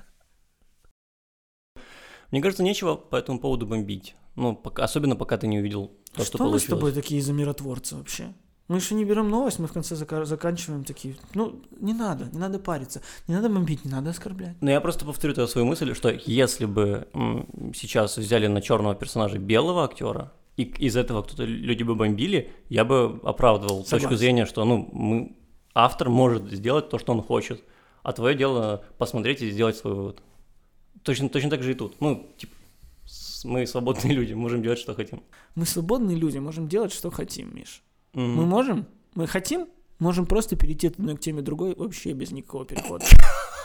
Мне 2.31 2.41
кажется, 2.43 2.63
нечего 2.63 2.95
по 2.97 3.17
этому 3.17 3.39
поводу 3.39 3.67
бомбить. 3.67 4.17
Ну, 4.35 4.55
пока, 4.55 4.85
особенно 4.85 5.17
пока 5.17 5.37
ты 5.39 5.47
не 5.47 5.59
увидел 5.59 5.93
то, 6.13 6.25
что, 6.25 6.37
Что 6.37 6.39
мы 6.39 6.49
с 6.49 6.51
получилось. 6.65 6.67
тобой 6.69 6.93
такие 6.93 7.23
за 7.23 7.33
миротворцы 7.33 7.97
вообще? 7.97 8.35
Мы 8.69 8.79
еще 8.79 8.95
не 8.97 9.05
берем 9.05 9.31
новость, 9.31 9.61
мы 9.61 9.69
в 9.69 9.73
конце 9.73 9.95
зака- 9.95 10.25
заканчиваем 10.25 10.83
такие. 10.83 11.15
Ну, 11.35 11.63
не 11.81 11.95
надо, 11.95 12.29
не 12.33 12.39
надо 12.39 12.59
париться, 12.59 13.01
не 13.29 13.35
надо 13.35 13.49
бомбить, 13.49 13.85
не 13.85 13.91
надо 13.93 14.11
оскорблять. 14.11 14.57
Но 14.61 14.71
я 14.71 14.81
просто 14.81 15.05
повторю 15.05 15.35
твою 15.35 15.47
свою 15.49 15.67
мысль, 15.67 15.95
что 15.95 16.11
если 16.11 16.67
бы 16.67 17.07
м, 17.15 17.73
сейчас 17.77 18.17
взяли 18.19 18.49
на 18.49 18.61
черного 18.61 18.97
персонажа 18.97 19.39
белого 19.39 19.85
актера, 19.85 20.33
и 20.57 20.65
из 20.65 20.97
этого 20.97 21.23
кто-то 21.23 21.45
люди 21.45 21.85
бы 21.85 21.95
бомбили, 21.95 22.51
я 22.69 22.85
бы 22.85 23.21
оправдывал 23.23 23.79
точку 23.85 23.91
Согласен. 24.01 24.17
зрения, 24.19 24.47
что 24.47 24.65
ну 24.65 24.89
мы 24.93 25.37
автор 25.75 26.09
может 26.11 26.51
сделать 26.51 26.89
то, 26.89 26.99
что 26.99 27.13
он 27.13 27.23
хочет, 27.23 27.63
а 28.03 28.13
твое 28.13 28.35
дело 28.37 28.85
посмотреть 28.99 29.43
и 29.43 29.51
сделать 29.51 29.77
свой 29.77 29.95
вывод. 29.95 30.23
Точно, 31.07 31.29
точно 31.29 31.51
так 31.51 31.63
же 31.63 31.71
и 31.71 31.75
тут. 31.75 32.01
Ну, 32.01 32.29
типа, 32.37 32.53
мы 33.45 33.65
свободные 33.65 34.13
люди, 34.17 34.33
можем 34.33 34.61
делать, 34.61 34.81
что 34.81 34.93
хотим. 34.93 35.23
Мы 35.55 35.65
свободные 35.65 36.17
люди, 36.17 36.39
можем 36.39 36.67
делать, 36.67 36.93
что 36.93 37.13
хотим, 37.13 37.55
Миш. 37.55 37.85
Мгм. 38.13 38.35
Мы 38.35 38.45
можем, 38.45 38.87
мы 39.15 39.29
хотим, 39.29 39.69
можем 40.01 40.27
просто 40.27 40.57
перейти 40.57 40.89
от 40.89 40.95
одной 40.99 41.17
к 41.17 41.21
теме 41.21 41.43
другой 41.43 41.77
вообще 41.77 42.13
без 42.13 42.33
никакого 42.33 42.65
перехода. 42.67 43.05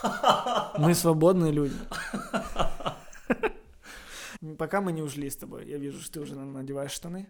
Мы 0.78 0.94
свободные 0.96 1.52
люди. 1.52 1.76
Пока 4.58 4.82
мы 4.82 4.92
не 4.92 5.04
ушли 5.04 5.30
с 5.30 5.36
тобой, 5.36 5.68
я 5.68 5.78
вижу, 5.78 6.02
что 6.02 6.14
ты 6.14 6.20
уже 6.22 6.36
надеваешь 6.36 6.92
штаны. 6.92 7.28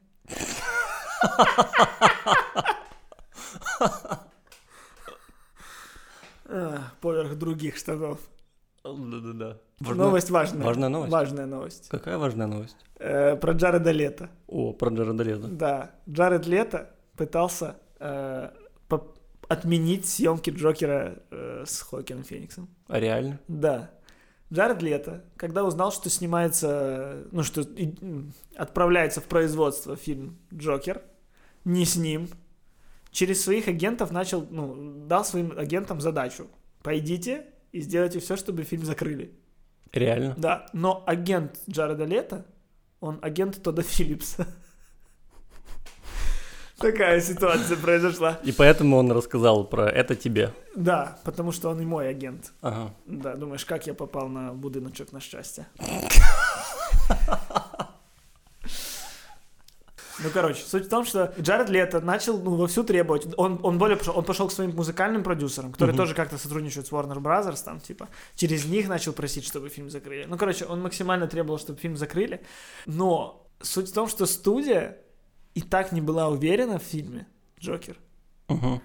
Поверх 7.02 7.38
других 7.38 7.76
штанов. 7.78 8.20
Да-да-да. 8.84 9.58
Новость 9.80 10.30
важная. 10.32 10.64
важная 10.66 10.90
новость. 10.90 11.12
Важная 11.12 11.46
новость. 11.46 11.88
Какая 11.90 12.18
важная 12.18 12.48
новость? 12.48 12.78
Э, 13.00 13.36
Про 13.36 13.54
Джареда 13.54 13.92
Лето. 13.92 14.30
О, 14.48 14.74
про 14.74 14.90
Джареда 14.94 15.24
Лето. 15.24 15.48
Да, 15.48 15.92
Джаред 16.10 16.46
Лето 16.48 16.90
пытался 17.16 17.78
э, 18.00 18.50
по- 18.88 19.08
отменить 19.48 20.06
съемки 20.08 20.50
Джокера 20.50 21.20
э, 21.32 21.64
с 21.68 21.82
Хокином 21.82 22.24
Фениксом. 22.24 22.70
А 22.88 23.00
реально? 23.00 23.40
Да. 23.48 23.92
Джаред 24.54 24.82
Лето, 24.82 25.24
когда 25.38 25.64
узнал, 25.64 25.92
что 25.92 26.10
снимается, 26.10 27.24
ну, 27.32 27.44
что 27.44 27.62
и- 27.62 27.94
отправляется 28.56 29.22
в 29.22 29.26
производство 29.26 29.96
фильм 29.96 30.38
Джокер, 30.54 31.02
не 31.66 31.86
с 31.86 31.96
ним, 31.96 32.28
через 33.12 33.44
своих 33.44 33.68
агентов 33.68 34.12
начал, 34.12 34.46
ну, 34.50 35.06
дал 35.08 35.24
своим 35.24 35.58
агентам 35.58 36.02
задачу. 36.02 36.48
Пойдите 36.84 37.46
и 37.72 37.82
сделайте 37.82 38.20
все, 38.20 38.36
чтобы 38.36 38.64
фильм 38.64 38.86
закрыли. 38.86 39.32
Реально? 39.92 40.36
Да, 40.38 40.68
но 40.74 41.04
агент 41.06 41.60
Джареда 41.70 42.06
Лето, 42.06 42.46
он 43.00 43.20
агент 43.22 43.62
Тодда 43.62 43.82
Филлипса. 43.82 44.48
Такая 46.78 47.22
ситуация 47.22 47.78
произошла. 47.78 48.40
И 48.44 48.52
поэтому 48.52 48.98
он 48.98 49.12
рассказал 49.12 49.64
про 49.66 49.88
это 49.88 50.16
тебе. 50.16 50.52
Да, 50.76 51.20
потому 51.24 51.52
что 51.52 51.70
он 51.70 51.80
и 51.80 51.86
мой 51.86 52.10
агент. 52.10 52.54
Ага. 52.62 52.94
Да, 53.06 53.36
думаешь, 53.36 53.66
как 53.66 53.86
я 53.86 53.94
попал 53.94 54.30
на 54.30 54.52
будиночок 54.54 55.12
на 55.12 55.20
счастье? 55.20 55.68
Ну, 60.24 60.30
короче, 60.34 60.64
суть 60.64 60.86
в 60.86 60.90
том, 60.90 61.06
что 61.06 61.34
Джаред 61.40 61.70
Лето 61.70 62.02
начал 62.02 62.38
ну, 62.38 62.56
вовсю 62.56 62.84
требовать. 62.84 63.28
Он, 63.38 63.60
он 63.64 63.78
более 63.78 63.98
пошел, 63.98 64.18
он 64.18 64.24
пошел 64.24 64.48
к 64.48 64.52
своим 64.52 64.76
музыкальным 64.76 65.24
продюсерам, 65.24 65.72
которые 65.72 65.94
Мгм. 65.94 66.04
тоже 66.04 66.16
как-то 66.16 66.38
сотрудничают 66.38 66.88
с 66.88 66.92
Warner 66.92 67.18
Brothers, 67.18 67.64
там, 67.64 67.80
типа, 67.80 68.10
через 68.36 68.66
них 68.66 68.88
начал 68.88 69.14
просить, 69.14 69.46
чтобы 69.46 69.70
фильм 69.70 69.90
закрыли. 69.90 70.26
Ну, 70.30 70.38
короче, 70.38 70.66
он 70.66 70.82
максимально 70.82 71.28
требовал, 71.28 71.60
чтобы 71.60 71.80
фильм 71.80 71.98
закрыли. 71.98 72.42
Но 72.86 73.48
суть 73.62 73.90
в 73.90 73.94
том, 73.94 74.08
что 74.08 74.26
студия 74.26 74.98
и 75.54 75.62
так 75.62 75.92
не 75.92 76.02
была 76.02 76.28
уверена 76.30 76.78
в 76.78 76.84
фильме 76.84 77.28
Джокер. 77.60 77.98
Мгм. 78.48 78.82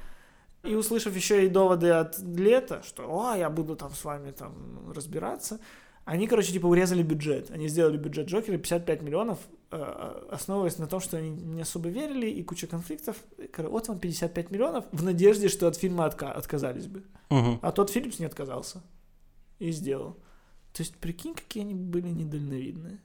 И 0.62 0.74
услышав 0.74 1.14
еще 1.14 1.47
и 1.47 1.49
доводы 1.49 1.91
от 1.91 2.18
Лета, 2.18 2.82
что 2.84 3.05
«О, 3.05 3.37
я 3.37 3.49
буду 3.51 3.76
там 3.76 3.93
с 3.95 4.05
вами 4.05 4.32
там 4.32 4.93
разбираться», 4.93 5.61
они, 6.07 6.26
короче, 6.26 6.52
типа 6.52 6.66
урезали 6.66 7.02
бюджет. 7.02 7.50
Они 7.50 7.68
сделали 7.68 7.96
бюджет 7.98 8.28
Джокера 8.28 8.57
55 8.57 9.02
миллионов, 9.02 9.38
э, 9.72 10.26
основываясь 10.30 10.78
на 10.78 10.86
том, 10.86 11.00
что 11.00 11.16
они 11.18 11.30
не 11.30 11.61
особо 11.62 11.88
верили 11.88 12.26
и 12.30 12.42
куча 12.42 12.66
конфликтов. 12.66 13.16
Вот 13.59 13.88
вам 13.88 13.98
55 13.98 14.50
миллионов 14.50 14.84
в 14.92 15.02
надежде, 15.02 15.48
что 15.48 15.66
от 15.68 15.76
фильма 15.76 16.07
отка- 16.07 16.32
отказались 16.32 16.86
бы. 16.86 17.02
Мгм. 17.30 17.59
А 17.61 17.72
тот 17.72 17.90
Филлипс 17.90 18.18
не 18.20 18.26
отказался. 18.26 18.82
И 19.59 19.70
сделал. 19.72 20.12
То 20.72 20.82
есть, 20.82 20.96
прикинь, 20.96 21.34
какие 21.34 21.62
они 21.64 21.74
были 21.74 22.09
недальновидные. 22.09 22.98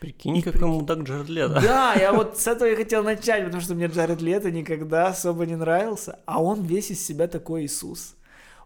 Прикинь, 0.00 0.36
И 0.36 0.42
как 0.42 0.54
прикинь. 0.54 0.68
ему 0.68 0.84
так 0.86 0.98
Джаред 1.00 1.28
Лето. 1.28 1.60
Да, 1.62 1.94
я 1.94 2.12
вот 2.12 2.36
с 2.38 2.46
этого 2.46 2.68
и 2.68 2.74
хотел 2.74 3.02
начать, 3.04 3.44
потому 3.44 3.62
что 3.62 3.74
мне 3.74 3.86
Джаред 3.86 4.20
Лето 4.20 4.50
никогда 4.50 5.06
особо 5.08 5.46
не 5.46 5.56
нравился, 5.56 6.18
а 6.26 6.42
он 6.42 6.62
весь 6.62 6.90
из 6.90 7.04
себя 7.06 7.28
такой 7.28 7.64
Иисус. 7.64 8.16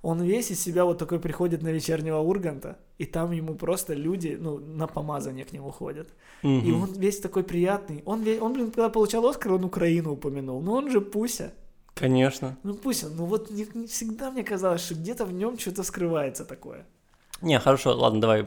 Он 0.03 0.22
весь 0.22 0.51
из 0.51 0.61
себя 0.61 0.84
вот 0.84 0.99
такой 0.99 1.18
приходит 1.18 1.62
на 1.62 1.68
вечернего 1.68 2.18
Урганта, 2.18 2.76
и 2.99 3.05
там 3.05 3.32
ему 3.32 3.55
просто 3.55 3.94
люди, 3.94 4.36
ну, 4.40 4.59
на 4.59 4.86
помазание 4.86 5.44
к 5.44 5.53
нему 5.53 5.70
ходят. 5.70 6.09
И 6.42 6.46
Мгм. 6.46 6.82
он 6.82 6.92
весь 6.92 7.18
такой 7.20 7.42
приятный. 7.42 8.03
Он, 8.05 8.24
он 8.40 8.53
блин, 8.53 8.70
когда 8.70 8.88
получал 8.88 9.26
Оскар, 9.26 9.53
он 9.53 9.64
Украину 9.64 10.12
упомянул. 10.12 10.61
Ну, 10.62 10.72
он 10.72 10.90
же 10.90 11.01
Пуся. 11.01 11.53
Конечно. 11.94 12.57
Ну, 12.62 12.74
Пуся, 12.74 13.09
ну 13.09 13.24
вот 13.26 13.51
не, 13.51 13.66
не 13.74 13.86
всегда 13.86 14.30
мне 14.30 14.44
казалось, 14.44 14.82
что 14.82 14.94
где-то 14.94 15.24
в 15.24 15.32
нем 15.32 15.59
что-то 15.59 15.82
скрывается 15.82 16.44
такое. 16.44 16.86
Не, 17.41 17.61
хорошо, 17.61 17.97
ладно, 17.97 18.20
давай, 18.20 18.47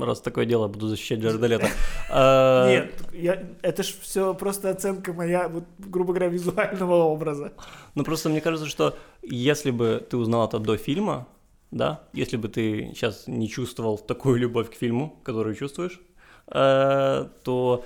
раз 0.00 0.20
такое 0.20 0.46
дело, 0.46 0.66
буду 0.68 0.88
защищать 0.88 1.20
Джареда 1.20 1.46
Лето. 1.46 1.68
А, 2.10 2.66
Нет, 2.68 2.94
это 3.62 3.82
ж 3.82 3.94
все 4.00 4.34
просто 4.34 4.70
оценка 4.70 5.12
моя, 5.12 5.48
вот, 5.48 5.64
грубо 5.78 6.12
говоря, 6.12 6.28
визуального 6.28 6.94
образа. 7.04 7.52
Ну 7.94 8.04
просто 8.04 8.28
мне 8.30 8.40
кажется, 8.40 8.66
что 8.66 8.96
если 9.22 9.70
бы 9.70 10.04
ты 10.08 10.16
узнал 10.16 10.48
это 10.48 10.58
до 10.58 10.76
фильма, 10.76 11.26
да, 11.70 12.00
если 12.14 12.36
бы 12.36 12.48
ты 12.48 12.92
сейчас 12.94 13.26
не 13.26 13.48
чувствовал 13.48 13.98
такую 13.98 14.38
любовь 14.38 14.70
к 14.70 14.74
фильму, 14.74 15.20
которую 15.22 15.54
чувствуешь, 15.54 16.00
э, 16.48 17.28
то, 17.44 17.84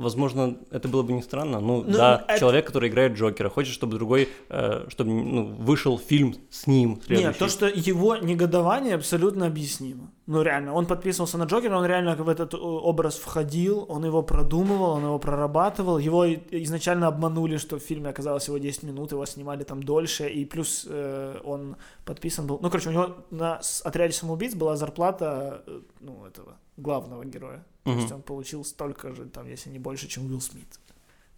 возможно, 0.00 0.56
это 0.70 0.88
было 0.88 1.02
бы 1.02 1.12
не 1.12 1.22
странно. 1.22 1.60
Ну, 1.60 1.84
Ну, 1.86 1.92
да, 1.92 2.24
это- 2.28 2.40
человек, 2.40 2.66
который 2.66 2.88
играет 2.88 3.12
Джокера, 3.12 3.48
хочет, 3.48 3.74
чтобы 3.74 3.96
другой, 3.96 4.28
э, 4.48 4.86
чтобы 4.88 5.10
ну, 5.10 5.44
вышел 5.46 5.98
фильм 5.98 6.34
с 6.50 6.66
ним 6.66 7.00
следующий. 7.06 7.28
Нет, 7.28 7.38
то, 7.38 7.48
что 7.48 7.66
его 7.66 8.16
негодование 8.16 8.94
абсолютно 8.94 9.46
объяснимо. 9.46 10.10
Ну, 10.26 10.42
реально, 10.42 10.74
он 10.74 10.86
подписывался 10.86 11.38
на 11.38 11.44
Джокера, 11.44 11.76
он 11.76 11.84
реально 11.86 12.14
в 12.14 12.28
этот 12.28 12.54
э, 12.54 12.56
образ 12.56 13.16
входил, 13.16 13.84
он 13.88 14.04
его 14.04 14.22
продумывал, 14.22 14.90
он 14.90 15.02
его 15.04 15.18
прорабатывал. 15.18 15.98
Его 15.98 16.24
изначально 16.50 17.08
обманули, 17.08 17.56
что 17.58 17.76
в 17.76 17.82
фильме 17.82 18.10
оказалось 18.10 18.44
всего 18.44 18.58
10 18.58 18.84
минут, 18.84 19.12
его 19.12 19.26
снимали 19.26 19.64
там 19.64 19.82
дольше, 19.82 20.28
и 20.28 20.44
плюс 20.44 20.86
э, 20.88 21.40
он 21.44 21.76
подписан 22.04 22.46
был... 22.46 22.58
Ну, 22.62 22.70
короче, 22.70 22.90
у 22.90 22.92
него 22.92 23.16
на 23.30 23.60
отряде 23.84 24.12
самоубийц 24.12 24.54
была 24.54 24.76
зарплата, 24.76 25.62
э, 25.66 25.80
ну, 26.00 26.24
этого, 26.26 26.56
главного 26.80 27.24
героя. 27.24 27.64
То 27.84 27.90
Мгм. 27.90 28.00
есть 28.00 28.12
он 28.12 28.22
получил 28.22 28.64
столько 28.64 29.14
же, 29.14 29.26
там, 29.26 29.46
если 29.48 29.70
не 29.70 29.78
больше, 29.78 30.08
чем 30.08 30.26
Уилл 30.26 30.40
Смит, 30.40 30.80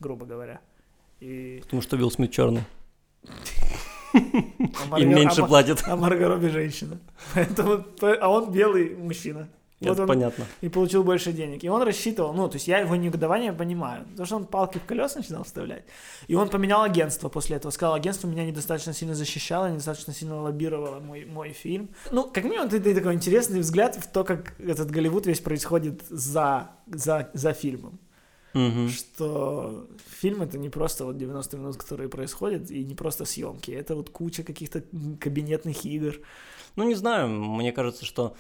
грубо 0.01 0.27
говоря. 0.27 0.61
И... 1.21 1.61
Потому 1.63 1.83
что 1.83 1.97
Вилл 1.97 2.11
Смит 2.11 2.33
черный. 2.33 2.65
а 4.13 4.99
И 4.99 5.05
меньше 5.05 5.43
а 5.43 5.47
платит. 5.47 5.83
А 5.87 5.97
Марго 5.97 6.29
Робби 6.29 6.49
женщина. 6.49 6.99
Поэтому, 7.35 7.85
а 8.01 8.29
он 8.29 8.53
белый 8.53 8.97
мужчина. 8.97 9.49
Вот 9.83 9.93
Это 9.93 10.03
он 10.03 10.09
понятно. 10.09 10.47
и 10.61 10.69
получил 10.69 11.05
больше 11.05 11.33
денег. 11.33 11.65
И 11.65 11.69
он 11.69 11.83
рассчитывал, 11.83 12.33
ну, 12.33 12.49
то 12.49 12.57
есть 12.57 12.69
я 12.69 12.79
его 12.79 12.97
негодование 12.97 13.53
понимаю, 13.53 14.05
потому 14.11 14.27
что 14.27 14.37
он 14.37 14.47
палки 14.47 14.79
в 14.79 14.85
колеса 14.85 15.19
начинал 15.19 15.45
вставлять. 15.45 15.85
И 16.29 16.35
он 16.35 16.49
поменял 16.49 16.83
агентство 16.83 17.29
после 17.29 17.57
этого. 17.57 17.71
Сказал, 17.73 17.95
агентство 17.95 18.29
меня 18.29 18.45
недостаточно 18.45 18.93
сильно 18.93 19.15
защищало, 19.15 19.71
недостаточно 19.71 20.13
сильно 20.13 20.41
лоббировало 20.41 21.01
мой, 21.01 21.25
мой 21.25 21.51
фильм. 21.51 21.89
Ну, 22.11 22.25
как 22.25 22.45
минимум, 22.45 22.67
это, 22.67 22.77
это 22.77 22.95
такой 22.95 23.15
интересный 23.15 23.61
взгляд 23.61 23.97
в 23.97 24.11
то, 24.11 24.25
как 24.25 24.55
этот 24.61 24.91
Голливуд 24.91 25.27
весь 25.27 25.41
происходит 25.41 26.03
за, 26.09 26.71
за, 26.87 27.31
за 27.33 27.53
фильмом. 27.53 27.99
Мгм. 28.55 28.89
Что 28.91 29.87
фильм 30.21 30.43
это 30.43 30.59
не 30.59 30.69
просто 30.69 31.05
вот 31.05 31.17
90 31.17 31.57
минут, 31.57 31.77
которые 31.77 32.09
происходят, 32.09 32.71
и 32.71 32.85
не 32.85 32.95
просто 32.95 33.25
съемки. 33.25 33.71
Это 33.71 33.95
вот 33.95 34.11
куча 34.11 34.43
каких-то 34.43 34.83
кабинетных 35.21 35.85
игр. 35.85 36.21
Ну, 36.77 36.85
не 36.85 36.95
знаю, 36.95 37.29
мне 37.29 37.73
кажется, 37.73 38.05
что 38.05 38.37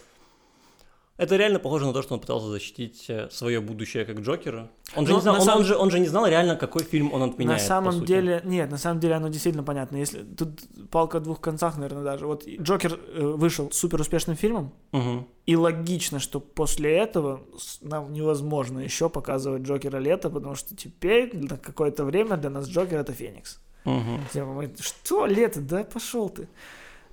это 1.22 1.36
реально 1.36 1.58
похоже 1.58 1.86
на 1.86 1.92
то, 1.92 2.02
что 2.02 2.14
он 2.14 2.20
пытался 2.20 2.48
защитить 2.48 3.10
свое 3.30 3.60
будущее 3.60 4.04
как 4.04 4.18
Джокера. 4.20 4.68
Он 4.96 5.06
же, 5.06 5.14
не 5.14 5.20
знал, 5.20 5.34
на 5.34 5.40
он, 5.40 5.46
самом- 5.46 5.60
он 5.60 5.64
же, 5.66 5.76
он 5.76 5.90
же 5.90 5.98
не 6.00 6.06
знал 6.08 6.26
реально, 6.26 6.56
какой 6.56 6.82
фильм 6.84 7.12
он 7.12 7.22
отменяет. 7.22 7.60
на 7.60 7.66
самом 7.66 8.04
деле, 8.04 8.40
нет, 8.44 8.70
на 8.70 8.78
самом 8.78 9.00
деле 9.00 9.14
оно 9.14 9.28
действительно 9.28 9.64
понятно. 9.64 9.96
Если 9.96 10.22
тут 10.22 10.60
палка 10.90 11.18
о 11.18 11.20
двух 11.20 11.40
концах, 11.40 11.76
наверное, 11.76 12.04
даже. 12.04 12.26
Вот 12.26 12.46
Джокер 12.46 12.98
э, 13.14 13.20
вышел 13.36 13.70
супер 13.72 14.00
успешным 14.00 14.36
фильмом, 14.36 14.72
Мгм. 14.92 15.26
и 15.46 15.56
логично, 15.56 16.18
что 16.18 16.40
после 16.40 16.96
этого 16.96 17.40
нам 17.80 18.12
невозможно 18.12 18.80
еще 18.80 19.08
показывать 19.08 19.62
Джокера 19.62 19.98
лето, 19.98 20.28
потому 20.30 20.54
что 20.54 20.76
теперь 20.76 21.30
на 21.36 21.56
какое-то 21.56 22.04
время 22.04 22.36
для 22.36 22.50
нас 22.50 22.68
Джокер 22.68 22.98
это 23.00 23.12
Феникс. 23.12 23.60
Типа 24.32 24.46
мы, 24.46 24.72
что 24.80 25.26
лето, 25.26 25.60
да 25.60 25.84
пошел 25.84 26.28
ты. 26.28 26.48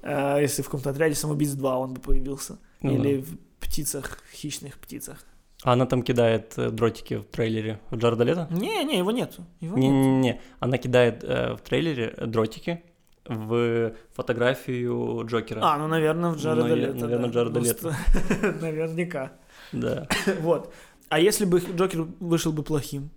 А, 0.01 0.38
если 0.39 0.62
в 0.62 0.66
каком-то 0.66 0.91
отряде 0.91 1.16
самоубийц 1.16 1.51
2 1.51 1.78
он 1.78 1.93
бы 1.95 2.01
появился. 2.01 2.57
Ну 2.82 2.91
Или 2.93 3.22
да. 3.22 3.38
Птицах, 3.70 4.17
хищных 4.34 4.80
птицах. 4.80 5.24
А 5.63 5.74
она 5.74 5.86
там 5.86 6.01
кидает 6.03 6.53
э, 6.57 6.72
дротики 6.72 7.15
в 7.17 7.26
трейлере 7.26 7.80
в 7.91 7.97
Джареда 7.97 8.24
Лето? 8.24 8.47
Не, 8.49 8.84
не, 8.84 8.97
его 8.97 9.11
нету. 9.11 9.45
Его. 9.59 9.78
Не-не-не, 9.78 10.41
она 10.59 10.78
кидает 10.78 11.24
э, 11.24 11.53
в 11.53 11.61
трейлере 11.61 12.13
э, 12.17 12.26
дротики 12.26 12.82
в 13.26 13.93
фотографию 14.13 15.24
Джокера. 15.26 15.61
А, 15.63 15.78
ну, 15.78 15.88
наверное, 15.88 16.32
в 16.32 16.38
Джареда 16.38 16.67
Ну, 16.67 16.76
Лето. 16.76 16.93
наверное, 16.95 17.30
да. 17.30 17.34
Джареда 17.34 17.59
Ну, 17.59 17.65
Лето. 17.65 17.95
Наверняка. 18.61 19.32
Да, 19.72 20.07
Вот. 20.41 20.74
А 21.09 21.20
если 21.20 21.45
бы 21.45 21.59
Джокер 21.59 22.07
вышел 22.20 22.51
бы 22.53 22.63
плохим, 22.63 23.09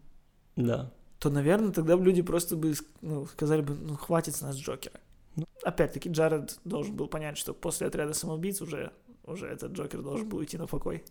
да. 0.57 0.91
то, 1.19 1.31
наверное, 1.31 1.73
тогда 1.73 1.97
бы 1.97 2.05
люди 2.05 2.23
просто 2.23 2.57
бы 2.57 2.75
ну, 3.01 3.27
сказали 3.27 3.63
бы, 3.63 3.75
ну, 3.75 3.97
хватит 3.97 4.35
с 4.35 4.43
нас 4.43 4.57
Джокера. 4.57 5.01
Ну. 5.37 5.45
Опять-таки, 5.63 6.11
Джаред 6.11 6.59
должен 6.65 6.95
был 6.95 7.07
понять, 7.07 7.39
что 7.39 7.55
после 7.55 7.87
отряда 7.87 8.13
самоубийц 8.13 8.61
уже, 8.61 8.93
уже 9.25 9.47
этот 9.47 9.73
Джокер 9.73 10.03
должен 10.03 10.29
был 10.29 10.39
уйти 10.39 10.59
на 10.59 10.67
покой. 10.67 11.05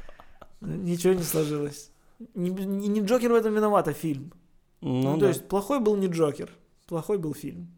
Ничего 0.60 1.14
не 1.14 1.22
сложилось. 1.22 1.90
Не, 2.34 2.50
не- 2.50 2.88
не 2.88 3.00
Джокер 3.00 3.32
в 3.32 3.34
этом 3.34 3.54
виноват, 3.54 3.88
а 3.88 3.92
фильм. 3.92 4.32
Ну, 4.82 5.02
Ну, 5.02 5.14
то 5.14 5.20
да. 5.20 5.28
есть, 5.28 5.48
плохой 5.48 5.80
был 5.80 5.96
не 5.96 6.06
Джокер, 6.06 6.50
плохой 6.86 7.18
был 7.18 7.34
фильм. 7.34 7.68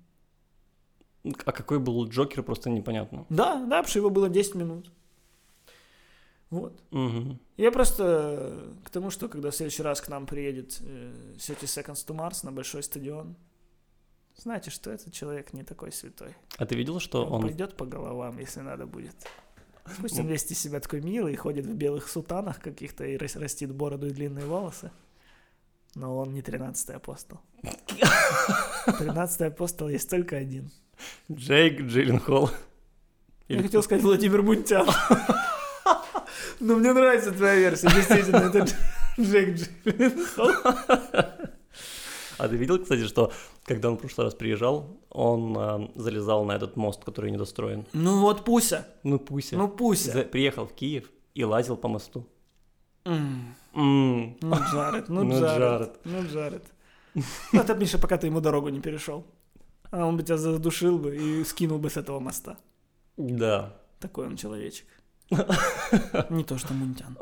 А 1.44 1.52
какой 1.52 1.78
был 1.78 2.08
Джокер, 2.08 2.42
просто 2.42 2.70
непонятно. 2.70 3.24
Да, 3.28 3.54
да, 3.60 3.76
потому 3.78 3.86
что 3.88 3.98
его 4.00 4.10
было 4.10 4.28
10 4.28 4.54
минут. 4.56 4.90
Вот. 6.50 6.82
Мгм. 6.90 7.38
Я 7.56 7.70
просто 7.72 8.04
э, 8.04 8.74
к 8.84 8.90
тому, 8.90 9.10
что 9.10 9.28
когда 9.28 9.50
в 9.50 9.54
следующий 9.54 9.82
раз 9.82 10.00
к 10.00 10.08
нам 10.08 10.26
приедет 10.26 10.78
э, 10.82 11.34
30 11.38 11.62
Seconds 11.62 12.06
to 12.06 12.14
Mars 12.14 12.44
на 12.44 12.52
большой 12.52 12.82
стадион, 12.82 13.36
знаете, 14.36 14.70
что 14.70 14.90
этот 14.90 15.12
человек 15.12 15.52
не 15.54 15.62
такой 15.62 15.92
святой. 15.92 16.34
А 16.58 16.66
ты 16.66 16.74
видел, 16.74 17.00
что 17.00 17.24
Он, 17.24 17.32
он... 17.34 17.42
пойдет 17.42 17.76
по 17.76 17.86
головам, 17.86 18.38
если 18.38 18.60
надо 18.60 18.86
будет. 18.86 19.14
Пусть 20.00 20.18
он 20.18 20.26
весь 20.26 20.44
из 20.50 20.58
себя 20.58 20.80
такой 20.80 21.00
милый, 21.00 21.34
ходит 21.36 21.66
в 21.66 21.74
белых 21.74 22.08
сутанах 22.08 22.60
каких-то 22.60 23.04
и 23.04 23.16
рас- 23.16 23.36
растит 23.36 23.72
бороду 23.72 24.06
и 24.06 24.10
длинные 24.10 24.46
волосы. 24.46 24.90
Но 25.94 26.16
он 26.16 26.32
не 26.32 26.40
13-й 26.40 26.94
апостол. 26.94 27.40
13-й 28.86 29.46
апостол 29.48 29.88
есть 29.88 30.08
только 30.08 30.36
один. 30.36 30.70
Джейк 31.30 31.82
Джилленхол. 31.82 32.50
Я 33.48 33.56
Или 33.56 33.62
хотел 33.64 33.82
сказать 33.82 34.04
Владимир 34.04 34.42
Мунтян. 34.42 34.86
Но 36.60 36.76
мне 36.76 36.92
нравится 36.92 37.32
твоя 37.32 37.56
версия. 37.56 37.88
Действительно, 37.90 38.36
это 38.36 38.58
Дж- 38.60 38.74
Джек 39.20 39.56
Джилленхол. 39.84 40.50
А 42.42 42.48
ты 42.48 42.56
видел, 42.56 42.78
кстати, 42.82 43.06
что 43.06 43.30
когда 43.64 43.88
он 43.88 43.96
в 43.96 44.00
прошлый 44.00 44.24
раз 44.26 44.34
приезжал, 44.34 44.96
он 45.10 45.56
э, 45.56 45.88
залезал 45.94 46.44
на 46.44 46.52
этот 46.56 46.76
мост, 46.76 47.04
который 47.04 47.30
недостроен. 47.30 47.86
Ну 47.92 48.20
вот 48.20 48.44
Пуся. 48.44 48.84
Ну, 49.04 49.18
Пуся. 49.20 49.56
Ну 49.56 49.68
Пуся. 49.68 50.10
За- 50.12 50.22
Приехал 50.24 50.66
в 50.66 50.72
Киев 50.72 51.08
и 51.34 51.44
лазил 51.44 51.76
по 51.76 51.88
мосту. 51.88 52.26
М, 53.04 53.54
М, 53.74 54.36
Ну 54.40 54.56
Джаред, 54.72 55.08
ну 55.08 55.22
Ну, 55.24 55.30
Джаред. 55.38 55.58
Джаред. 55.58 56.00
Ну 56.04 56.22
Джаред. 56.26 56.64
Ну 57.52 57.60
это, 57.60 57.74
Миша, 57.74 57.98
пока 57.98 58.16
ты 58.18 58.26
ему 58.26 58.40
дорогу 58.40 58.70
не 58.70 58.80
перешел. 58.80 59.24
А 59.92 60.04
он 60.06 60.16
бы 60.16 60.22
тебя 60.24 60.36
задушил 60.36 60.98
бы 60.98 61.16
и 61.16 61.44
скинул 61.44 61.78
бы 61.78 61.90
с 61.90 61.96
этого 61.96 62.18
моста. 62.20 62.56
Да. 63.16 63.76
Такой 64.00 64.26
он 64.26 64.36
человечек. 64.36 64.86
Не 66.30 66.42
то, 66.44 66.58
что 66.58 66.74
Мунтян. 66.74 67.16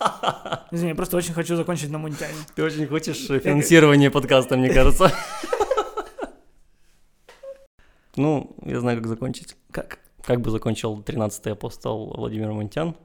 Извини, 0.70 0.90
я 0.90 0.94
просто 0.94 1.16
очень 1.16 1.34
хочу 1.34 1.56
закончить 1.56 1.90
на 1.90 1.98
Мунтяне. 1.98 2.34
Ты 2.54 2.62
очень 2.62 2.86
хочешь 2.86 3.26
финансирование 3.42 4.10
подкаста, 4.10 4.56
мне 4.56 4.70
кажется. 4.70 5.12
Ну, 8.16 8.56
я 8.64 8.80
знаю, 8.80 8.98
как 8.98 9.06
закончить. 9.06 9.54
Как? 9.70 10.00
Как 10.24 10.40
бы 10.40 10.50
закончил 10.50 11.00
13-й 11.00 11.52
апостол 11.52 12.14
Владимир 12.16 12.50
Монтян. 12.50 12.96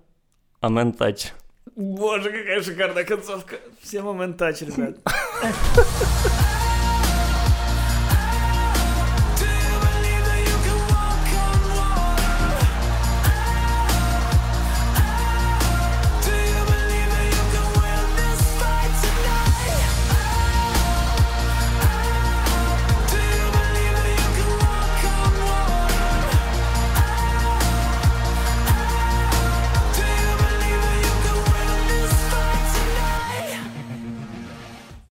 Амен 0.59 0.91
тач. 0.91 1.33
Боже, 1.75 2.31
какая 2.31 2.61
шикарная 2.63 3.03
концовка. 3.03 3.57
Все 3.79 4.01
момент 4.01 4.37
тач, 4.37 4.61
ребят. 4.61 4.97